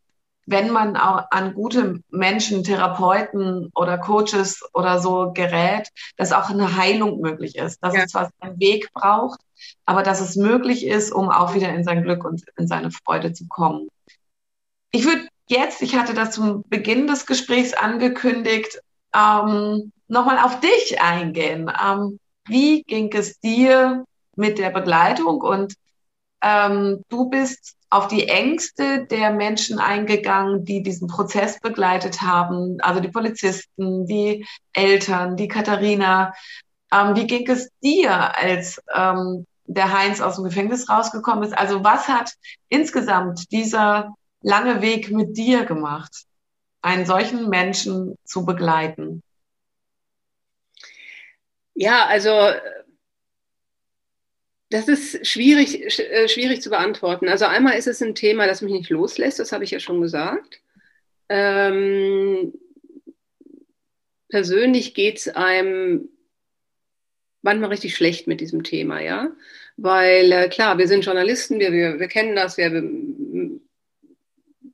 wenn 0.45 0.69
man 0.69 0.97
auch 0.97 1.25
an 1.31 1.53
gute 1.53 2.01
Menschen, 2.09 2.63
Therapeuten 2.63 3.69
oder 3.75 3.97
Coaches 3.97 4.61
oder 4.73 4.99
so 4.99 5.31
gerät, 5.33 5.89
dass 6.17 6.33
auch 6.33 6.49
eine 6.49 6.75
Heilung 6.75 7.21
möglich 7.21 7.55
ist. 7.55 7.79
Dass 7.81 7.95
ja. 7.95 8.03
es 8.03 8.11
zwar 8.11 8.29
einen 8.39 8.59
Weg 8.59 8.91
braucht, 8.93 9.39
aber 9.85 10.03
dass 10.03 10.21
es 10.21 10.35
möglich 10.35 10.85
ist, 10.85 11.11
um 11.11 11.29
auch 11.29 11.53
wieder 11.53 11.69
in 11.69 11.83
sein 11.83 12.03
Glück 12.03 12.25
und 12.25 12.43
in 12.57 12.67
seine 12.67 12.91
Freude 12.91 13.33
zu 13.33 13.47
kommen. 13.47 13.87
Ich 14.91 15.05
würde 15.05 15.27
jetzt, 15.47 15.81
ich 15.81 15.95
hatte 15.95 16.13
das 16.13 16.31
zum 16.31 16.63
Beginn 16.67 17.07
des 17.07 17.25
Gesprächs 17.25 17.73
angekündigt, 17.73 18.79
ähm, 19.15 19.91
nochmal 20.07 20.39
auf 20.39 20.59
dich 20.59 21.01
eingehen. 21.01 21.71
Ähm, 21.81 22.19
wie 22.45 22.83
ging 22.83 23.11
es 23.13 23.39
dir 23.39 24.05
mit 24.35 24.57
der 24.57 24.69
Begleitung? 24.69 25.41
Und 25.41 25.75
ähm, 26.41 27.03
du 27.09 27.29
bist 27.29 27.75
auf 27.93 28.07
die 28.07 28.27
Ängste 28.27 29.05
der 29.05 29.31
Menschen 29.31 29.77
eingegangen, 29.77 30.65
die 30.65 30.81
diesen 30.81 31.07
Prozess 31.07 31.59
begleitet 31.59 32.21
haben, 32.21 32.77
also 32.81 32.99
die 32.99 33.09
Polizisten, 33.09 34.07
die 34.07 34.47
Eltern, 34.73 35.37
die 35.37 35.47
Katharina. 35.47 36.33
Ähm, 36.91 37.15
wie 37.15 37.27
ging 37.27 37.47
es 37.47 37.69
dir, 37.83 38.35
als 38.35 38.81
ähm, 38.95 39.45
der 39.65 39.93
Heinz 39.93 40.21
aus 40.21 40.35
dem 40.35 40.45
Gefängnis 40.45 40.89
rausgekommen 40.89 41.43
ist? 41.43 41.55
Also 41.55 41.83
was 41.83 42.07
hat 42.07 42.33
insgesamt 42.67 43.51
dieser 43.51 44.15
lange 44.41 44.81
Weg 44.81 45.11
mit 45.11 45.37
dir 45.37 45.63
gemacht, 45.63 46.23
einen 46.81 47.05
solchen 47.05 47.47
Menschen 47.47 48.17
zu 48.23 48.43
begleiten? 48.43 49.21
Ja, 51.75 52.07
also 52.07 52.31
das 54.73 54.87
ist 54.87 55.27
schwierig, 55.27 55.99
äh, 55.99 56.27
schwierig 56.27 56.61
zu 56.61 56.71
beantworten. 56.71 57.29
Also 57.29 57.45
einmal 57.45 57.77
ist 57.77 57.87
es 57.87 58.01
ein 58.01 58.15
Thema, 58.15 58.47
das 58.47 58.63
mich 58.63 58.73
nicht 58.73 58.89
loslässt, 58.89 59.37
das 59.39 59.51
habe 59.51 59.63
ich 59.63 59.71
ja 59.71 59.79
schon 59.79 60.01
gesagt. 60.01 60.61
Ähm, 61.29 62.53
persönlich 64.29 64.95
geht 64.95 65.19
es 65.19 65.27
einem 65.27 66.09
manchmal 67.43 67.69
richtig 67.69 67.95
schlecht 67.95 68.25
mit 68.25 68.41
diesem 68.41 68.63
Thema, 68.63 68.99
ja. 68.99 69.31
Weil 69.77 70.31
äh, 70.31 70.49
klar, 70.49 70.79
wir 70.79 70.87
sind 70.87 71.05
Journalisten, 71.05 71.59
wir, 71.59 71.71
wir, 71.71 71.99
wir 71.99 72.07
kennen 72.07 72.35
das, 72.35 72.57
wir, 72.57 72.71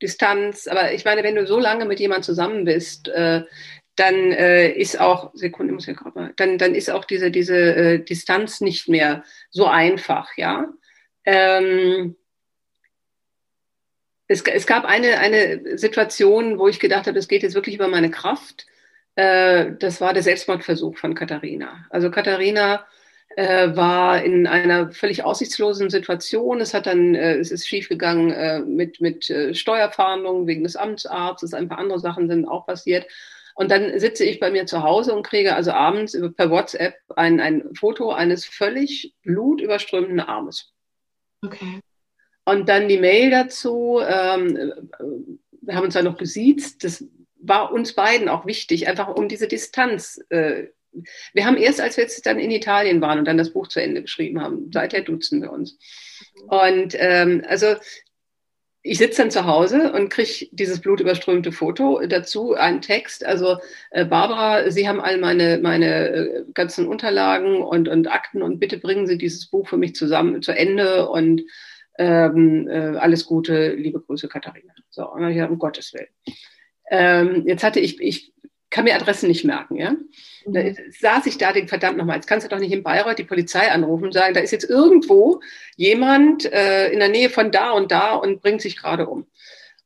Distanz. 0.02 0.68
Aber 0.68 0.94
ich 0.94 1.04
meine, 1.04 1.24
wenn 1.24 1.36
du 1.36 1.46
so 1.46 1.60
lange 1.60 1.84
mit 1.84 2.00
jemandem 2.00 2.24
zusammen 2.24 2.64
bist, 2.64 3.10
äh, 3.10 3.44
dann 4.00 4.32
äh, 4.32 4.72
ist 4.72 5.00
auch, 5.00 5.32
Sekunde, 5.34 5.74
muss 5.74 5.86
ja 5.86 5.94
gerade 5.94 6.34
dann, 6.36 6.58
dann 6.58 6.76
ist 6.76 6.90
auch 6.90 7.06
diese, 7.06 7.32
diese 7.32 7.58
äh, 7.58 8.00
Distanz 8.00 8.62
nicht 8.62 8.88
mehr 8.88 9.24
so 9.50 9.66
einfach, 9.66 10.30
ja. 10.38 10.68
Ähm, 11.26 12.16
es, 14.28 14.42
es 14.44 14.68
gab 14.68 14.86
eine, 14.86 15.20
eine 15.20 15.78
Situation, 15.78 16.60
wo 16.60 16.68
ich 16.68 16.80
gedacht 16.80 17.08
habe, 17.08 17.18
es 17.18 17.28
geht 17.28 17.44
jetzt 17.44 17.56
wirklich 17.56 17.76
über 17.76 17.88
meine 17.88 18.12
Kraft. 18.12 18.68
Äh, 19.16 19.72
das 19.80 20.02
war 20.02 20.14
der 20.14 20.24
Selbstmordversuch 20.24 20.98
von 20.98 21.16
Katharina. 21.16 21.86
Also 21.90 22.12
Katharina 22.12 22.86
äh, 23.36 23.76
war 23.76 24.24
in 24.24 24.48
einer 24.48 24.92
völlig 24.92 25.24
aussichtslosen 25.24 25.90
Situation. 25.90 26.62
Es 26.62 26.74
hat 26.74 26.86
dann, 26.86 27.16
äh, 27.16 27.38
es 27.38 27.52
ist 27.52 27.68
schiefgegangen 27.68 28.32
äh, 28.32 28.60
mit, 28.60 29.02
mit 29.02 29.34
Steuerfahndungen 29.54 30.48
wegen 30.48 30.64
des 30.64 30.76
Amtsarztes. 30.76 31.54
Ein 31.54 31.68
paar 31.68 31.80
andere 31.80 32.00
Sachen 32.00 32.28
sind 32.30 32.46
auch 32.46 32.66
passiert. 32.66 33.08
Und 33.60 33.70
dann 33.72 34.00
sitze 34.00 34.24
ich 34.24 34.40
bei 34.40 34.52
mir 34.52 34.68
zu 34.68 34.84
Hause 34.84 35.14
und 35.14 35.24
kriege 35.24 35.54
also 35.54 35.72
abends 35.72 36.18
per 36.38 36.50
WhatsApp 36.50 36.96
ein, 37.18 37.42
ein 37.42 37.76
Foto 37.76 38.10
eines 38.14 38.46
völlig 38.46 39.14
blutüberströmten 39.24 40.22
Armes. 40.22 40.72
Okay. 41.46 41.82
Und 42.46 42.70
dann 42.70 42.88
die 42.88 43.00
Mail 43.00 43.32
dazu. 43.32 44.00
Ähm, 44.00 44.88
wir 45.62 45.76
haben 45.76 45.84
uns 45.84 45.94
dann 45.94 46.06
noch 46.06 46.18
gesiezt. 46.18 46.86
Das 46.86 47.04
war 47.36 47.74
uns 47.74 47.96
beiden 47.96 48.30
auch 48.30 48.46
wichtig, 48.46 48.88
einfach 48.88 49.10
um 49.10 49.28
diese 49.28 49.50
Distanz 49.50 50.24
äh, 50.30 50.68
wir 51.34 51.46
haben 51.46 51.58
erst, 51.58 51.82
als 51.82 51.98
wir 51.98 52.04
jetzt 52.04 52.26
dann 52.26 52.40
in 52.40 52.50
Italien 52.50 53.00
waren 53.00 53.20
und 53.20 53.26
dann 53.26 53.38
das 53.38 53.54
Buch 53.54 53.68
zu 53.68 53.80
Ende 53.80 54.02
geschrieben 54.02 54.42
haben, 54.42 54.72
seither 54.74 55.02
duzen 55.02 55.42
wir 55.42 55.52
uns. 55.52 55.78
Und 56.48 56.96
ähm, 56.98 57.44
also 57.48 57.76
ich 58.82 58.98
sitze 58.98 59.22
dann 59.22 59.32
zu 59.32 59.46
Hause 59.46 59.92
und 59.92 60.10
kriege 60.10 60.48
dieses 60.52 60.80
blutüberströmte 60.80 61.52
Foto, 61.52 62.02
dazu 62.08 62.54
einen 62.54 62.82
Text. 62.82 63.26
Also 63.26 63.58
äh, 63.92 64.06
Barbara, 64.06 64.72
Sie 64.72 64.88
haben 64.88 65.02
all 65.02 65.18
meine, 65.18 65.60
meine 65.62 66.10
äh, 66.10 66.44
ganzen 66.54 66.88
Unterlagen 66.88 67.62
und, 67.62 67.90
und 67.90 68.08
Akten 68.08 68.42
und 68.42 68.60
bitte 68.60 68.78
bringen 68.78 69.06
Sie 69.06 69.18
dieses 69.18 69.48
Buch 69.48 69.68
für 69.68 69.78
mich 69.78 69.96
zusammen 69.96 70.42
zu 70.42 70.54
Ende 70.54 71.10
und 71.10 71.44
ähm, 71.98 72.70
äh, 72.70 72.98
alles 72.98 73.26
Gute, 73.26 73.74
liebe 73.74 74.00
Grüße, 74.00 74.30
Katharina. 74.30 74.74
So, 74.90 75.12
und 75.12 75.22
dann 75.22 75.32
ich 75.32 75.42
um 75.42 75.60
Gottes 75.60 75.94
Willen. 75.94 76.08
Ähm, 76.90 77.44
jetzt 77.46 77.64
hatte 77.64 77.82
ich, 77.82 78.00
ich 78.00 78.34
kann 78.70 78.86
mir 78.86 78.96
Adressen 78.96 79.28
nicht 79.28 79.46
merken, 79.46 79.76
ja. 79.76 79.96
Da 80.46 80.64
mhm. 80.64 80.76
saß 81.00 81.26
ich 81.26 81.38
da, 81.38 81.52
den 81.54 81.68
verdammt 81.68 81.98
nochmal, 81.98 82.16
jetzt 82.16 82.28
kannst 82.28 82.46
du 82.46 82.50
doch 82.50 82.60
nicht 82.60 82.72
in 82.72 82.84
Bayreuth 82.84 83.20
die 83.20 83.24
Polizei 83.24 83.72
anrufen 83.72 84.06
und 84.06 84.14
sagen, 84.14 84.34
da 84.34 84.40
ist 84.40 84.52
jetzt 84.52 84.70
irgendwo 84.70 85.42
jemand 85.76 86.52
äh, 86.52 86.90
in 86.92 87.00
der 87.00 87.10
Nähe 87.10 87.30
von 87.30 87.52
da 87.52 87.72
und 87.72 87.92
da 87.92 88.16
und 88.16 88.42
bringt 88.42 88.62
sich 88.62 88.78
gerade 88.78 89.08
um. 89.08 89.28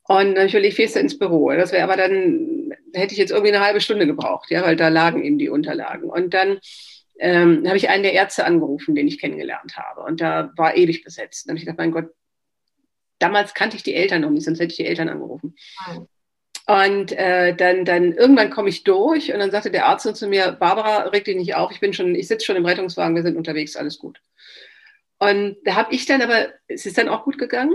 Und 0.05 0.33
natürlich 0.33 0.75
fährst 0.75 0.95
du 0.95 0.99
ins 0.99 1.17
Büro. 1.17 1.51
Das 1.51 1.71
wäre 1.71 1.83
aber 1.83 1.95
dann, 1.95 2.73
hätte 2.93 3.13
ich 3.13 3.19
jetzt 3.19 3.31
irgendwie 3.31 3.53
eine 3.53 3.65
halbe 3.65 3.79
Stunde 3.79 4.05
gebraucht, 4.05 4.51
ja, 4.51 4.61
weil 4.63 4.75
da 4.75 4.89
lagen 4.89 5.23
eben 5.23 5.37
die 5.37 5.49
Unterlagen. 5.49 6.09
Und 6.09 6.33
dann 6.33 6.59
ähm, 7.19 7.63
habe 7.65 7.77
ich 7.77 7.89
einen 7.89 8.03
der 8.03 8.13
Ärzte 8.13 8.45
angerufen, 8.45 8.95
den 8.95 9.07
ich 9.07 9.19
kennengelernt 9.19 9.77
habe. 9.77 10.01
Und 10.01 10.19
da 10.19 10.51
war 10.57 10.75
ewig 10.75 11.03
besetzt. 11.03 11.45
Dann 11.45 11.51
habe 11.51 11.59
ich 11.59 11.65
gedacht, 11.65 11.77
mein 11.77 11.91
Gott, 11.91 12.09
damals 13.19 13.53
kannte 13.53 13.77
ich 13.77 13.83
die 13.83 13.95
Eltern 13.95 14.21
noch 14.21 14.29
nicht, 14.29 14.43
sonst 14.43 14.59
hätte 14.59 14.71
ich 14.71 14.77
die 14.77 14.85
Eltern 14.85 15.07
angerufen. 15.07 15.55
Wow. 15.87 16.07
Und 16.65 17.11
äh, 17.11 17.55
dann, 17.55 17.83
dann 17.83 18.13
irgendwann 18.13 18.49
komme 18.49 18.69
ich 18.69 18.83
durch 18.83 19.33
und 19.33 19.39
dann 19.39 19.51
sagte 19.51 19.69
der 19.69 19.85
Arzt 19.85 20.15
zu 20.15 20.27
mir, 20.27 20.53
Barbara, 20.53 21.09
reg 21.09 21.25
dich 21.25 21.35
nicht 21.35 21.55
auf, 21.55 21.71
ich 21.71 21.81
bin 21.81 21.91
schon, 21.91 22.15
ich 22.15 22.29
sitze 22.29 22.45
schon 22.45 22.55
im 22.55 22.65
Rettungswagen, 22.65 23.15
wir 23.15 23.23
sind 23.23 23.35
unterwegs, 23.35 23.75
alles 23.75 23.99
gut. 23.99 24.21
Und 25.19 25.57
da 25.65 25.75
habe 25.75 25.93
ich 25.93 26.05
dann 26.05 26.21
aber, 26.21 26.53
es 26.67 26.85
ist 26.85 26.97
dann 26.97 27.09
auch 27.09 27.25
gut 27.25 27.37
gegangen. 27.37 27.73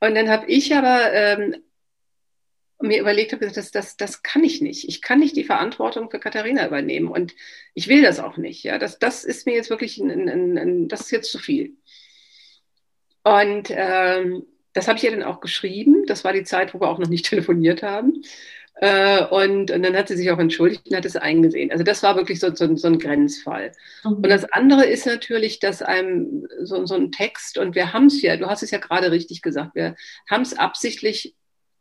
Und 0.00 0.14
dann 0.14 0.28
habe 0.28 0.46
ich 0.46 0.74
aber 0.74 1.12
ähm, 1.12 1.56
mir 2.80 3.00
überlegt, 3.00 3.32
habe 3.32 3.50
das, 3.50 3.70
das, 3.70 3.96
das 3.96 4.22
kann 4.22 4.44
ich 4.44 4.60
nicht. 4.60 4.88
Ich 4.88 5.02
kann 5.02 5.18
nicht 5.18 5.36
die 5.36 5.44
Verantwortung 5.44 6.10
für 6.10 6.18
Katharina 6.18 6.66
übernehmen 6.66 7.08
und 7.08 7.34
ich 7.74 7.88
will 7.88 8.02
das 8.02 8.20
auch 8.20 8.36
nicht. 8.36 8.62
Ja, 8.62 8.78
das, 8.78 8.98
das 8.98 9.24
ist 9.24 9.46
mir 9.46 9.54
jetzt 9.54 9.70
wirklich, 9.70 9.98
ein, 9.98 10.10
ein, 10.10 10.58
ein, 10.58 10.88
das 10.88 11.02
ist 11.02 11.10
jetzt 11.10 11.30
zu 11.30 11.38
viel. 11.38 11.76
Und 13.22 13.68
ähm, 13.70 14.46
das 14.72 14.88
habe 14.88 14.98
ich 14.98 15.04
ihr 15.04 15.10
dann 15.10 15.22
auch 15.22 15.40
geschrieben. 15.40 16.04
Das 16.06 16.24
war 16.24 16.32
die 16.32 16.44
Zeit, 16.44 16.74
wo 16.74 16.80
wir 16.80 16.88
auch 16.88 16.98
noch 16.98 17.08
nicht 17.08 17.26
telefoniert 17.30 17.82
haben. 17.82 18.22
Äh, 18.76 19.26
und, 19.26 19.70
und, 19.70 19.82
dann 19.82 19.96
hat 19.96 20.08
sie 20.08 20.16
sich 20.16 20.30
auch 20.30 20.38
entschuldigt 20.38 20.88
und 20.88 20.96
hat 20.96 21.04
es 21.04 21.16
eingesehen. 21.16 21.70
Also 21.70 21.84
das 21.84 22.02
war 22.02 22.16
wirklich 22.16 22.40
so, 22.40 22.54
so, 22.54 22.74
so 22.74 22.88
ein 22.88 22.98
Grenzfall. 22.98 23.72
Mhm. 24.02 24.14
Und 24.14 24.28
das 24.28 24.44
andere 24.50 24.86
ist 24.86 25.06
natürlich, 25.06 25.60
dass 25.60 25.82
einem 25.82 26.48
so, 26.62 26.84
so 26.86 26.94
ein 26.94 27.12
Text, 27.12 27.58
und 27.58 27.74
wir 27.74 27.92
haben 27.92 28.06
es 28.06 28.20
ja, 28.22 28.36
du 28.36 28.46
hast 28.46 28.62
es 28.62 28.70
ja 28.70 28.78
gerade 28.78 29.12
richtig 29.12 29.42
gesagt, 29.42 29.74
wir 29.74 29.94
haben 30.28 30.42
es 30.42 30.58
absichtlich 30.58 31.34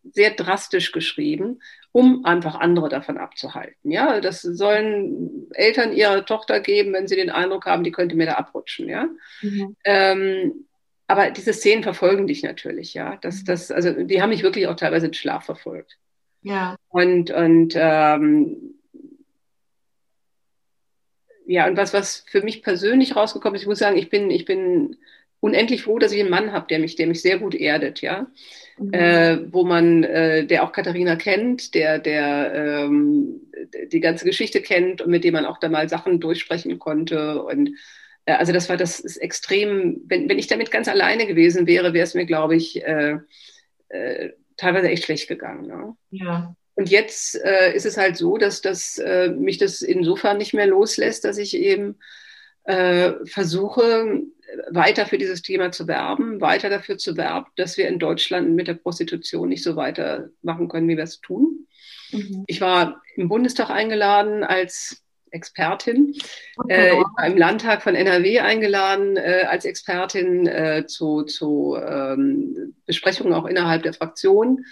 sehr 0.04 0.32
drastisch 0.32 0.92
geschrieben, 0.92 1.62
um 1.92 2.26
einfach 2.26 2.56
andere 2.56 2.90
davon 2.90 3.18
abzuhalten. 3.18 3.92
Ja, 3.92 4.20
das 4.20 4.42
sollen 4.42 5.48
Eltern 5.54 5.94
ihrer 5.94 6.26
Tochter 6.26 6.60
geben, 6.60 6.94
wenn 6.94 7.08
sie 7.08 7.16
den 7.16 7.30
Eindruck 7.30 7.66
haben, 7.66 7.84
die 7.84 7.92
könnte 7.92 8.16
mir 8.16 8.26
da 8.26 8.34
abrutschen. 8.34 8.90
Ja, 8.90 9.08
mhm. 9.42 9.76
ähm, 9.86 10.66
aber 11.12 11.32
diese 11.32 11.54
Szenen 11.54 11.84
verfolgen 11.84 12.26
dich 12.26 12.42
natürlich, 12.42 12.94
ja. 12.94 13.18
Das, 13.22 13.42
mhm. 13.42 13.46
das, 13.46 13.72
also 13.72 13.92
die 13.92 14.22
haben 14.22 14.30
mich 14.30 14.44
wirklich 14.44 14.68
auch 14.68 14.76
teilweise 14.76 15.08
in 15.08 15.14
Schlaf 15.14 15.46
verfolgt. 15.46 15.98
Ja. 16.42 16.76
Und, 16.90 17.32
und 17.32 17.74
ähm, 17.76 18.76
ja, 21.46 21.68
und 21.68 21.76
was, 21.78 21.94
was 21.94 22.24
für 22.28 22.42
mich 22.42 22.64
persönlich 22.64 23.16
rausgekommen 23.16 23.56
ist, 23.56 23.64
ich 23.64 23.68
muss 23.68 23.80
sagen, 23.80 23.98
ich 23.98 24.10
bin, 24.10 24.32
ich 24.32 24.46
bin 24.46 24.98
unendlich 25.42 25.84
froh, 25.84 26.00
dass 26.00 26.14
ich 26.14 26.22
einen 26.22 26.30
Mann 26.30 26.54
habe, 26.54 26.68
der 26.70 26.80
mich, 26.80 26.96
der 26.96 27.08
mich 27.08 27.22
sehr 27.22 27.40
gut 27.40 27.56
erdet, 27.56 28.02
ja. 28.02 28.28
Mhm. 28.78 28.94
Äh, 28.94 29.54
wo 29.54 29.66
man, 29.66 30.04
äh, 30.04 30.46
der 30.46 30.64
auch 30.64 30.72
Katharina 30.72 31.18
kennt, 31.18 31.76
der, 31.76 32.00
der 32.00 32.54
ähm, 32.54 33.42
die 33.92 34.00
ganze 34.00 34.24
Geschichte 34.24 34.62
kennt 34.62 35.02
und 35.02 35.12
mit 35.12 35.24
dem 35.24 35.34
man 35.34 35.46
auch 35.46 35.60
da 35.60 35.68
mal 35.68 35.90
Sachen 35.90 36.20
durchsprechen 36.20 36.80
konnte. 36.80 37.44
Und 37.44 37.72
also 38.26 38.54
das 38.54 38.70
war 38.70 38.78
das 38.78 39.00
ist 39.00 39.18
extrem, 39.18 40.02
wenn, 40.06 40.30
wenn 40.30 40.40
ich 40.40 40.48
damit 40.48 40.72
ganz 40.72 40.88
alleine 40.88 41.26
gewesen 41.28 41.68
wäre, 41.68 41.94
wäre 41.94 42.04
es 42.04 42.14
mir, 42.14 42.26
glaube 42.26 42.56
ich, 42.56 42.84
äh, 42.84 43.18
äh, 43.90 44.30
teilweise 44.58 44.90
echt 44.90 45.06
schlecht 45.06 45.28
gegangen. 45.28 45.68
Ne? 45.68 45.96
Ja. 46.12 46.56
Und 46.76 46.90
jetzt 46.90 47.36
äh, 47.44 47.74
ist 47.74 47.86
es 47.86 47.98
halt 47.98 48.18
so, 48.18 48.38
dass, 48.38 48.62
dass 48.62 48.98
äh, 48.98 49.30
mich 49.30 49.58
das 49.58 49.82
insofern 49.82 50.38
nicht 50.38 50.54
mehr 50.54 50.68
loslässt, 50.68 51.26
dass 51.26 51.38
ich 51.38 51.56
eben 51.56 51.98
äh, 52.64 53.14
versuche, 53.26 54.24
weiter 54.70 55.06
für 55.06 55.18
dieses 55.18 55.42
Thema 55.42 55.72
zu 55.72 55.88
werben, 55.88 56.42
weiter 56.42 56.70
dafür 56.70 56.98
zu 56.98 57.18
werben, 57.18 57.48
dass 57.56 57.78
wir 57.78 57.88
in 57.88 58.00
Deutschland 58.00 58.52
mit 58.52 58.68
der 58.68 58.74
Prostitution 58.76 59.50
nicht 59.50 59.64
so 59.64 59.76
weitermachen 59.76 60.68
können, 60.68 60.88
wie 60.88 60.98
wir 60.98 61.04
es 61.04 61.22
tun. 61.22 61.68
Mhm. 62.12 62.44
Ich 62.48 62.62
war 62.62 63.02
im 63.16 63.30
Bundestag 63.30 63.70
eingeladen 63.70 64.44
als 64.44 65.04
Expertin. 65.32 66.14
Äh, 66.68 66.90
ich 66.90 66.94
war 66.94 67.26
im 67.26 67.38
Landtag 67.38 67.82
von 67.82 67.96
NRW 67.96 68.40
eingeladen 68.40 69.18
äh, 69.18 69.46
als 69.48 69.66
Expertin 69.66 70.48
äh, 70.48 70.86
zu, 70.86 71.24
zu 71.24 71.78
ähm, 71.78 72.76
Besprechungen 72.86 73.34
auch 73.34 73.46
innerhalb 73.46 73.84
der 73.84 73.94
Fraktion. 73.94 74.66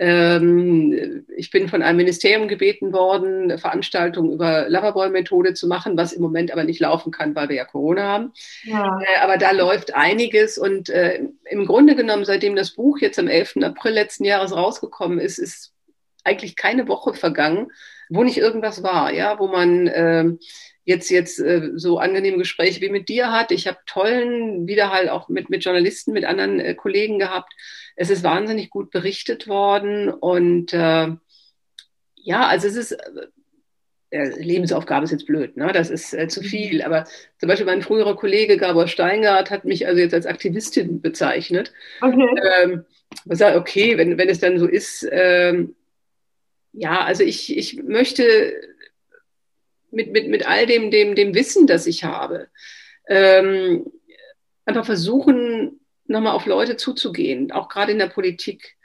Ähm, 0.00 1.26
ich 1.36 1.50
bin 1.50 1.68
von 1.68 1.82
einem 1.82 1.96
Ministerium 1.96 2.46
gebeten 2.46 2.92
worden, 2.92 3.44
eine 3.44 3.58
Veranstaltung 3.58 4.32
über 4.32 4.68
Loverboy-Methode 4.68 5.54
zu 5.54 5.66
machen, 5.66 5.96
was 5.96 6.12
im 6.12 6.22
Moment 6.22 6.52
aber 6.52 6.62
nicht 6.62 6.78
laufen 6.78 7.10
kann, 7.10 7.34
weil 7.34 7.48
wir 7.48 7.56
ja 7.56 7.64
Corona 7.64 8.02
haben. 8.02 8.32
Ja. 8.62 9.00
Äh, 9.00 9.20
aber 9.20 9.38
da 9.38 9.50
läuft 9.50 9.94
einiges 9.94 10.56
und 10.56 10.88
äh, 10.88 11.24
im 11.50 11.66
Grunde 11.66 11.96
genommen, 11.96 12.24
seitdem 12.24 12.54
das 12.54 12.70
Buch 12.70 12.98
jetzt 13.00 13.18
am 13.18 13.26
11. 13.26 13.56
April 13.62 13.92
letzten 13.92 14.24
Jahres 14.24 14.54
rausgekommen 14.54 15.18
ist, 15.18 15.38
ist 15.38 15.72
eigentlich 16.28 16.56
keine 16.56 16.88
Woche 16.88 17.14
vergangen, 17.14 17.72
wo 18.08 18.22
nicht 18.22 18.38
irgendwas 18.38 18.82
war, 18.82 19.12
ja, 19.12 19.38
wo 19.38 19.48
man 19.48 19.86
äh, 19.86 20.24
jetzt, 20.84 21.10
jetzt 21.10 21.38
äh, 21.40 21.72
so 21.74 21.98
angenehme 21.98 22.38
Gespräche 22.38 22.80
wie 22.80 22.88
mit 22.88 23.08
dir 23.08 23.30
hat. 23.30 23.50
Ich 23.50 23.66
habe 23.66 23.78
tollen 23.86 24.66
Widerhall 24.66 25.08
auch 25.08 25.28
mit, 25.28 25.50
mit 25.50 25.64
Journalisten, 25.64 26.12
mit 26.12 26.24
anderen 26.24 26.60
äh, 26.60 26.74
Kollegen 26.74 27.18
gehabt. 27.18 27.52
Es 27.96 28.10
ist 28.10 28.24
wahnsinnig 28.24 28.70
gut 28.70 28.90
berichtet 28.90 29.48
worden 29.48 30.08
und 30.08 30.72
äh, 30.72 31.08
ja, 32.14 32.46
also 32.46 32.68
es 32.68 32.76
ist, 32.76 32.96
äh, 34.10 34.28
Lebensaufgabe 34.40 35.04
ist 35.04 35.10
jetzt 35.10 35.26
blöd, 35.26 35.56
ne? 35.56 35.70
das 35.72 35.90
ist 35.90 36.14
äh, 36.14 36.28
zu 36.28 36.42
viel. 36.42 36.80
Aber 36.82 37.04
zum 37.38 37.48
Beispiel 37.48 37.66
mein 37.66 37.82
früherer 37.82 38.16
Kollege 38.16 38.56
Gabor 38.56 38.88
Steingart 38.88 39.50
hat 39.50 39.66
mich 39.66 39.86
also 39.86 40.00
jetzt 40.00 40.14
als 40.14 40.26
Aktivistin 40.26 41.02
bezeichnet. 41.02 41.72
Okay. 42.00 42.28
Ähm, 42.62 42.84
sagt, 43.26 43.56
okay, 43.56 43.98
wenn, 43.98 44.16
wenn 44.16 44.28
es 44.28 44.40
dann 44.40 44.58
so 44.58 44.66
ist, 44.66 45.06
ähm, 45.10 45.74
ja, 46.78 47.04
also 47.04 47.24
ich, 47.24 47.56
ich 47.56 47.82
möchte 47.82 48.52
mit, 49.90 50.12
mit, 50.12 50.28
mit 50.28 50.46
all 50.46 50.64
dem, 50.66 50.90
dem, 50.90 51.16
dem 51.16 51.34
Wissen, 51.34 51.66
das 51.66 51.86
ich 51.86 52.04
habe, 52.04 52.48
ähm, 53.08 53.84
einfach 54.64 54.86
versuchen, 54.86 55.80
nochmal 56.06 56.34
auf 56.34 56.46
Leute 56.46 56.76
zuzugehen, 56.76 57.50
auch 57.50 57.68
gerade 57.68 57.92
in 57.92 57.98
der 57.98 58.06
Politik. 58.06 58.76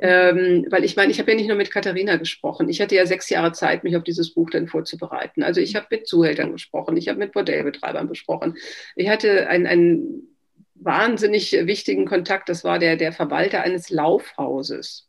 Ähm, 0.00 0.66
weil 0.68 0.84
ich 0.84 0.94
meine, 0.94 1.10
ich 1.10 1.18
habe 1.18 1.30
ja 1.30 1.36
nicht 1.36 1.48
nur 1.48 1.56
mit 1.56 1.72
Katharina 1.72 2.16
gesprochen. 2.16 2.68
Ich 2.68 2.80
hatte 2.80 2.94
ja 2.94 3.06
sechs 3.06 3.30
Jahre 3.30 3.52
Zeit, 3.52 3.82
mich 3.82 3.96
auf 3.96 4.04
dieses 4.04 4.32
Buch 4.34 4.50
dann 4.50 4.68
vorzubereiten. 4.68 5.42
Also 5.42 5.60
ich 5.60 5.74
habe 5.74 5.86
mit 5.90 6.06
Zuhältern 6.06 6.52
gesprochen, 6.52 6.96
ich 6.96 7.08
habe 7.08 7.18
mit 7.18 7.32
Bordellbetreibern 7.32 8.08
besprochen. 8.08 8.56
Ich 8.94 9.08
hatte 9.08 9.48
einen, 9.48 9.66
einen 9.66 10.36
wahnsinnig 10.74 11.52
wichtigen 11.52 12.04
Kontakt, 12.04 12.48
das 12.48 12.62
war 12.62 12.78
der, 12.78 12.96
der 12.96 13.12
Verwalter 13.12 13.62
eines 13.62 13.90
Laufhauses. 13.90 15.07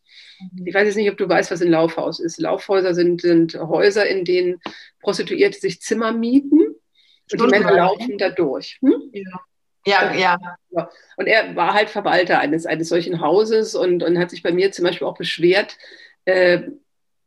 Ich 0.65 0.73
weiß 0.73 0.85
jetzt 0.85 0.95
nicht, 0.95 1.11
ob 1.11 1.17
du 1.17 1.27
weißt, 1.27 1.51
was 1.51 1.61
ein 1.61 1.69
Laufhaus 1.69 2.19
ist. 2.19 2.39
Laufhäuser 2.39 2.93
sind, 2.93 3.21
sind 3.21 3.55
Häuser, 3.55 4.07
in 4.07 4.25
denen 4.25 4.61
Prostituierte 5.01 5.59
sich 5.59 5.81
Zimmer 5.81 6.11
mieten 6.11 6.59
und 7.31 7.41
die 7.41 7.47
Männer 7.47 7.73
laufen 7.73 8.17
da 8.17 8.29
durch. 8.29 8.79
Hm? 8.81 9.09
Ja. 9.11 9.39
Ja, 9.85 10.13
ja. 10.13 10.37
Und 11.15 11.27
er 11.27 11.55
war 11.55 11.73
halt 11.73 11.89
Verwalter 11.89 12.39
eines, 12.39 12.65
eines 12.65 12.89
solchen 12.89 13.21
Hauses 13.21 13.75
und, 13.75 14.03
und 14.03 14.19
hat 14.19 14.29
sich 14.29 14.43
bei 14.43 14.51
mir 14.51 14.71
zum 14.71 14.85
Beispiel 14.85 15.07
auch 15.07 15.17
beschwert 15.17 15.77
äh, 16.25 16.63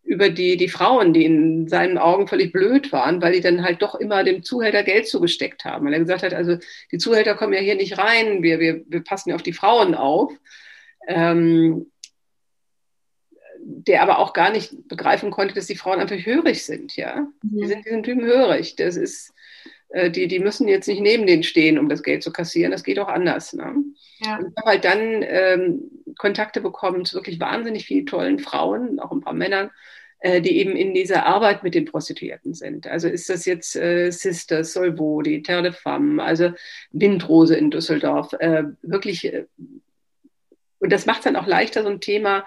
über 0.02 0.28
die, 0.28 0.56
die 0.56 0.68
Frauen, 0.68 1.12
die 1.12 1.24
in 1.24 1.68
seinen 1.68 1.96
Augen 1.96 2.28
völlig 2.28 2.52
blöd 2.52 2.92
waren, 2.92 3.22
weil 3.22 3.32
die 3.32 3.40
dann 3.40 3.64
halt 3.64 3.80
doch 3.82 3.94
immer 3.94 4.24
dem 4.24 4.42
Zuhälter 4.42 4.82
Geld 4.82 5.08
zugesteckt 5.08 5.64
haben. 5.64 5.86
Weil 5.86 5.94
er 5.94 6.00
gesagt 6.00 6.22
hat, 6.22 6.34
also 6.34 6.58
die 6.90 6.98
Zuhälter 6.98 7.34
kommen 7.34 7.54
ja 7.54 7.60
hier 7.60 7.76
nicht 7.76 7.98
rein, 7.98 8.42
wir, 8.42 8.58
wir, 8.58 8.82
wir 8.86 9.02
passen 9.02 9.30
ja 9.30 9.36
auf 9.36 9.42
die 9.42 9.52
Frauen 9.52 9.94
auf. 9.94 10.32
Ähm, 11.08 11.91
der 13.64 14.02
aber 14.02 14.18
auch 14.18 14.32
gar 14.32 14.50
nicht 14.50 14.88
begreifen 14.88 15.30
konnte, 15.30 15.54
dass 15.54 15.66
die 15.66 15.76
Frauen 15.76 16.00
einfach 16.00 16.16
hörig 16.16 16.64
sind, 16.64 16.96
ja. 16.96 17.26
Mhm. 17.42 17.60
Die 17.60 17.66
sind 17.66 17.86
diesen 17.86 18.02
Typen 18.02 18.24
hörig. 18.24 18.76
Das 18.76 18.96
ist, 18.96 19.32
äh, 19.90 20.10
die, 20.10 20.26
die 20.26 20.40
müssen 20.40 20.68
jetzt 20.68 20.88
nicht 20.88 21.00
neben 21.00 21.26
denen 21.26 21.42
stehen, 21.42 21.78
um 21.78 21.88
das 21.88 22.02
Geld 22.02 22.22
zu 22.22 22.32
kassieren. 22.32 22.72
Das 22.72 22.84
geht 22.84 22.98
auch 22.98 23.08
anders. 23.08 23.52
Ne? 23.52 23.74
Ja. 24.20 24.40
ich 24.40 24.56
habe 24.56 24.70
halt 24.70 24.84
dann 24.84 25.22
ähm, 25.22 25.90
Kontakte 26.18 26.60
bekommen 26.60 27.04
zu 27.04 27.14
wirklich 27.14 27.40
wahnsinnig 27.40 27.86
vielen 27.86 28.06
tollen 28.06 28.38
Frauen, 28.38 28.98
auch 28.98 29.12
ein 29.12 29.20
paar 29.20 29.34
Männern, 29.34 29.70
äh, 30.20 30.40
die 30.40 30.58
eben 30.58 30.76
in 30.76 30.92
dieser 30.92 31.26
Arbeit 31.26 31.62
mit 31.62 31.74
den 31.74 31.84
Prostituierten 31.84 32.54
sind. 32.54 32.86
Also 32.86 33.08
ist 33.08 33.28
das 33.28 33.44
jetzt 33.44 33.76
äh, 33.76 34.10
Sisters, 34.10 34.72
Solvodi, 34.72 35.42
Terre 35.42 35.62
de 35.62 35.72
Femme, 35.72 36.22
also 36.22 36.50
Windrose 36.90 37.56
in 37.56 37.70
Düsseldorf. 37.70 38.32
Äh, 38.34 38.64
wirklich, 38.82 39.24
äh, 39.24 39.46
und 40.80 40.92
das 40.92 41.06
macht 41.06 41.24
dann 41.26 41.36
auch 41.36 41.46
leichter, 41.46 41.84
so 41.84 41.90
ein 41.90 42.00
Thema 42.00 42.44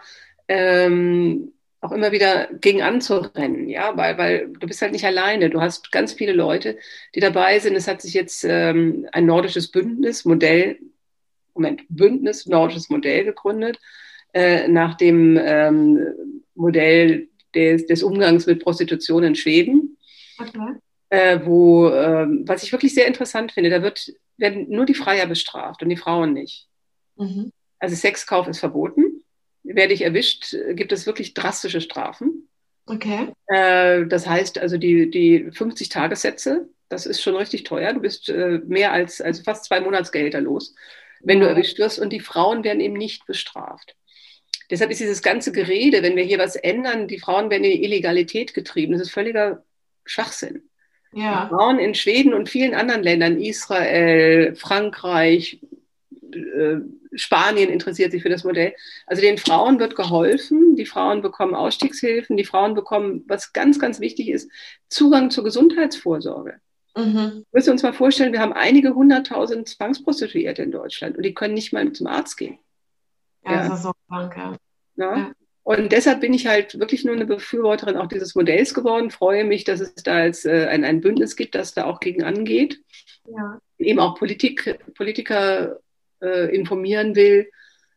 ähm, 0.48 1.54
auch 1.86 1.91
immer 1.91 2.12
wieder 2.12 2.48
gegen 2.60 2.82
anzurennen, 2.82 3.70
ja, 3.70 3.96
weil, 3.96 4.18
weil 4.18 4.48
du 4.48 4.68
bist 4.68 4.82
halt 4.82 4.91
nicht 4.91 5.06
alleine. 5.06 5.50
Du 5.50 5.62
hast 5.62 5.91
ganz 5.91 6.14
viele 6.14 6.34
Leute, 6.34 6.78
die 7.14 7.20
dabei 7.20 7.60
sind. 7.60 7.76
Es 7.76 7.88
hat 7.88 8.02
sich 8.02 8.14
jetzt 8.14 8.43
ähm, 8.43 9.08
ein 9.12 9.26
nordisches 9.26 9.70
Bündnis, 9.70 10.26
Modell, 10.26 10.80
Moment, 11.54 11.84
Bündnis, 11.88 12.48
nordisches 12.48 12.89
Modell 12.89 13.24
gegründet, 13.24 13.80
äh, 14.34 14.68
nach 14.68 14.96
dem 14.96 15.39
ähm, 15.41 16.08
Modell 16.56 17.30
des, 17.54 17.86
des, 17.86 18.04
Umgangs 18.04 18.46
mit 18.46 18.64
Prostitution 18.64 19.24
in 19.24 19.36
Schweden. 19.36 19.98
Okay. 20.39 20.74
Äh, 21.10 21.39
wo, 21.46 21.88
äh, 21.88 22.28
was 22.46 22.64
ich 22.64 22.72
wirklich 22.72 22.93
sehr 22.93 23.08
interessant 23.08 23.52
finde, 23.52 23.70
da 23.70 23.82
wird, 23.82 24.12
werden 24.38 24.70
nur 24.70 24.86
die 24.86 24.96
Freier 24.96 25.28
bestraft 25.28 25.84
und 25.84 25.89
die 25.89 25.98
Frauen 25.98 26.34
nicht. 26.34 26.68
Mhm. 27.16 27.52
Also 27.80 27.96
Sexkauf 27.96 28.48
ist 28.48 28.60
verboten 28.60 29.05
werde 29.66 29.93
ich 29.93 30.01
erwischt, 30.01 30.55
gibt 30.72 30.91
es 30.91 31.05
wirklich 31.05 31.34
drastische 31.34 31.82
Strafen. 31.82 32.47
Okay. 32.86 33.34
Äh, 33.47 34.05
das 34.05 34.28
heißt 34.28 34.59
also 34.59 34.78
die, 34.78 35.09
die 35.09 35.51
50 35.51 35.89
Tagessätze, 35.89 36.70
das 36.89 37.05
ist 37.05 37.22
schon 37.22 37.36
richtig 37.36 37.63
teuer. 37.63 37.93
Du 37.93 37.99
bist 37.99 38.30
äh, 38.30 38.59
mehr 38.66 38.91
als 38.91 39.22
also 39.22 39.43
fast 39.43 39.66
zwei 39.66 39.82
Monatsgehälter 39.82 40.41
los, 40.41 40.76
wenn 41.22 41.39
du 41.39 41.47
erwischt 41.47 41.80
wirst. 41.80 41.99
Und 41.99 42.11
die 42.11 42.20
Frauen 42.20 42.63
werden 42.63 42.80
eben 42.80 42.95
nicht 42.95 43.26
bestraft. 43.26 43.95
Deshalb 44.70 44.91
ist 44.91 44.99
dieses 44.99 45.22
ganze 45.22 45.51
Gerede, 45.51 46.03
wenn 46.03 46.16
wir 46.16 46.24
hier 46.24 46.39
was 46.39 46.55
ändern, 46.55 47.07
die 47.07 47.20
Frauen 47.20 47.49
werden 47.49 47.63
in 47.63 47.72
die 47.72 47.84
Illegalität 47.84 48.53
getrieben. 48.53 48.93
Das 48.93 49.01
ist 49.01 49.11
völliger 49.11 49.63
Schwachsinn. 50.05 50.70
Ja. 51.13 51.47
Frauen 51.47 51.80
in 51.80 51.95
Schweden 51.95 52.34
und 52.34 52.49
vielen 52.49 52.74
anderen 52.74 53.03
Ländern, 53.03 53.39
Israel, 53.39 54.55
Frankreich, 54.55 55.59
äh, 56.36 56.82
Spanien 57.14 57.70
interessiert 57.70 58.12
sich 58.12 58.22
für 58.22 58.30
das 58.30 58.44
Modell. 58.44 58.74
Also 59.08 59.22
den 59.22 59.38
Frauen 59.38 59.80
wird 59.80 59.96
geholfen, 59.96 60.76
die 60.76 60.86
Frauen 60.86 61.22
bekommen 61.22 61.56
Ausstiegshilfen, 61.56 62.38
die 62.38 62.46
Frauen 62.46 62.74
bekommen, 62.76 63.24
was 63.28 63.54
ganz, 63.54 63.80
ganz 63.80 64.00
wichtig 64.00 64.30
ist, 64.30 64.50
Zugang 64.90 65.32
zur 65.32 65.44
Gesundheitsvorsorge. 65.44 66.60
Mhm. 66.98 67.46
Müssen 67.52 67.68
wir 67.68 67.74
uns 67.74 67.84
mal 67.84 67.94
vorstellen, 67.94 68.34
wir 68.34 68.40
haben 68.40 68.54
einige 68.54 68.96
hunderttausend 68.96 69.68
Zwangsprostituierte 69.68 70.64
in 70.64 70.72
Deutschland 70.72 71.18
und 71.18 71.24
die 71.24 71.34
können 71.34 71.54
nicht 71.54 71.74
mal 71.74 71.92
zum 71.92 72.08
Arzt 72.08 72.38
gehen. 72.38 72.58
Ja, 73.44 73.52
ja. 73.52 73.68
das 73.68 73.80
ist 73.80 73.84
so 73.84 73.92
krank, 74.08 74.36
ja. 74.38 74.58
ja. 74.98 75.32
Und 75.64 75.92
deshalb 75.92 76.22
bin 76.22 76.34
ich 76.34 76.46
halt 76.46 76.80
wirklich 76.80 77.06
nur 77.06 77.16
eine 77.16 77.26
Befürworterin 77.26 77.98
auch 77.98 78.08
dieses 78.08 78.36
Modells 78.36 78.74
geworden, 78.76 79.10
freue 79.10 79.44
mich, 79.44 79.64
dass 79.64 79.80
es 79.80 79.96
da 79.96 80.24
jetzt 80.24 80.46
äh, 80.46 80.68
ein, 80.68 80.84
ein 80.84 81.02
Bündnis 81.02 81.36
gibt, 81.36 81.56
das 81.56 81.74
da 81.74 81.86
auch 81.86 82.00
gegen 82.00 82.24
angeht. 82.24 82.80
Ja. 83.28 83.60
Eben 83.80 84.00
auch 84.00 84.16
Politik, 84.16 84.80
Politiker 84.94 85.80
äh, 86.26 86.56
informieren 86.56 87.16
will 87.16 87.50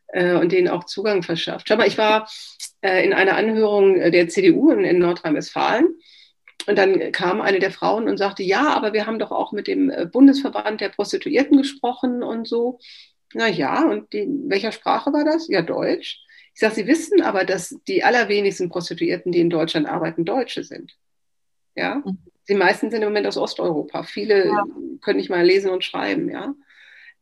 äh, 0.09 0.35
und 0.35 0.53
denen 0.53 0.69
auch 0.69 0.85
Zugang 0.85 1.23
verschafft. 1.23 1.69
Schau 1.69 1.77
mal, 1.77 1.89
ich 1.89 1.99
war 1.99 2.29
äh, 2.83 3.05
in 3.05 3.13
einer 3.13 3.37
Anhörung 3.37 3.95
der 3.95 4.29
CDU 4.29 4.71
in, 4.71 4.85
in 4.85 4.99
Nordrhein-Westfalen. 4.99 5.89
Und 6.67 6.77
dann 6.77 7.13
kam 7.13 7.41
eine 7.41 7.61
der 7.61 7.71
Frauen 7.71 8.09
und 8.09 8.19
sagte, 8.19 8.43
ja, 8.43 8.75
aber 8.75 8.93
wir 8.93 9.07
haben 9.07 9.19
doch 9.19 9.31
auch 9.31 9.53
mit 9.53 9.67
dem 9.67 9.91
äh, 9.91 10.05
Bundesverband 10.05 10.81
der 10.81 10.91
Prostituierten 10.91 11.57
gesprochen 11.57 12.23
und 12.23 12.47
so. 12.47 12.79
Na 13.35 13.49
ja, 13.49 13.85
und 13.85 14.13
die, 14.13 14.27
welcher 14.47 14.73
Sprache 14.73 15.13
war 15.13 15.25
das? 15.25 15.49
Ja, 15.49 15.63
Deutsch. 15.63 16.21
Ich 16.55 16.61
sage, 16.61 16.75
Sie 16.75 16.87
wissen 16.87 17.23
aber, 17.23 17.45
dass 17.45 17.77
die 17.87 18.03
allerwenigsten 18.03 18.69
Prostituierten, 18.69 19.33
die 19.33 19.41
in 19.41 19.51
Deutschland 19.51 19.87
arbeiten, 19.87 20.25
Deutsche 20.25 20.65
sind. 20.65 20.93
Ja, 21.75 22.03
mhm. 22.05 22.19
die 22.49 22.55
meisten 22.55 22.91
sind 22.91 23.03
im 23.03 23.09
Moment 23.09 23.27
aus 23.27 23.39
Osteuropa. 23.39 24.03
Viele 24.03 24.49
ja. 24.49 24.65
können 25.01 25.19
nicht 25.19 25.31
mal 25.31 25.45
lesen 25.45 25.71
und 25.71 25.85
schreiben, 25.85 26.29
ja. 26.29 26.55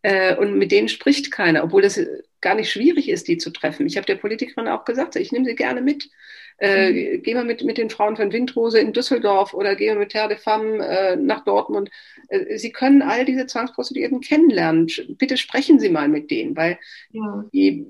Äh, 0.02 0.36
und 0.36 0.56
mit 0.58 0.72
denen 0.72 0.88
spricht 0.88 1.30
keiner, 1.30 1.64
obwohl 1.64 1.82
das 1.82 2.00
gar 2.40 2.54
nicht 2.54 2.70
schwierig 2.70 3.08
ist, 3.08 3.28
die 3.28 3.38
zu 3.38 3.50
treffen. 3.50 3.86
Ich 3.86 3.96
habe 3.96 4.06
der 4.06 4.16
Politikerin 4.16 4.68
auch 4.68 4.84
gesagt, 4.84 5.16
ich 5.16 5.32
nehme 5.32 5.46
sie 5.46 5.54
gerne 5.54 5.80
mit. 5.80 6.10
Äh, 6.58 6.90
mhm. 6.90 7.22
Gehen 7.22 7.36
wir 7.36 7.44
mit, 7.44 7.64
mit 7.64 7.78
den 7.78 7.90
Frauen 7.90 8.16
von 8.16 8.32
Windrose 8.32 8.78
in 8.78 8.92
Düsseldorf 8.92 9.52
oder 9.52 9.74
gehen 9.74 9.94
wir 9.94 10.00
mit 10.00 10.12
Terre 10.12 10.28
de 10.28 10.36
Femme 10.38 10.86
äh, 10.86 11.16
nach 11.16 11.44
Dortmund. 11.44 11.90
Äh, 12.28 12.56
sie 12.58 12.72
können 12.72 13.02
all 13.02 13.24
diese 13.24 13.46
Zwangsprostituierten 13.46 14.20
kennenlernen. 14.20 14.90
Bitte 15.18 15.36
sprechen 15.36 15.78
Sie 15.78 15.88
mal 15.88 16.08
mit 16.08 16.30
denen, 16.30 16.56
weil 16.56 16.78
ja. 17.10 17.44
die 17.52 17.86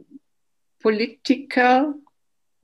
Politiker 0.81 1.95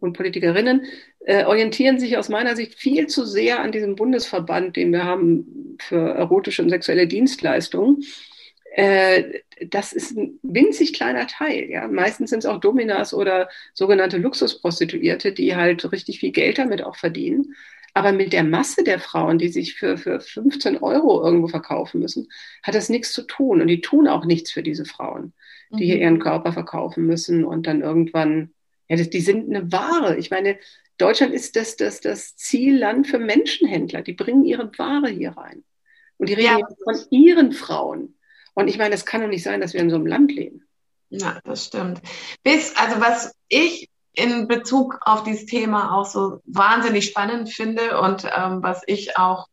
und 0.00 0.14
Politikerinnen 0.14 0.86
äh, 1.20 1.44
orientieren 1.44 2.00
sich 2.00 2.16
aus 2.16 2.28
meiner 2.28 2.56
Sicht 2.56 2.74
viel 2.74 3.06
zu 3.06 3.24
sehr 3.24 3.60
an 3.60 3.70
diesem 3.70 3.94
Bundesverband, 3.94 4.76
den 4.76 4.92
wir 4.92 5.04
haben 5.04 5.76
für 5.80 6.14
erotische 6.14 6.62
und 6.62 6.70
sexuelle 6.70 7.06
Dienstleistungen. 7.06 8.02
Äh, 8.74 9.40
das 9.66 9.92
ist 9.92 10.16
ein 10.16 10.38
winzig 10.42 10.94
kleiner 10.94 11.26
Teil. 11.26 11.68
Ja? 11.68 11.88
Meistens 11.88 12.30
sind 12.30 12.40
es 12.40 12.46
auch 12.46 12.58
Dominas 12.58 13.12
oder 13.12 13.48
sogenannte 13.74 14.16
Luxusprostituierte, 14.16 15.32
die 15.32 15.54
halt 15.56 15.90
richtig 15.92 16.20
viel 16.20 16.32
Geld 16.32 16.58
damit 16.58 16.82
auch 16.82 16.96
verdienen. 16.96 17.54
Aber 17.94 18.12
mit 18.12 18.32
der 18.32 18.44
Masse 18.44 18.84
der 18.84 18.98
Frauen, 18.98 19.36
die 19.36 19.48
sich 19.48 19.74
für, 19.74 19.98
für 19.98 20.20
15 20.20 20.78
Euro 20.78 21.22
irgendwo 21.22 21.48
verkaufen 21.48 22.00
müssen, 22.00 22.28
hat 22.62 22.74
das 22.74 22.88
nichts 22.88 23.12
zu 23.12 23.22
tun. 23.22 23.60
Und 23.60 23.68
die 23.68 23.82
tun 23.82 24.08
auch 24.08 24.24
nichts 24.24 24.50
für 24.50 24.62
diese 24.62 24.86
Frauen, 24.86 25.34
die 25.70 25.74
mhm. 25.74 25.78
hier 25.86 25.98
ihren 25.98 26.18
Körper 26.18 26.54
verkaufen 26.54 27.06
müssen 27.06 27.44
und 27.44 27.66
dann 27.66 27.82
irgendwann, 27.82 28.52
ja, 28.88 28.96
das, 28.96 29.10
die 29.10 29.20
sind 29.20 29.54
eine 29.54 29.70
Ware. 29.70 30.16
Ich 30.16 30.30
meine, 30.30 30.58
Deutschland 30.96 31.34
ist 31.34 31.56
das, 31.56 31.76
das, 31.76 32.00
das 32.00 32.34
Zielland 32.36 33.06
für 33.06 33.18
Menschenhändler. 33.18 34.00
Die 34.00 34.14
bringen 34.14 34.46
ihre 34.46 34.70
Ware 34.78 35.10
hier 35.10 35.32
rein. 35.32 35.62
Und 36.16 36.30
die 36.30 36.34
reden 36.34 36.60
ja. 36.60 36.66
von 36.84 36.96
ihren 37.10 37.52
Frauen. 37.52 38.14
Und 38.54 38.68
ich 38.68 38.78
meine, 38.78 38.94
es 38.94 39.06
kann 39.06 39.20
doch 39.20 39.28
nicht 39.28 39.42
sein, 39.42 39.60
dass 39.60 39.72
wir 39.72 39.80
in 39.80 39.90
so 39.90 39.96
einem 39.96 40.06
Land 40.06 40.32
leben. 40.32 40.64
Ja, 41.10 41.40
das 41.44 41.66
stimmt. 41.66 42.00
Bis, 42.42 42.76
also 42.76 43.00
was 43.00 43.34
ich 43.48 43.88
in 44.14 44.46
Bezug 44.48 44.98
auf 45.02 45.22
dieses 45.24 45.46
Thema 45.46 45.94
auch 45.94 46.06
so 46.06 46.40
wahnsinnig 46.44 47.06
spannend 47.06 47.52
finde 47.52 48.00
und 48.00 48.24
ähm, 48.24 48.62
was 48.62 48.82
ich 48.86 49.16
auch 49.16 49.46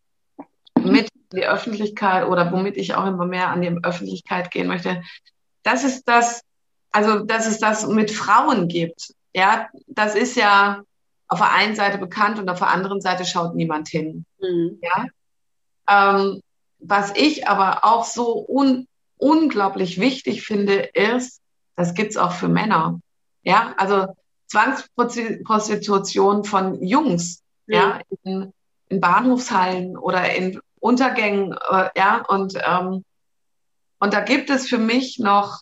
mit 0.78 1.10
die 1.32 1.46
Öffentlichkeit 1.46 2.28
oder 2.28 2.52
womit 2.52 2.78
ich 2.78 2.96
auch 2.96 3.06
immer 3.06 3.26
mehr 3.26 3.50
an 3.50 3.62
die 3.62 3.78
Öffentlichkeit 3.84 4.52
gehen 4.52 4.68
möchte, 4.68 5.02
das 5.64 5.84
ist 5.84 6.08
das, 6.08 6.42
also 6.92 7.20
dass 7.20 7.46
es 7.46 7.60
das 7.60 7.88
mit 7.88 8.12
Frauen 8.12 8.68
gibt. 8.68 9.14
Ja, 9.34 9.68
das 9.88 10.16
ist 10.16 10.36
ja 10.36 10.82
auf 11.28 11.40
der 11.40 11.54
einen 11.54 11.76
Seite 11.76 11.98
bekannt 11.98 12.40
und 12.40 12.50
auf 12.50 12.60
der 12.60 12.70
anderen 12.70 13.02
Seite 13.02 13.26
schaut 13.26 13.56
niemand 13.56 13.88
hin. 13.88 14.26
Mhm. 14.42 14.80
Ja. 14.82 15.06
Ähm, 15.88 16.42
was 16.80 17.14
ich 17.16 17.48
aber 17.48 17.86
auch 17.86 18.04
so 18.06 18.46
un 18.48 18.88
unglaublich 19.20 20.00
wichtig 20.00 20.44
finde, 20.44 20.90
ist, 20.94 21.42
das 21.76 21.94
gibt's 21.94 22.18
auch 22.18 22.32
für 22.32 22.48
Männer. 22.48 23.00
Ja, 23.44 23.76
also 23.78 24.08
Zwangsprostitution 24.48 26.44
von 26.44 26.82
Jungs, 26.84 27.44
mhm. 27.68 27.74
ja, 27.74 28.02
in, 28.24 28.52
in, 28.90 29.00
Bahnhofshallen 29.00 29.96
oder 29.98 30.34
in 30.34 30.60
Untergängen, 30.80 31.54
äh, 31.54 31.90
ja, 31.96 32.24
und, 32.28 32.56
ähm, 32.56 33.04
und 34.00 34.14
da 34.14 34.22
gibt 34.22 34.50
es 34.50 34.68
für 34.68 34.78
mich 34.78 35.20
noch, 35.20 35.60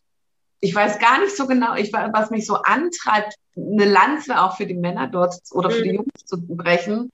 ich 0.60 0.74
weiß 0.74 1.00
gar 1.00 1.20
nicht 1.20 1.36
so 1.36 1.48
genau, 1.48 1.76
ich, 1.76 1.92
was 1.92 2.30
mich 2.30 2.46
so 2.46 2.56
antreibt, 2.56 3.36
eine 3.56 3.86
Lanze 3.86 4.40
auch 4.42 4.56
für 4.56 4.68
die 4.68 4.76
Männer 4.76 5.08
dort 5.08 5.36
oder 5.52 5.72
für 5.72 5.84
die 5.84 5.90
mhm. 5.90 5.96
Jungs 5.96 6.26
zu 6.26 6.38
brechen. 6.40 7.12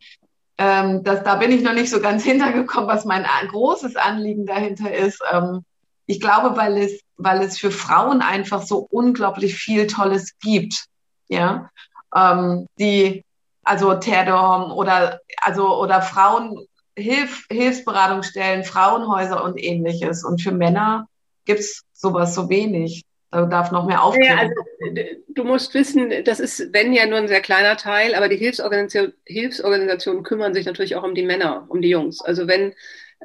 Ähm, 0.58 1.04
das, 1.04 1.24
da 1.24 1.36
bin 1.36 1.52
ich 1.52 1.64
noch 1.64 1.74
nicht 1.74 1.90
so 1.90 2.00
ganz 2.02 2.24
hintergekommen, 2.26 2.90
was 2.90 3.06
mein 3.06 3.26
großes 3.48 3.96
Anliegen 3.96 4.46
dahinter 4.46 4.94
ist. 4.94 5.22
Ähm, 5.32 5.64
ich 6.06 6.20
glaube, 6.20 6.58
weil 6.58 6.78
es, 6.78 7.00
weil 7.18 7.42
es 7.42 7.58
für 7.58 7.72
Frauen 7.72 8.22
einfach 8.22 8.62
so 8.64 8.88
unglaublich 8.90 9.56
viel 9.56 9.88
Tolles 9.88 10.38
gibt, 10.40 10.86
ja, 11.28 11.70
ähm, 12.16 12.68
die, 12.80 13.24
also 13.64 13.94
Terdom 13.96 14.72
oder, 14.72 15.20
also, 15.42 15.80
oder 15.80 16.02
Frauen, 16.02 16.68
Hilf, 16.96 17.46
Hilfsberatungsstellen, 17.50 18.64
Frauenhäuser 18.64 19.44
und 19.44 19.58
ähnliches. 19.58 20.24
Und 20.24 20.42
für 20.42 20.52
Männer 20.52 21.08
gibt's 21.46 21.84
sowas 21.94 22.36
so 22.36 22.50
wenig. 22.50 23.04
Da 23.32 23.46
darf 23.48 23.72
noch 23.72 23.88
mehr 23.88 24.04
aufklären. 24.04 24.38
Ja, 24.38 24.44
also, 24.44 25.02
du 25.30 25.44
musst 25.44 25.74
wissen, 25.74 26.12
das 26.24 26.40
ist, 26.40 26.72
wenn 26.72 26.94
ja 26.94 27.08
nur 27.08 27.18
ein 27.18 27.28
sehr 27.28 27.42
kleiner 27.42 27.78
Teil, 27.78 28.14
aber 28.14 28.30
die 28.30 28.36
Hilfsorganisation, 28.36 29.14
Hilfsorganisationen 29.26 30.22
kümmern 30.22 30.54
sich 30.54 30.68
natürlich 30.68 30.96
auch 30.96 31.04
um 31.04 31.16
die 31.16 31.24
Männer, 31.24 31.66
um 31.68 31.82
die 31.82 31.90
Jungs. 31.90 32.22
Also 32.22 32.48
wenn 32.48 32.76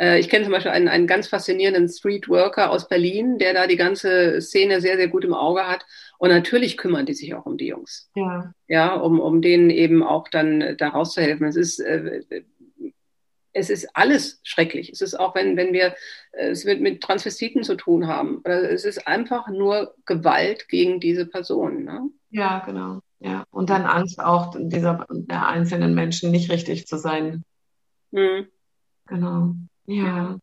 ich 0.00 0.28
kenne 0.28 0.44
zum 0.44 0.52
Beispiel 0.52 0.70
einen, 0.70 0.88
einen 0.88 1.06
ganz 1.06 1.28
faszinierenden 1.28 1.88
Streetworker 1.88 2.70
aus 2.70 2.88
Berlin, 2.88 3.38
der 3.38 3.52
da 3.52 3.66
die 3.66 3.76
ganze 3.76 4.40
Szene 4.40 4.80
sehr, 4.80 4.96
sehr 4.96 5.08
gut 5.08 5.24
im 5.24 5.34
Auge 5.34 5.66
hat. 5.66 5.84
Und 6.18 6.30
natürlich 6.30 6.76
kümmern 6.76 7.06
die 7.06 7.14
sich 7.14 7.34
auch 7.34 7.46
um 7.46 7.56
die 7.56 7.66
Jungs. 7.66 8.10
Ja. 8.14 8.52
Ja, 8.68 8.94
um, 8.94 9.18
um 9.20 9.42
denen 9.42 9.70
eben 9.70 10.02
auch 10.02 10.28
dann 10.28 10.76
da 10.76 10.88
rauszuhelfen. 10.88 11.46
Es 11.46 11.56
ist, 11.56 11.80
äh, 11.80 12.22
es 13.52 13.70
ist 13.70 13.88
alles 13.94 14.40
schrecklich. 14.44 14.90
Es 14.90 15.00
ist 15.00 15.18
auch, 15.18 15.34
wenn, 15.34 15.56
wenn 15.56 15.72
wir 15.72 15.94
äh, 16.32 16.50
es 16.50 16.64
mit, 16.64 16.80
mit 16.80 17.02
Transvestiten 17.02 17.62
zu 17.62 17.74
tun 17.74 18.06
haben. 18.06 18.42
Es 18.44 18.84
ist 18.84 19.06
einfach 19.06 19.48
nur 19.48 19.94
Gewalt 20.06 20.68
gegen 20.68 21.00
diese 21.00 21.26
Personen. 21.26 21.84
Ne? 21.84 22.08
Ja, 22.30 22.60
genau. 22.64 23.00
Ja. 23.20 23.44
Und 23.50 23.70
dann 23.70 23.84
Angst 23.84 24.20
auch 24.20 24.54
dieser 24.56 25.06
der 25.10 25.48
einzelnen 25.48 25.94
Menschen 25.94 26.30
nicht 26.30 26.50
richtig 26.50 26.86
zu 26.86 26.98
sein. 26.98 27.44
Mhm. 28.12 28.46
Genau. 29.06 29.54
Ja. 29.88 30.38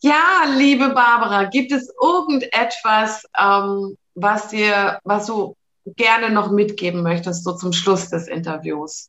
Ja, 0.00 0.44
liebe 0.56 0.88
Barbara, 0.88 1.44
gibt 1.44 1.70
es 1.70 1.88
irgendetwas, 2.02 3.24
ähm, 3.38 3.96
was 4.14 4.48
dir, 4.48 4.98
was 5.04 5.26
du 5.26 5.56
gerne 5.84 6.30
noch 6.30 6.50
mitgeben 6.50 7.04
möchtest, 7.04 7.44
so 7.44 7.56
zum 7.56 7.72
Schluss 7.72 8.10
des 8.10 8.26
Interviews? 8.26 9.08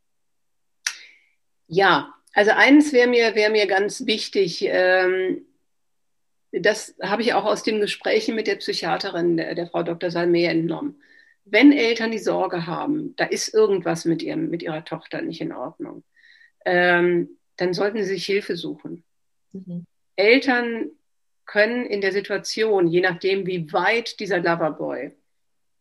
Ja, 1.65 2.13
also 2.33 2.51
eins 2.51 2.93
wäre 2.93 3.07
mir, 3.07 3.33
wär 3.33 3.49
mir 3.49 3.65
ganz 3.65 4.05
wichtig. 4.05 4.63
Ähm, 4.67 5.43
das 6.51 6.93
habe 7.01 7.23
ich 7.23 7.33
auch 7.33 7.45
aus 7.45 7.63
den 7.63 7.79
Gesprächen 7.79 8.35
mit 8.35 8.45
der 8.45 8.57
Psychiaterin, 8.57 9.37
der, 9.37 9.55
der 9.55 9.67
Frau 9.67 9.81
Dr. 9.81 10.11
Salme 10.11 10.45
entnommen. 10.45 11.01
Wenn 11.45 11.71
Eltern 11.71 12.11
die 12.11 12.19
Sorge 12.19 12.67
haben, 12.67 13.15
da 13.15 13.25
ist 13.25 13.51
irgendwas 13.55 14.05
mit, 14.05 14.21
ihrem, 14.21 14.51
mit 14.51 14.61
ihrer 14.61 14.85
Tochter 14.85 15.23
nicht 15.23 15.41
in 15.41 15.51
Ordnung, 15.51 16.03
ähm, 16.65 17.39
dann 17.63 17.73
sollten 17.73 17.97
sie 17.97 18.09
sich 18.09 18.25
Hilfe 18.25 18.57
suchen. 18.57 19.03
Mhm. 19.53 19.85
Eltern 20.15 20.91
können 21.45 21.85
in 21.85 22.01
der 22.01 22.11
Situation, 22.11 22.87
je 22.87 23.01
nachdem, 23.01 23.45
wie 23.45 23.71
weit 23.71 24.19
dieser 24.19 24.39
Loverboy 24.39 25.11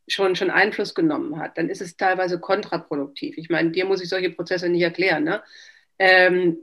schon, 0.09 0.37
schon 0.37 0.51
Einfluss 0.51 0.95
genommen 0.95 1.39
hat, 1.39 1.59
dann 1.59 1.68
ist 1.68 1.80
es 1.80 1.97
teilweise 1.97 2.39
kontraproduktiv. 2.39 3.37
Ich 3.37 3.51
meine, 3.51 3.70
dir 3.70 3.85
muss 3.85 4.03
ich 4.03 4.09
solche 4.09 4.30
Prozesse 4.30 4.68
nicht 4.68 4.83
erklären. 4.83 5.24
Ne? 5.24 5.43
Ähm, 5.99 6.59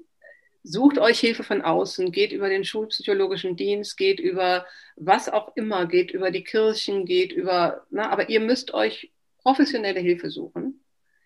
sucht 0.64 0.98
euch 0.98 1.20
Hilfe 1.20 1.44
von 1.44 1.62
außen, 1.62 2.12
geht 2.12 2.32
über 2.32 2.50
den 2.50 2.64
schulpsychologischen 2.64 3.56
Dienst, 3.56 3.98
geht 3.98 4.20
über 4.20 4.66
was 4.96 5.30
auch 5.30 5.56
immer, 5.56 5.86
geht 5.86 6.12
über 6.12 6.32
die 6.32 6.44
Kirchen, 6.44 7.06
geht 7.06 7.32
über, 7.32 7.86
na, 7.90 8.10
aber 8.10 8.30
ihr 8.30 8.40
müsst 8.40 8.74
euch 8.74 9.12
professionelle 9.42 10.00
Hilfe 10.00 10.30
suchen. 10.30 10.84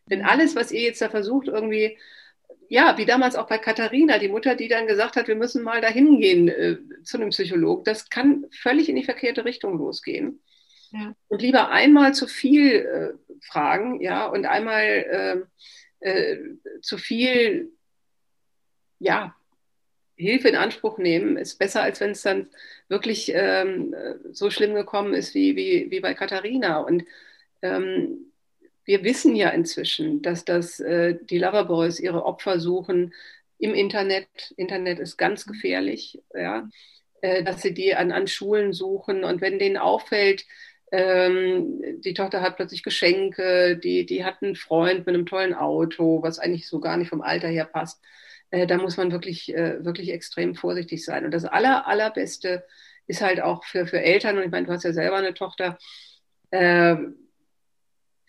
Denn 0.10 0.20
mhm. 0.20 0.26
alles, 0.26 0.56
was 0.56 0.72
ihr 0.72 0.82
jetzt 0.82 1.02
da 1.02 1.10
versucht, 1.10 1.48
irgendwie 1.48 1.98
ja, 2.74 2.98
wie 2.98 3.06
damals 3.06 3.36
auch 3.36 3.46
bei 3.46 3.60
Katharina, 3.60 4.18
die 4.18 4.30
Mutter, 4.30 4.56
die 4.56 4.68
dann 4.68 4.88
gesagt 4.88 5.16
hat, 5.16 5.28
wir 5.28 5.36
müssen 5.36 5.62
mal 5.62 5.80
dahin 5.80 6.20
gehen 6.20 6.48
äh, 6.48 6.78
zu 7.04 7.18
einem 7.18 7.30
Psychologen. 7.30 7.84
Das 7.84 8.10
kann 8.10 8.48
völlig 8.50 8.90
in 8.90 8.96
die 8.96 9.04
verkehrte 9.04 9.46
Richtung 9.46 9.78
losgehen. 9.78 10.42
Ja. 10.90 11.14
Und 11.28 11.44
lieber 11.44 11.70
einmal 11.70 12.16
zu 12.16 12.26
viel 12.26 12.78
äh, 12.78 13.38
fragen, 13.42 14.02
ja, 14.02 14.26
und 14.26 14.48
einmal 14.48 15.46
äh, 16.02 16.10
äh, 16.10 16.40
zu 16.82 16.98
viel, 16.98 17.72
ja, 18.98 19.36
Hilfe 20.16 20.50
in 20.50 20.56
Anspruch 20.56 20.98
nehmen, 20.98 21.38
ist 21.38 21.60
besser, 21.60 21.84
als 21.84 22.00
wenn 22.00 22.12
es 22.12 22.24
dann 22.24 22.50
wirklich 22.88 23.32
ähm, 23.36 23.94
so 24.32 24.50
schlimm 24.50 24.74
gekommen 24.74 25.14
ist 25.14 25.36
wie, 25.36 25.56
wie, 25.56 25.92
wie 25.92 26.00
bei 26.00 26.16
Katharina. 26.16 26.80
Und 26.80 27.06
ähm, 27.62 28.33
wir 28.86 29.04
wissen 29.04 29.36
ja 29.36 29.50
inzwischen, 29.50 30.22
dass 30.22 30.46
das, 30.46 30.80
äh, 30.80 31.18
die 31.30 31.40
Loverboys 31.40 32.00
ihre 32.00 32.26
Opfer 32.26 32.60
suchen 32.60 33.14
im 33.60 33.74
Internet. 33.74 34.54
Internet 34.58 35.00
ist 35.00 35.18
ganz 35.18 35.46
gefährlich, 35.46 36.22
ja, 36.34 36.70
äh, 37.22 37.44
dass 37.44 37.62
sie 37.62 37.74
die 37.74 37.96
an, 37.96 38.12
an 38.12 38.28
Schulen 38.28 38.74
suchen 38.74 39.24
und 39.24 39.42
wenn 39.42 39.60
denen 39.60 39.78
auffällt, 39.78 40.46
ähm, 40.92 41.82
die 42.02 42.14
Tochter 42.14 42.42
hat 42.42 42.56
plötzlich 42.58 42.84
Geschenke, 42.84 43.78
die, 43.78 44.06
die 44.06 44.24
hat 44.24 44.44
einen 44.44 44.56
Freund 44.56 45.08
mit 45.08 45.16
einem 45.16 45.26
tollen 45.26 45.56
Auto, 45.56 46.22
was 46.22 46.38
eigentlich 46.40 46.68
so 46.68 46.80
gar 46.80 46.98
nicht 46.98 47.10
vom 47.10 47.22
Alter 47.22 47.48
her 47.48 47.66
passt. 47.66 48.00
Äh, 48.52 48.68
da 48.68 48.78
muss 48.78 48.98
man 48.98 49.12
wirklich, 49.12 49.54
äh, 49.56 49.84
wirklich 49.84 50.12
extrem 50.12 50.54
vorsichtig 50.56 51.04
sein. 51.04 51.26
Und 51.26 51.32
das 51.34 51.46
aller, 51.46 51.88
allerbeste 51.88 52.64
ist 53.08 53.22
halt 53.22 53.42
auch 53.42 53.64
für, 53.66 53.88
für 53.88 54.02
Eltern, 54.02 54.38
und 54.38 54.44
ich 54.44 54.52
meine, 54.52 54.68
du 54.68 54.74
hast 54.74 54.84
ja 54.84 54.94
selber 54.94 55.18
eine 55.18 55.34
Tochter, 55.34 55.80
äh, 56.52 56.96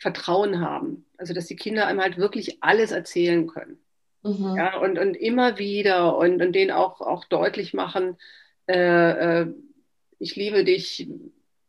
Vertrauen 0.05 0.61
haben. 0.61 1.07
Also 1.17 1.33
dass 1.33 1.47
die 1.47 1.57
Kinder 1.57 1.87
einem 1.87 2.03
halt 2.03 2.19
wirklich 2.19 2.63
alles 2.63 2.93
erzählen 2.93 3.47
können. 3.47 3.79
Mhm. 4.23 4.55
Ja, 4.55 4.77
und, 4.77 4.99
und 4.99 5.15
immer 5.15 5.59
wieder 5.59 6.19
und, 6.19 6.43
und 6.43 6.53
denen 6.53 6.73
auch, 6.73 7.01
auch 7.01 7.25
deutlich 7.25 7.73
machen, 7.73 8.19
äh, 8.69 9.41
äh, 9.41 9.47
ich 10.19 10.37
liebe 10.37 10.63
dich, 10.63 11.09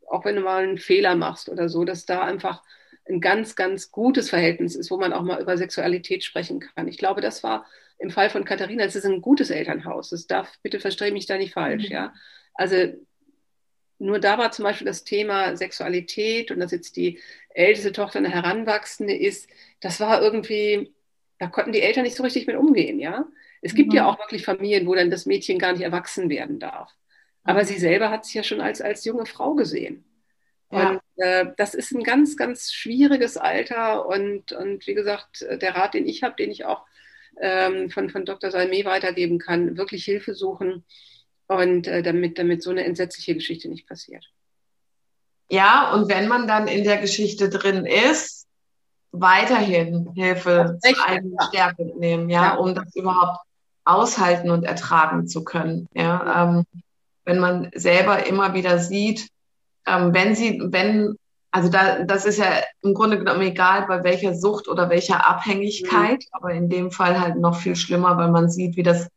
auch 0.09 0.25
wenn 0.25 0.35
du 0.35 0.41
mal 0.41 0.63
einen 0.63 0.77
Fehler 0.77 1.15
machst 1.15 1.47
oder 1.47 1.69
so, 1.69 1.85
dass 1.85 2.05
da 2.05 2.23
einfach 2.23 2.61
ein 3.07 3.21
ganz, 3.21 3.55
ganz 3.55 3.89
gutes 3.89 4.29
Verhältnis 4.29 4.75
ist, 4.75 4.91
wo 4.91 4.97
man 4.97 5.13
auch 5.13 5.21
mal 5.21 5.41
über 5.41 5.57
Sexualität 5.57 6.25
sprechen 6.25 6.59
kann. 6.59 6.89
Ich 6.89 6.97
glaube, 6.97 7.21
das 7.21 7.41
war 7.41 7.65
im 7.99 8.09
Fall 8.09 8.29
von 8.29 8.43
Katharina, 8.43 8.83
es 8.83 8.97
ist 8.97 9.05
ein 9.05 9.21
gutes 9.21 9.49
Elternhaus. 9.49 10.09
Das 10.09 10.27
darf, 10.27 10.59
bitte 10.61 10.81
verstehe 10.81 11.13
mich 11.13 11.25
da 11.25 11.37
nicht 11.37 11.53
falsch, 11.53 11.85
mhm. 11.85 11.93
ja. 11.93 12.13
Also 12.53 12.75
nur 13.99 14.19
da 14.19 14.37
war 14.37 14.51
zum 14.51 14.63
Beispiel 14.63 14.87
das 14.87 15.03
Thema 15.03 15.55
Sexualität 15.55 16.51
und 16.51 16.59
dass 16.59 16.71
jetzt 16.71 16.95
die 16.97 17.19
älteste 17.49 17.91
Tochter 17.91 18.19
eine 18.19 18.29
Heranwachsende 18.29 19.15
ist, 19.15 19.49
das 19.79 19.99
war 19.99 20.21
irgendwie, 20.21 20.93
da 21.39 21.47
konnten 21.47 21.71
die 21.71 21.81
Eltern 21.81 22.03
nicht 22.03 22.15
so 22.15 22.23
richtig 22.23 22.47
mit 22.47 22.57
umgehen, 22.57 22.99
ja. 22.99 23.25
Es 23.61 23.73
gibt 23.73 23.91
mhm. 23.91 23.97
ja 23.97 24.05
auch 24.05 24.19
wirklich 24.19 24.45
Familien, 24.45 24.85
wo 24.85 24.95
dann 24.95 25.09
das 25.09 25.25
Mädchen 25.25 25.57
gar 25.57 25.71
nicht 25.71 25.81
erwachsen 25.81 26.29
werden 26.29 26.59
darf. 26.59 26.91
Aber 27.43 27.61
mhm. 27.61 27.65
sie 27.65 27.79
selber 27.79 28.09
hat 28.09 28.25
sich 28.25 28.35
ja 28.35 28.43
schon 28.43 28.61
als, 28.61 28.81
als 28.81 29.05
junge 29.05 29.25
Frau 29.25 29.55
gesehen. 29.55 30.03
Ja. 30.71 30.89
Und 30.89 31.01
äh, 31.17 31.45
das 31.57 31.73
ist 31.73 31.91
ein 31.91 32.03
ganz, 32.03 32.37
ganz 32.37 32.73
schwieriges 32.73 33.37
Alter. 33.37 34.07
Und, 34.07 34.51
und 34.51 34.85
wie 34.87 34.93
gesagt, 34.93 35.41
der 35.41 35.75
Rat, 35.75 35.93
den 35.93 36.07
ich 36.07 36.21
habe, 36.21 36.35
den 36.35 36.51
ich 36.51 36.65
auch 36.65 36.85
ähm, 37.39 37.89
von, 37.89 38.09
von 38.09 38.25
Dr. 38.25 38.51
Salme 38.51 38.85
weitergeben 38.85 39.39
kann, 39.39 39.77
wirklich 39.77 40.05
Hilfe 40.05 40.33
suchen 40.35 40.83
und 41.47 41.87
äh, 41.87 42.01
damit, 42.01 42.37
damit 42.39 42.63
so 42.63 42.69
eine 42.69 42.85
entsetzliche 42.85 43.35
Geschichte 43.35 43.69
nicht 43.69 43.87
passiert. 43.87 44.25
Ja, 45.49 45.93
und 45.93 46.09
wenn 46.09 46.27
man 46.27 46.47
dann 46.47 46.67
in 46.67 46.83
der 46.83 46.97
Geschichte 46.97 47.49
drin 47.49 47.85
ist, 47.85 48.47
weiterhin 49.11 50.11
Hilfe 50.15 50.77
zu 50.81 51.05
einem 51.05 51.35
Stärke 51.47 51.85
nehmen, 51.97 52.29
ja, 52.29 52.43
ja, 52.43 52.55
um 52.55 52.75
das 52.75 52.95
überhaupt 52.95 53.39
aushalten 53.85 54.49
und 54.49 54.63
ertragen 54.63 55.27
zu 55.27 55.43
können. 55.43 55.87
Ja, 55.93 56.43
ähm, 56.43 56.65
wenn 57.23 57.39
man 57.39 57.69
selber 57.75 58.25
immer 58.25 58.53
wieder 58.53 58.79
sieht, 58.79 59.29
ähm, 59.87 60.13
wenn 60.13 60.35
sie, 60.35 60.59
wenn, 60.63 61.15
also 61.51 61.69
da, 61.69 62.03
das 62.03 62.25
ist 62.25 62.39
ja 62.39 62.61
im 62.81 62.93
Grunde 62.93 63.19
genommen 63.19 63.41
egal, 63.41 63.85
bei 63.87 64.03
welcher 64.03 64.33
Sucht 64.33 64.67
oder 64.67 64.89
welcher 64.89 65.29
Abhängigkeit, 65.29 66.19
mhm. 66.19 66.29
aber 66.31 66.51
in 66.51 66.69
dem 66.69 66.91
Fall 66.91 67.19
halt 67.19 67.37
noch 67.37 67.55
viel 67.55 67.75
schlimmer, 67.75 68.17
weil 68.17 68.31
man 68.31 68.49
sieht, 68.49 68.75
wie 68.75 68.83
das 68.83 69.07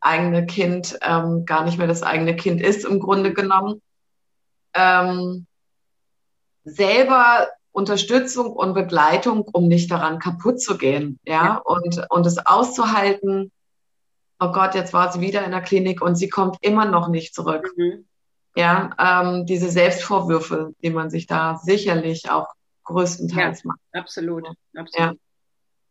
eigene 0.00 0.46
Kind 0.46 0.98
ähm, 1.02 1.44
gar 1.44 1.64
nicht 1.64 1.78
mehr 1.78 1.86
das 1.86 2.02
eigene 2.02 2.36
Kind 2.36 2.60
ist, 2.60 2.84
im 2.84 3.00
Grunde 3.00 3.32
genommen. 3.32 3.82
Ähm, 4.74 5.46
selber 6.64 7.48
Unterstützung 7.72 8.52
und 8.52 8.74
Begleitung, 8.74 9.42
um 9.42 9.68
nicht 9.68 9.90
daran 9.90 10.18
kaputt 10.18 10.60
zu 10.60 10.78
gehen, 10.78 11.18
ja, 11.24 11.44
ja. 11.44 11.54
und, 11.56 12.04
und 12.10 12.26
es 12.26 12.38
auszuhalten, 12.44 13.52
oh 14.40 14.52
Gott, 14.52 14.74
jetzt 14.74 14.92
war 14.92 15.12
sie 15.12 15.20
wieder 15.20 15.44
in 15.44 15.50
der 15.50 15.62
Klinik 15.62 16.02
und 16.02 16.16
sie 16.16 16.28
kommt 16.28 16.56
immer 16.60 16.84
noch 16.84 17.08
nicht 17.08 17.34
zurück. 17.34 17.72
Mhm. 17.76 18.06
Ja, 18.56 18.90
ähm, 18.98 19.46
diese 19.46 19.70
Selbstvorwürfe, 19.70 20.74
die 20.82 20.90
man 20.90 21.10
sich 21.10 21.26
da 21.26 21.58
sicherlich 21.62 22.30
auch 22.30 22.48
größtenteils 22.84 23.62
ja, 23.62 23.68
macht. 23.68 23.80
Absolut, 23.92 24.44
absolut. 24.74 24.94
Ja. 24.94 25.12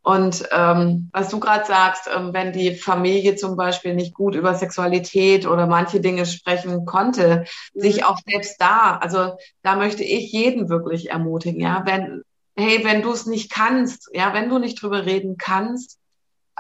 Und 0.08 0.48
ähm, 0.54 1.10
was 1.12 1.28
du 1.28 1.38
gerade 1.42 1.66
sagst, 1.66 2.10
ähm, 2.16 2.34
wenn 2.34 2.54
die 2.54 2.76
Familie 2.76 3.36
zum 3.36 3.58
Beispiel 3.58 3.94
nicht 3.94 4.14
gut 4.14 4.36
über 4.36 4.56
Sexualität 4.56 5.46
oder 5.46 5.68
manche 5.68 6.00
Dinge 6.00 6.26
sprechen 6.26 6.86
konnte, 6.86 7.44
mhm. 7.74 7.82
sich 7.82 8.06
auch 8.06 8.18
selbst 8.26 8.56
da, 8.62 8.96
also 9.02 9.36
da 9.64 9.76
möchte 9.76 10.06
ich 10.06 10.32
jeden 10.32 10.70
wirklich 10.70 11.10
ermutigen, 11.10 11.60
ja, 11.60 11.84
wenn, 11.86 12.22
hey, 12.56 12.86
wenn 12.86 13.02
du 13.02 13.12
es 13.12 13.26
nicht 13.26 13.52
kannst, 13.52 14.10
ja, 14.14 14.34
wenn 14.34 14.48
du 14.48 14.60
nicht 14.60 14.82
drüber 14.82 15.06
reden 15.06 15.36
kannst 15.36 15.98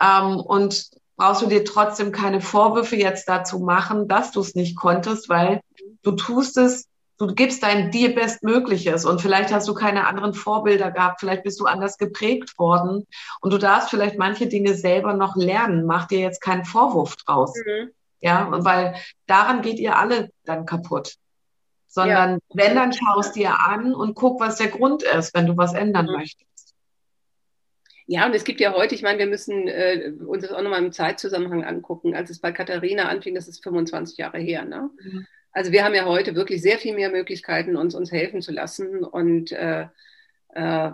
ähm, 0.02 0.42
und 0.42 0.90
brauchst 1.16 1.42
du 1.42 1.46
dir 1.46 1.64
trotzdem 1.64 2.12
keine 2.12 2.42
Vorwürfe 2.42 2.98
jetzt 2.98 3.30
dazu 3.30 3.60
machen, 3.60 4.10
dass 4.10 4.32
du 4.32 4.42
es 4.42 4.56
nicht 4.56 4.76
konntest, 4.76 5.30
weil 5.30 5.62
du 6.04 6.12
tust 6.12 6.58
es 6.58 6.90
du 7.18 7.28
gibst 7.34 7.64
dein 7.64 7.92
dir 7.92 8.14
Bestmögliches 8.14 9.06
und 9.06 9.22
vielleicht 9.22 9.52
hast 9.52 9.68
du 9.68 9.74
keine 9.74 10.08
anderen 10.08 10.34
Vorbilder 10.34 10.92
gehabt, 10.92 11.20
vielleicht 11.20 11.44
bist 11.44 11.60
du 11.60 11.66
anders 11.66 11.98
geprägt 11.98 12.58
worden 12.58 13.08
und 13.42 13.54
du 13.54 13.58
darfst 13.58 13.90
vielleicht 13.90 14.18
manche 14.18 14.48
Dinge 14.48 14.76
selber 14.76 15.14
noch 15.14 15.36
lernen. 15.36 15.86
Mach 15.86 16.08
dir 16.08 16.20
jetzt 16.20 16.42
keinen 16.42 16.66
Vorwurf 16.66 17.16
draus. 17.18 17.54
Mhm. 17.66 17.92
Ja, 18.20 18.48
weil 18.52 18.96
daran 19.28 19.62
geht 19.62 19.80
ihr 19.80 19.98
alle 19.98 20.30
dann 20.44 20.66
kaputt. 20.66 21.16
Sondern 21.88 22.34
ja. 22.34 22.40
wenn, 22.54 22.76
dann 22.76 22.94
schaust 22.94 23.36
dir 23.36 23.60
an 23.60 23.96
und 23.96 24.14
guck, 24.14 24.40
was 24.40 24.58
der 24.58 24.68
Grund 24.68 25.04
ist, 25.04 25.34
wenn 25.34 25.48
du 25.48 25.58
was 25.58 25.74
ändern 25.74 26.08
mhm. 26.08 26.14
möchtest. 26.14 26.76
Ja, 28.06 28.26
und 28.26 28.34
es 28.34 28.44
gibt 28.44 28.60
ja 28.60 28.74
heute, 28.74 28.96
ich 28.96 29.04
meine, 29.04 29.20
wir 29.20 29.28
müssen 29.28 29.68
äh, 29.68 30.14
uns 30.26 30.44
das 30.44 30.52
auch 30.52 30.62
nochmal 30.62 30.84
im 30.84 30.92
Zeitzusammenhang 30.92 31.64
angucken. 31.64 32.16
Als 32.16 32.30
es 32.30 32.40
bei 32.40 32.52
Katharina 32.52 33.10
anfing, 33.10 33.36
das 33.36 33.48
ist 33.48 33.64
25 33.64 34.18
Jahre 34.18 34.40
her, 34.40 34.64
ne? 34.64 34.90
Mhm. 35.02 35.28
Also 35.58 35.72
wir 35.72 35.84
haben 35.84 35.96
ja 35.96 36.06
heute 36.06 36.36
wirklich 36.36 36.62
sehr 36.62 36.78
viel 36.78 36.94
mehr 36.94 37.10
Möglichkeiten, 37.10 37.78
uns 37.78 37.96
uns 37.96 38.12
helfen 38.12 38.44
zu 38.44 38.52
lassen 38.52 39.04
und 39.04 39.52
äh, 39.52 39.88
äh, 40.50 40.92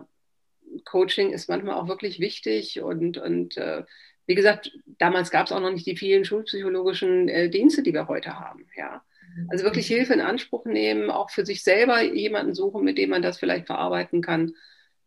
Coaching 0.86 1.34
ist 1.34 1.50
manchmal 1.50 1.76
auch 1.76 1.90
wirklich 1.90 2.22
wichtig 2.22 2.82
und, 2.82 3.18
und 3.18 3.58
äh, 3.58 3.84
wie 4.26 4.36
gesagt, 4.36 4.72
damals 4.86 5.32
gab 5.32 5.48
es 5.48 5.52
auch 5.52 5.60
noch 5.60 5.74
nicht 5.74 5.86
die 5.86 5.98
vielen 5.98 6.24
schulpsychologischen 6.24 7.28
äh, 7.28 7.50
Dienste, 7.50 7.84
die 7.84 7.94
wir 7.94 8.08
heute 8.08 8.40
haben. 8.40 8.66
Ja. 8.78 9.04
Also 9.50 9.66
wirklich 9.66 9.90
mhm. 9.90 9.96
Hilfe 9.96 10.14
in 10.14 10.22
Anspruch 10.22 10.64
nehmen, 10.64 11.12
auch 11.12 11.30
für 11.30 11.46
sich 11.46 11.62
selber 11.62 12.02
jemanden 12.02 12.56
suchen, 12.56 12.86
mit 12.86 12.98
dem 12.98 13.10
man 13.10 13.22
das 13.22 13.38
vielleicht 13.38 13.66
verarbeiten 13.66 14.22
kann 14.22 14.54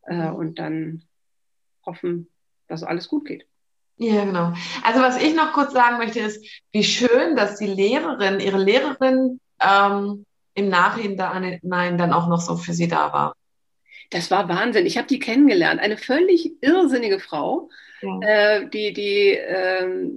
äh, 0.06 0.16
mhm. 0.16 0.34
und 0.34 0.58
dann 0.58 1.02
hoffen, 1.86 2.28
dass 2.68 2.82
alles 2.82 3.08
gut 3.08 3.24
geht. 3.24 3.46
Ja, 3.96 4.22
genau. 4.26 4.52
Also 4.84 5.00
was 5.00 5.16
ich 5.22 5.34
noch 5.34 5.54
kurz 5.54 5.72
sagen 5.72 5.96
möchte, 5.96 6.20
ist, 6.20 6.44
wie 6.72 6.84
schön, 6.84 7.36
dass 7.36 7.56
die 7.56 7.68
Lehrerin, 7.68 8.38
ihre 8.40 8.62
Lehrerin 8.62 9.40
ähm, 9.60 10.24
im 10.54 10.68
Nachhinein 10.68 11.98
dann 11.98 12.12
auch 12.12 12.28
noch 12.28 12.40
so 12.40 12.56
für 12.56 12.72
sie 12.72 12.88
da 12.88 13.12
war. 13.12 13.34
Das 14.10 14.30
war 14.30 14.48
Wahnsinn. 14.48 14.86
Ich 14.86 14.96
habe 14.96 15.06
die 15.06 15.18
kennengelernt. 15.18 15.80
Eine 15.80 15.96
völlig 15.96 16.52
irrsinnige 16.62 17.18
Frau, 17.18 17.68
ja. 18.02 18.20
äh, 18.22 18.68
die, 18.68 18.92
die, 18.92 19.30
äh, 19.30 20.10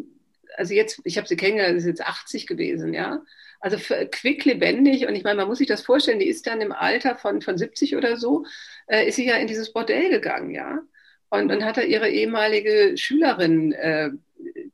also 0.55 0.73
jetzt, 0.73 1.01
ich 1.03 1.17
habe 1.17 1.27
sie 1.27 1.35
kennengelernt, 1.35 1.77
ist 1.77 1.85
jetzt 1.85 2.05
80 2.05 2.47
gewesen, 2.47 2.93
ja. 2.93 3.21
Also 3.61 3.77
quick 4.11 4.45
lebendig 4.45 5.05
und 5.05 5.15
ich 5.15 5.23
meine, 5.25 5.35
man 5.35 5.47
muss 5.49 5.57
sich 5.57 5.67
das 5.67 5.81
vorstellen, 5.81 6.19
die 6.19 6.29
ist 6.29 6.47
dann 6.47 6.61
im 6.61 6.71
Alter 6.71 7.17
von, 7.17 7.41
von 7.41 7.57
70 7.57 7.97
oder 7.97 8.15
so, 8.15 8.45
äh, 8.87 9.07
ist 9.07 9.17
sie 9.17 9.27
ja 9.27 9.35
in 9.35 9.47
dieses 9.47 9.73
Bordell 9.73 10.09
gegangen, 10.09 10.51
ja. 10.51 10.79
Und, 11.29 11.51
und 11.51 11.65
hat 11.65 11.77
da 11.77 11.81
ihre 11.81 12.09
ehemalige 12.09 12.97
Schülerin 12.97 13.73
äh, 13.73 14.09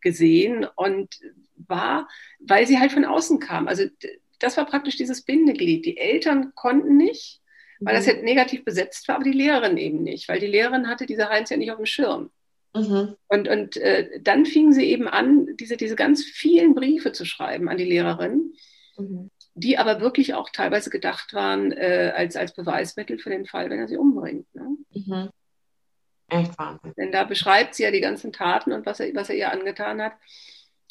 gesehen 0.02 0.68
und 0.76 1.10
war, 1.68 2.08
weil 2.40 2.68
sie 2.68 2.80
halt 2.80 2.92
von 2.92 3.06
außen 3.06 3.40
kam. 3.40 3.68
Also 3.68 3.86
das 4.40 4.58
war 4.58 4.66
praktisch 4.66 4.98
dieses 4.98 5.24
Bindeglied. 5.24 5.86
Die 5.86 5.98
Eltern 5.98 6.54
konnten 6.56 6.98
nicht, 6.98 7.42
weil 7.80 7.96
das 7.96 8.06
mhm. 8.06 8.12
halt 8.12 8.24
negativ 8.24 8.64
besetzt 8.66 9.08
war, 9.08 9.16
aber 9.16 9.24
die 9.24 9.32
Lehrerin 9.32 9.78
eben 9.78 10.04
nicht, 10.04 10.30
weil 10.30 10.40
die 10.40 10.48
Lehrerin 10.48 10.88
hatte 10.88 11.06
diese 11.06 11.30
Heinz 11.30 11.50
ja 11.50 11.58
nicht 11.58 11.72
auf 11.72 11.78
dem 11.78 11.86
Schirm. 11.86 12.32
Mhm. 12.76 13.16
Und, 13.28 13.48
und 13.48 13.78
äh, 13.78 14.20
dann 14.22 14.46
fingen 14.46 14.74
sie 14.74 14.86
eben 14.86 15.08
an, 15.08 15.56
diese, 15.58 15.78
diese 15.78 15.96
ganz 15.96 16.24
vielen 16.24 16.76
Briefe 16.76 17.12
zu 17.12 17.26
schreiben 17.26 17.70
an 17.70 17.78
die 17.78 17.86
Lehrerin, 17.86 18.54
mhm. 18.98 19.32
die 19.54 19.78
aber 19.78 20.02
wirklich 20.02 20.34
auch 20.34 20.50
teilweise 20.50 20.90
gedacht 20.90 21.34
waren 21.34 21.72
äh, 21.72 22.12
als, 22.16 22.36
als 22.36 22.54
Beweismittel 22.54 23.18
für 23.18 23.30
den 23.30 23.46
Fall, 23.46 23.70
wenn 23.70 23.80
er 23.80 23.88
sie 23.88 23.98
umbringt. 23.98 24.54
Ne? 24.54 24.78
Mhm. 24.94 25.30
Echt 26.28 26.58
Wahnsinn. 26.58 26.94
Denn 26.98 27.12
da 27.12 27.24
beschreibt 27.24 27.76
sie 27.76 27.84
ja 27.84 27.92
die 27.92 28.02
ganzen 28.02 28.34
Taten 28.34 28.74
und 28.74 28.86
was 28.86 29.00
er, 29.00 29.14
was 29.16 29.30
er 29.30 29.36
ihr 29.36 29.52
angetan 29.52 30.02
hat. 30.02 30.14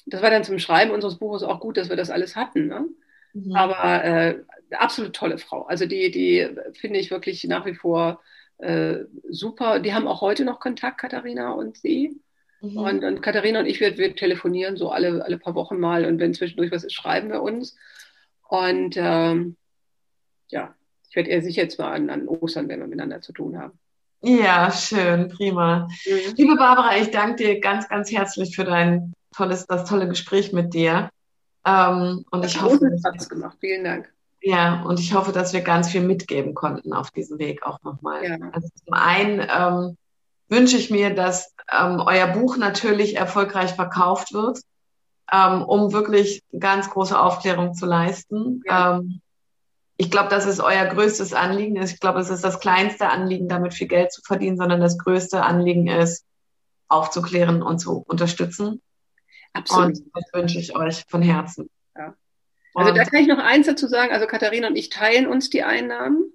Das 0.06 0.22
war 0.22 0.30
dann 0.30 0.44
zum 0.44 0.58
Schreiben 0.58 0.90
unseres 0.90 1.18
Buches 1.18 1.42
auch 1.42 1.60
gut, 1.60 1.76
dass 1.76 1.88
wir 1.88 1.96
das 1.96 2.10
alles 2.10 2.36
hatten. 2.36 2.66
Ne? 2.68 2.86
Mhm. 3.34 3.54
Aber 3.54 4.04
äh, 4.04 4.40
absolut 4.70 5.14
tolle 5.14 5.38
Frau. 5.38 5.62
Also 5.66 5.86
die, 5.86 6.10
die 6.10 6.48
finde 6.74 6.98
ich 6.98 7.10
wirklich 7.10 7.44
nach 7.44 7.66
wie 7.66 7.74
vor 7.74 8.22
äh, 8.58 9.04
super. 9.28 9.80
Die 9.80 9.92
haben 9.92 10.06
auch 10.06 10.20
heute 10.20 10.44
noch 10.44 10.60
Kontakt, 10.60 10.98
Katharina 10.98 11.52
und 11.52 11.76
sie. 11.76 12.20
Mhm. 12.60 12.76
Und, 12.78 13.04
und 13.04 13.20
Katharina 13.20 13.60
und 13.60 13.66
ich, 13.66 13.80
wir, 13.80 13.98
wir 13.98 14.14
telefonieren 14.16 14.76
so 14.76 14.90
alle, 14.90 15.24
alle 15.24 15.38
paar 15.38 15.54
Wochen 15.54 15.78
mal 15.78 16.04
und 16.04 16.18
wenn 16.18 16.34
zwischendurch 16.34 16.70
was 16.70 16.84
ist, 16.84 16.94
schreiben 16.94 17.30
wir 17.30 17.42
uns. 17.42 17.76
Und 18.48 18.94
ähm, 18.96 19.56
ja, 20.48 20.74
ich 21.10 21.16
werde 21.16 21.30
eher 21.30 21.42
sicher 21.42 21.62
jetzt 21.62 21.78
mal 21.78 21.92
an, 21.92 22.10
an 22.10 22.28
Ostern, 22.28 22.68
wenn 22.68 22.80
wir 22.80 22.86
miteinander 22.86 23.20
zu 23.20 23.32
tun 23.32 23.58
haben. 23.58 23.78
Ja, 24.22 24.70
schön, 24.70 25.28
prima. 25.28 25.88
Mhm. 26.06 26.34
Liebe 26.36 26.56
Barbara, 26.56 26.96
ich 26.96 27.10
danke 27.10 27.44
dir 27.44 27.60
ganz, 27.60 27.88
ganz 27.88 28.10
herzlich 28.10 28.56
für 28.56 28.64
dein 28.64 29.12
tolles, 29.36 29.66
das 29.66 29.88
tolle 29.88 30.08
Gespräch 30.08 30.52
mit 30.52 30.72
dir. 30.72 31.10
Ähm, 31.66 32.24
und 32.30 32.44
ich 32.44 32.60
hoffe, 32.60 32.90
Spaß 32.98 33.28
gemacht. 33.28 33.56
Vielen 33.60 33.84
Dank. 33.84 34.12
Ja, 34.42 34.82
und 34.82 35.00
ich 35.00 35.14
hoffe, 35.14 35.32
dass 35.32 35.54
wir 35.54 35.62
ganz 35.62 35.90
viel 35.90 36.02
mitgeben 36.02 36.54
konnten 36.54 36.92
auf 36.92 37.10
diesem 37.10 37.38
Weg 37.38 37.62
auch 37.64 37.82
nochmal. 37.82 38.24
Ja. 38.24 38.36
Also 38.52 38.68
zum 38.84 38.92
einen 38.92 39.40
ähm, 39.40 39.96
wünsche 40.48 40.76
ich 40.76 40.90
mir, 40.90 41.14
dass 41.14 41.54
ähm, 41.72 42.02
euer 42.04 42.26
Buch 42.26 42.58
natürlich 42.58 43.16
erfolgreich 43.16 43.72
verkauft 43.72 44.34
wird, 44.34 44.60
ähm, 45.32 45.62
um 45.62 45.92
wirklich 45.92 46.42
ganz 46.58 46.90
große 46.90 47.18
Aufklärung 47.18 47.72
zu 47.72 47.86
leisten. 47.86 48.62
Ja. 48.66 48.98
Ähm, 48.98 49.22
ich 49.96 50.10
glaube, 50.10 50.28
das 50.28 50.44
ist 50.44 50.60
euer 50.60 50.86
größtes 50.86 51.32
Anliegen. 51.32 51.80
Ich 51.80 52.00
glaube, 52.00 52.20
es 52.20 52.28
ist 52.28 52.44
das 52.44 52.60
kleinste 52.60 53.08
Anliegen, 53.08 53.48
damit 53.48 53.74
viel 53.74 53.86
Geld 53.86 54.12
zu 54.12 54.22
verdienen, 54.22 54.56
sondern 54.56 54.80
das 54.80 54.98
größte 54.98 55.42
Anliegen 55.42 55.86
ist, 55.86 56.24
aufzuklären 56.88 57.62
und 57.62 57.78
zu 57.78 58.04
unterstützen. 58.06 58.82
Absolut. 59.54 59.86
Und 59.86 60.02
das 60.14 60.24
wünsche 60.32 60.58
ich 60.58 60.76
euch 60.76 61.04
von 61.08 61.22
Herzen. 61.22 61.70
Ja. 61.96 62.14
Also 62.74 62.92
da 62.92 63.04
kann 63.04 63.22
ich 63.22 63.28
noch 63.28 63.38
eins 63.38 63.66
dazu 63.66 63.86
sagen. 63.86 64.12
Also 64.12 64.26
Katharina 64.26 64.68
und 64.68 64.76
ich 64.76 64.90
teilen 64.90 65.26
uns 65.26 65.48
die 65.48 65.62
Einnahmen. 65.62 66.30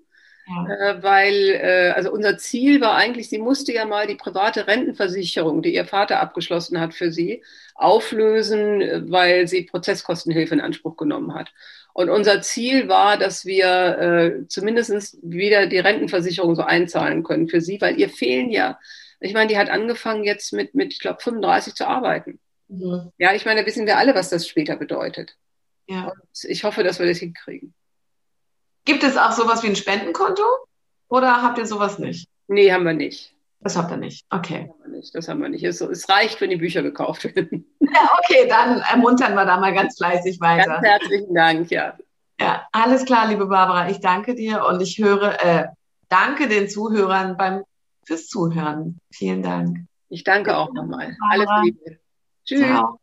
Ja. 0.48 0.66
Äh, 0.66 1.04
weil 1.04 1.50
äh, 1.62 1.92
also 1.96 2.12
unser 2.12 2.38
Ziel 2.40 2.82
war 2.82 2.96
eigentlich, 2.96 3.30
sie 3.30 3.38
musste 3.38 3.72
ja 3.72 3.86
mal 3.86 4.08
die 4.08 4.16
private 4.16 4.66
Rentenversicherung, 4.66 5.62
die 5.62 5.76
ihr 5.76 5.86
Vater 5.86 6.20
abgeschlossen 6.20 6.80
hat 6.80 6.96
für 6.96 7.12
sie, 7.12 7.44
auflösen, 7.76 8.82
äh, 8.82 9.02
weil 9.12 9.48
sie 9.48 9.64
Prozesskostenhilfe 9.64 10.56
in 10.56 10.62
Anspruch 10.62 10.98
genommen 10.98 11.36
hat. 11.36 11.54
Und 11.94 12.10
unser 12.10 12.42
Ziel 12.42 12.88
war, 12.88 13.18
dass 13.18 13.46
wir 13.46 14.00
äh, 14.00 14.48
zumindest 14.48 15.18
wieder 15.22 15.68
die 15.68 15.80
Rentenversicherung 15.80 16.56
so 16.56 16.64
einzahlen 16.64 17.24
können 17.24 17.48
für 17.48 17.62
sie, 17.62 17.80
weil 17.80 18.00
ihr 18.00 18.10
fehlen 18.10 18.50
ja, 18.50 18.80
ich 19.20 19.34
meine, 19.34 19.50
die 19.50 19.58
hat 19.58 19.70
angefangen 19.70 20.24
jetzt 20.24 20.54
mit, 20.54 20.74
mit 20.74 20.94
ich 20.94 21.00
glaube, 21.00 21.22
35 21.22 21.76
zu 21.76 21.88
arbeiten. 21.88 22.40
Mhm. 22.70 23.12
Ja, 23.18 23.34
ich 23.34 23.46
meine, 23.46 23.62
da 23.62 23.68
wissen 23.68 23.86
wir 23.86 23.98
alle, 23.98 24.16
was 24.16 24.30
das 24.30 24.48
später 24.48 24.76
bedeutet. 24.78 25.36
Ja. 25.88 26.10
Und 26.10 26.44
ich 26.44 26.64
hoffe, 26.64 26.84
dass 26.84 27.00
wir 27.00 27.08
das 27.08 27.18
hinkriegen. 27.18 27.74
Gibt 28.86 29.04
es 29.04 29.18
auch 29.18 29.32
sowas 29.32 29.64
wie 29.64 29.68
ein 29.68 29.76
Spendenkonto? 29.76 30.44
Oder 31.10 31.42
habt 31.42 31.58
ihr 31.58 31.66
sowas 31.66 32.00
nicht? 32.00 32.30
Nee, 32.48 32.72
haben 32.72 32.86
wir 32.86 32.94
nicht. 32.94 33.36
Das 33.60 33.76
habt 33.76 33.92
ihr 33.92 33.98
nicht. 33.98 34.26
Okay. 34.30 34.72
Das 35.14 35.28
haben 35.28 35.42
wir 35.42 35.50
nicht. 35.50 35.64
Es, 35.64 35.82
es, 35.82 36.08
reicht, 36.08 36.40
wenn 36.40 36.50
die 36.50 36.56
Bücher 36.56 36.82
gekauft 36.82 37.24
werden. 37.26 37.66
Ja, 37.92 38.08
okay, 38.20 38.48
dann 38.48 38.82
ermuntern 38.82 39.34
wir 39.34 39.46
da 39.46 39.58
mal 39.60 39.74
ganz 39.74 39.98
fleißig 39.98 40.40
weiter. 40.40 40.80
Ganz 40.80 40.86
herzlichen 40.86 41.34
Dank, 41.34 41.72
ja. 41.72 41.98
Ja, 42.40 42.68
alles 42.72 43.04
klar, 43.04 43.28
liebe 43.28 43.48
Barbara. 43.48 43.90
Ich 43.90 44.00
danke 44.00 44.36
dir 44.36 44.64
und 44.66 44.80
ich 44.80 45.00
höre, 45.00 45.44
äh, 45.44 45.66
danke 46.08 46.48
den 46.48 46.70
Zuhörern 46.70 47.36
beim 47.36 47.64
fürs 48.06 48.28
Zuhören. 48.28 49.00
Vielen 49.12 49.42
Dank. 49.42 49.86
Ich 50.10 50.24
danke 50.24 50.56
auch 50.56 50.72
nochmal. 50.72 51.18
Alles 51.32 51.50
Liebe. 51.64 52.00
Tschüss. 52.50 52.62
Ciao. 52.62 53.00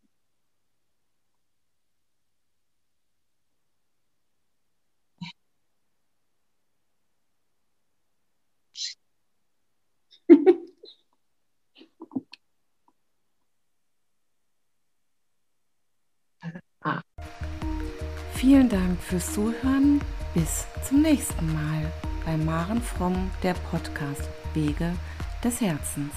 Vielen 18.34 18.68
Dank 18.68 19.00
fürs 19.00 19.32
Zuhören. 19.32 20.00
Bis 20.34 20.66
zum 20.88 21.02
nächsten 21.02 21.52
Mal 21.52 21.92
bei 22.24 22.36
Maren 22.36 22.82
Fromm, 22.82 23.30
der 23.44 23.54
Podcast 23.54 24.28
Wege 24.54 24.92
des 25.42 25.60
Herzens. 25.60 26.12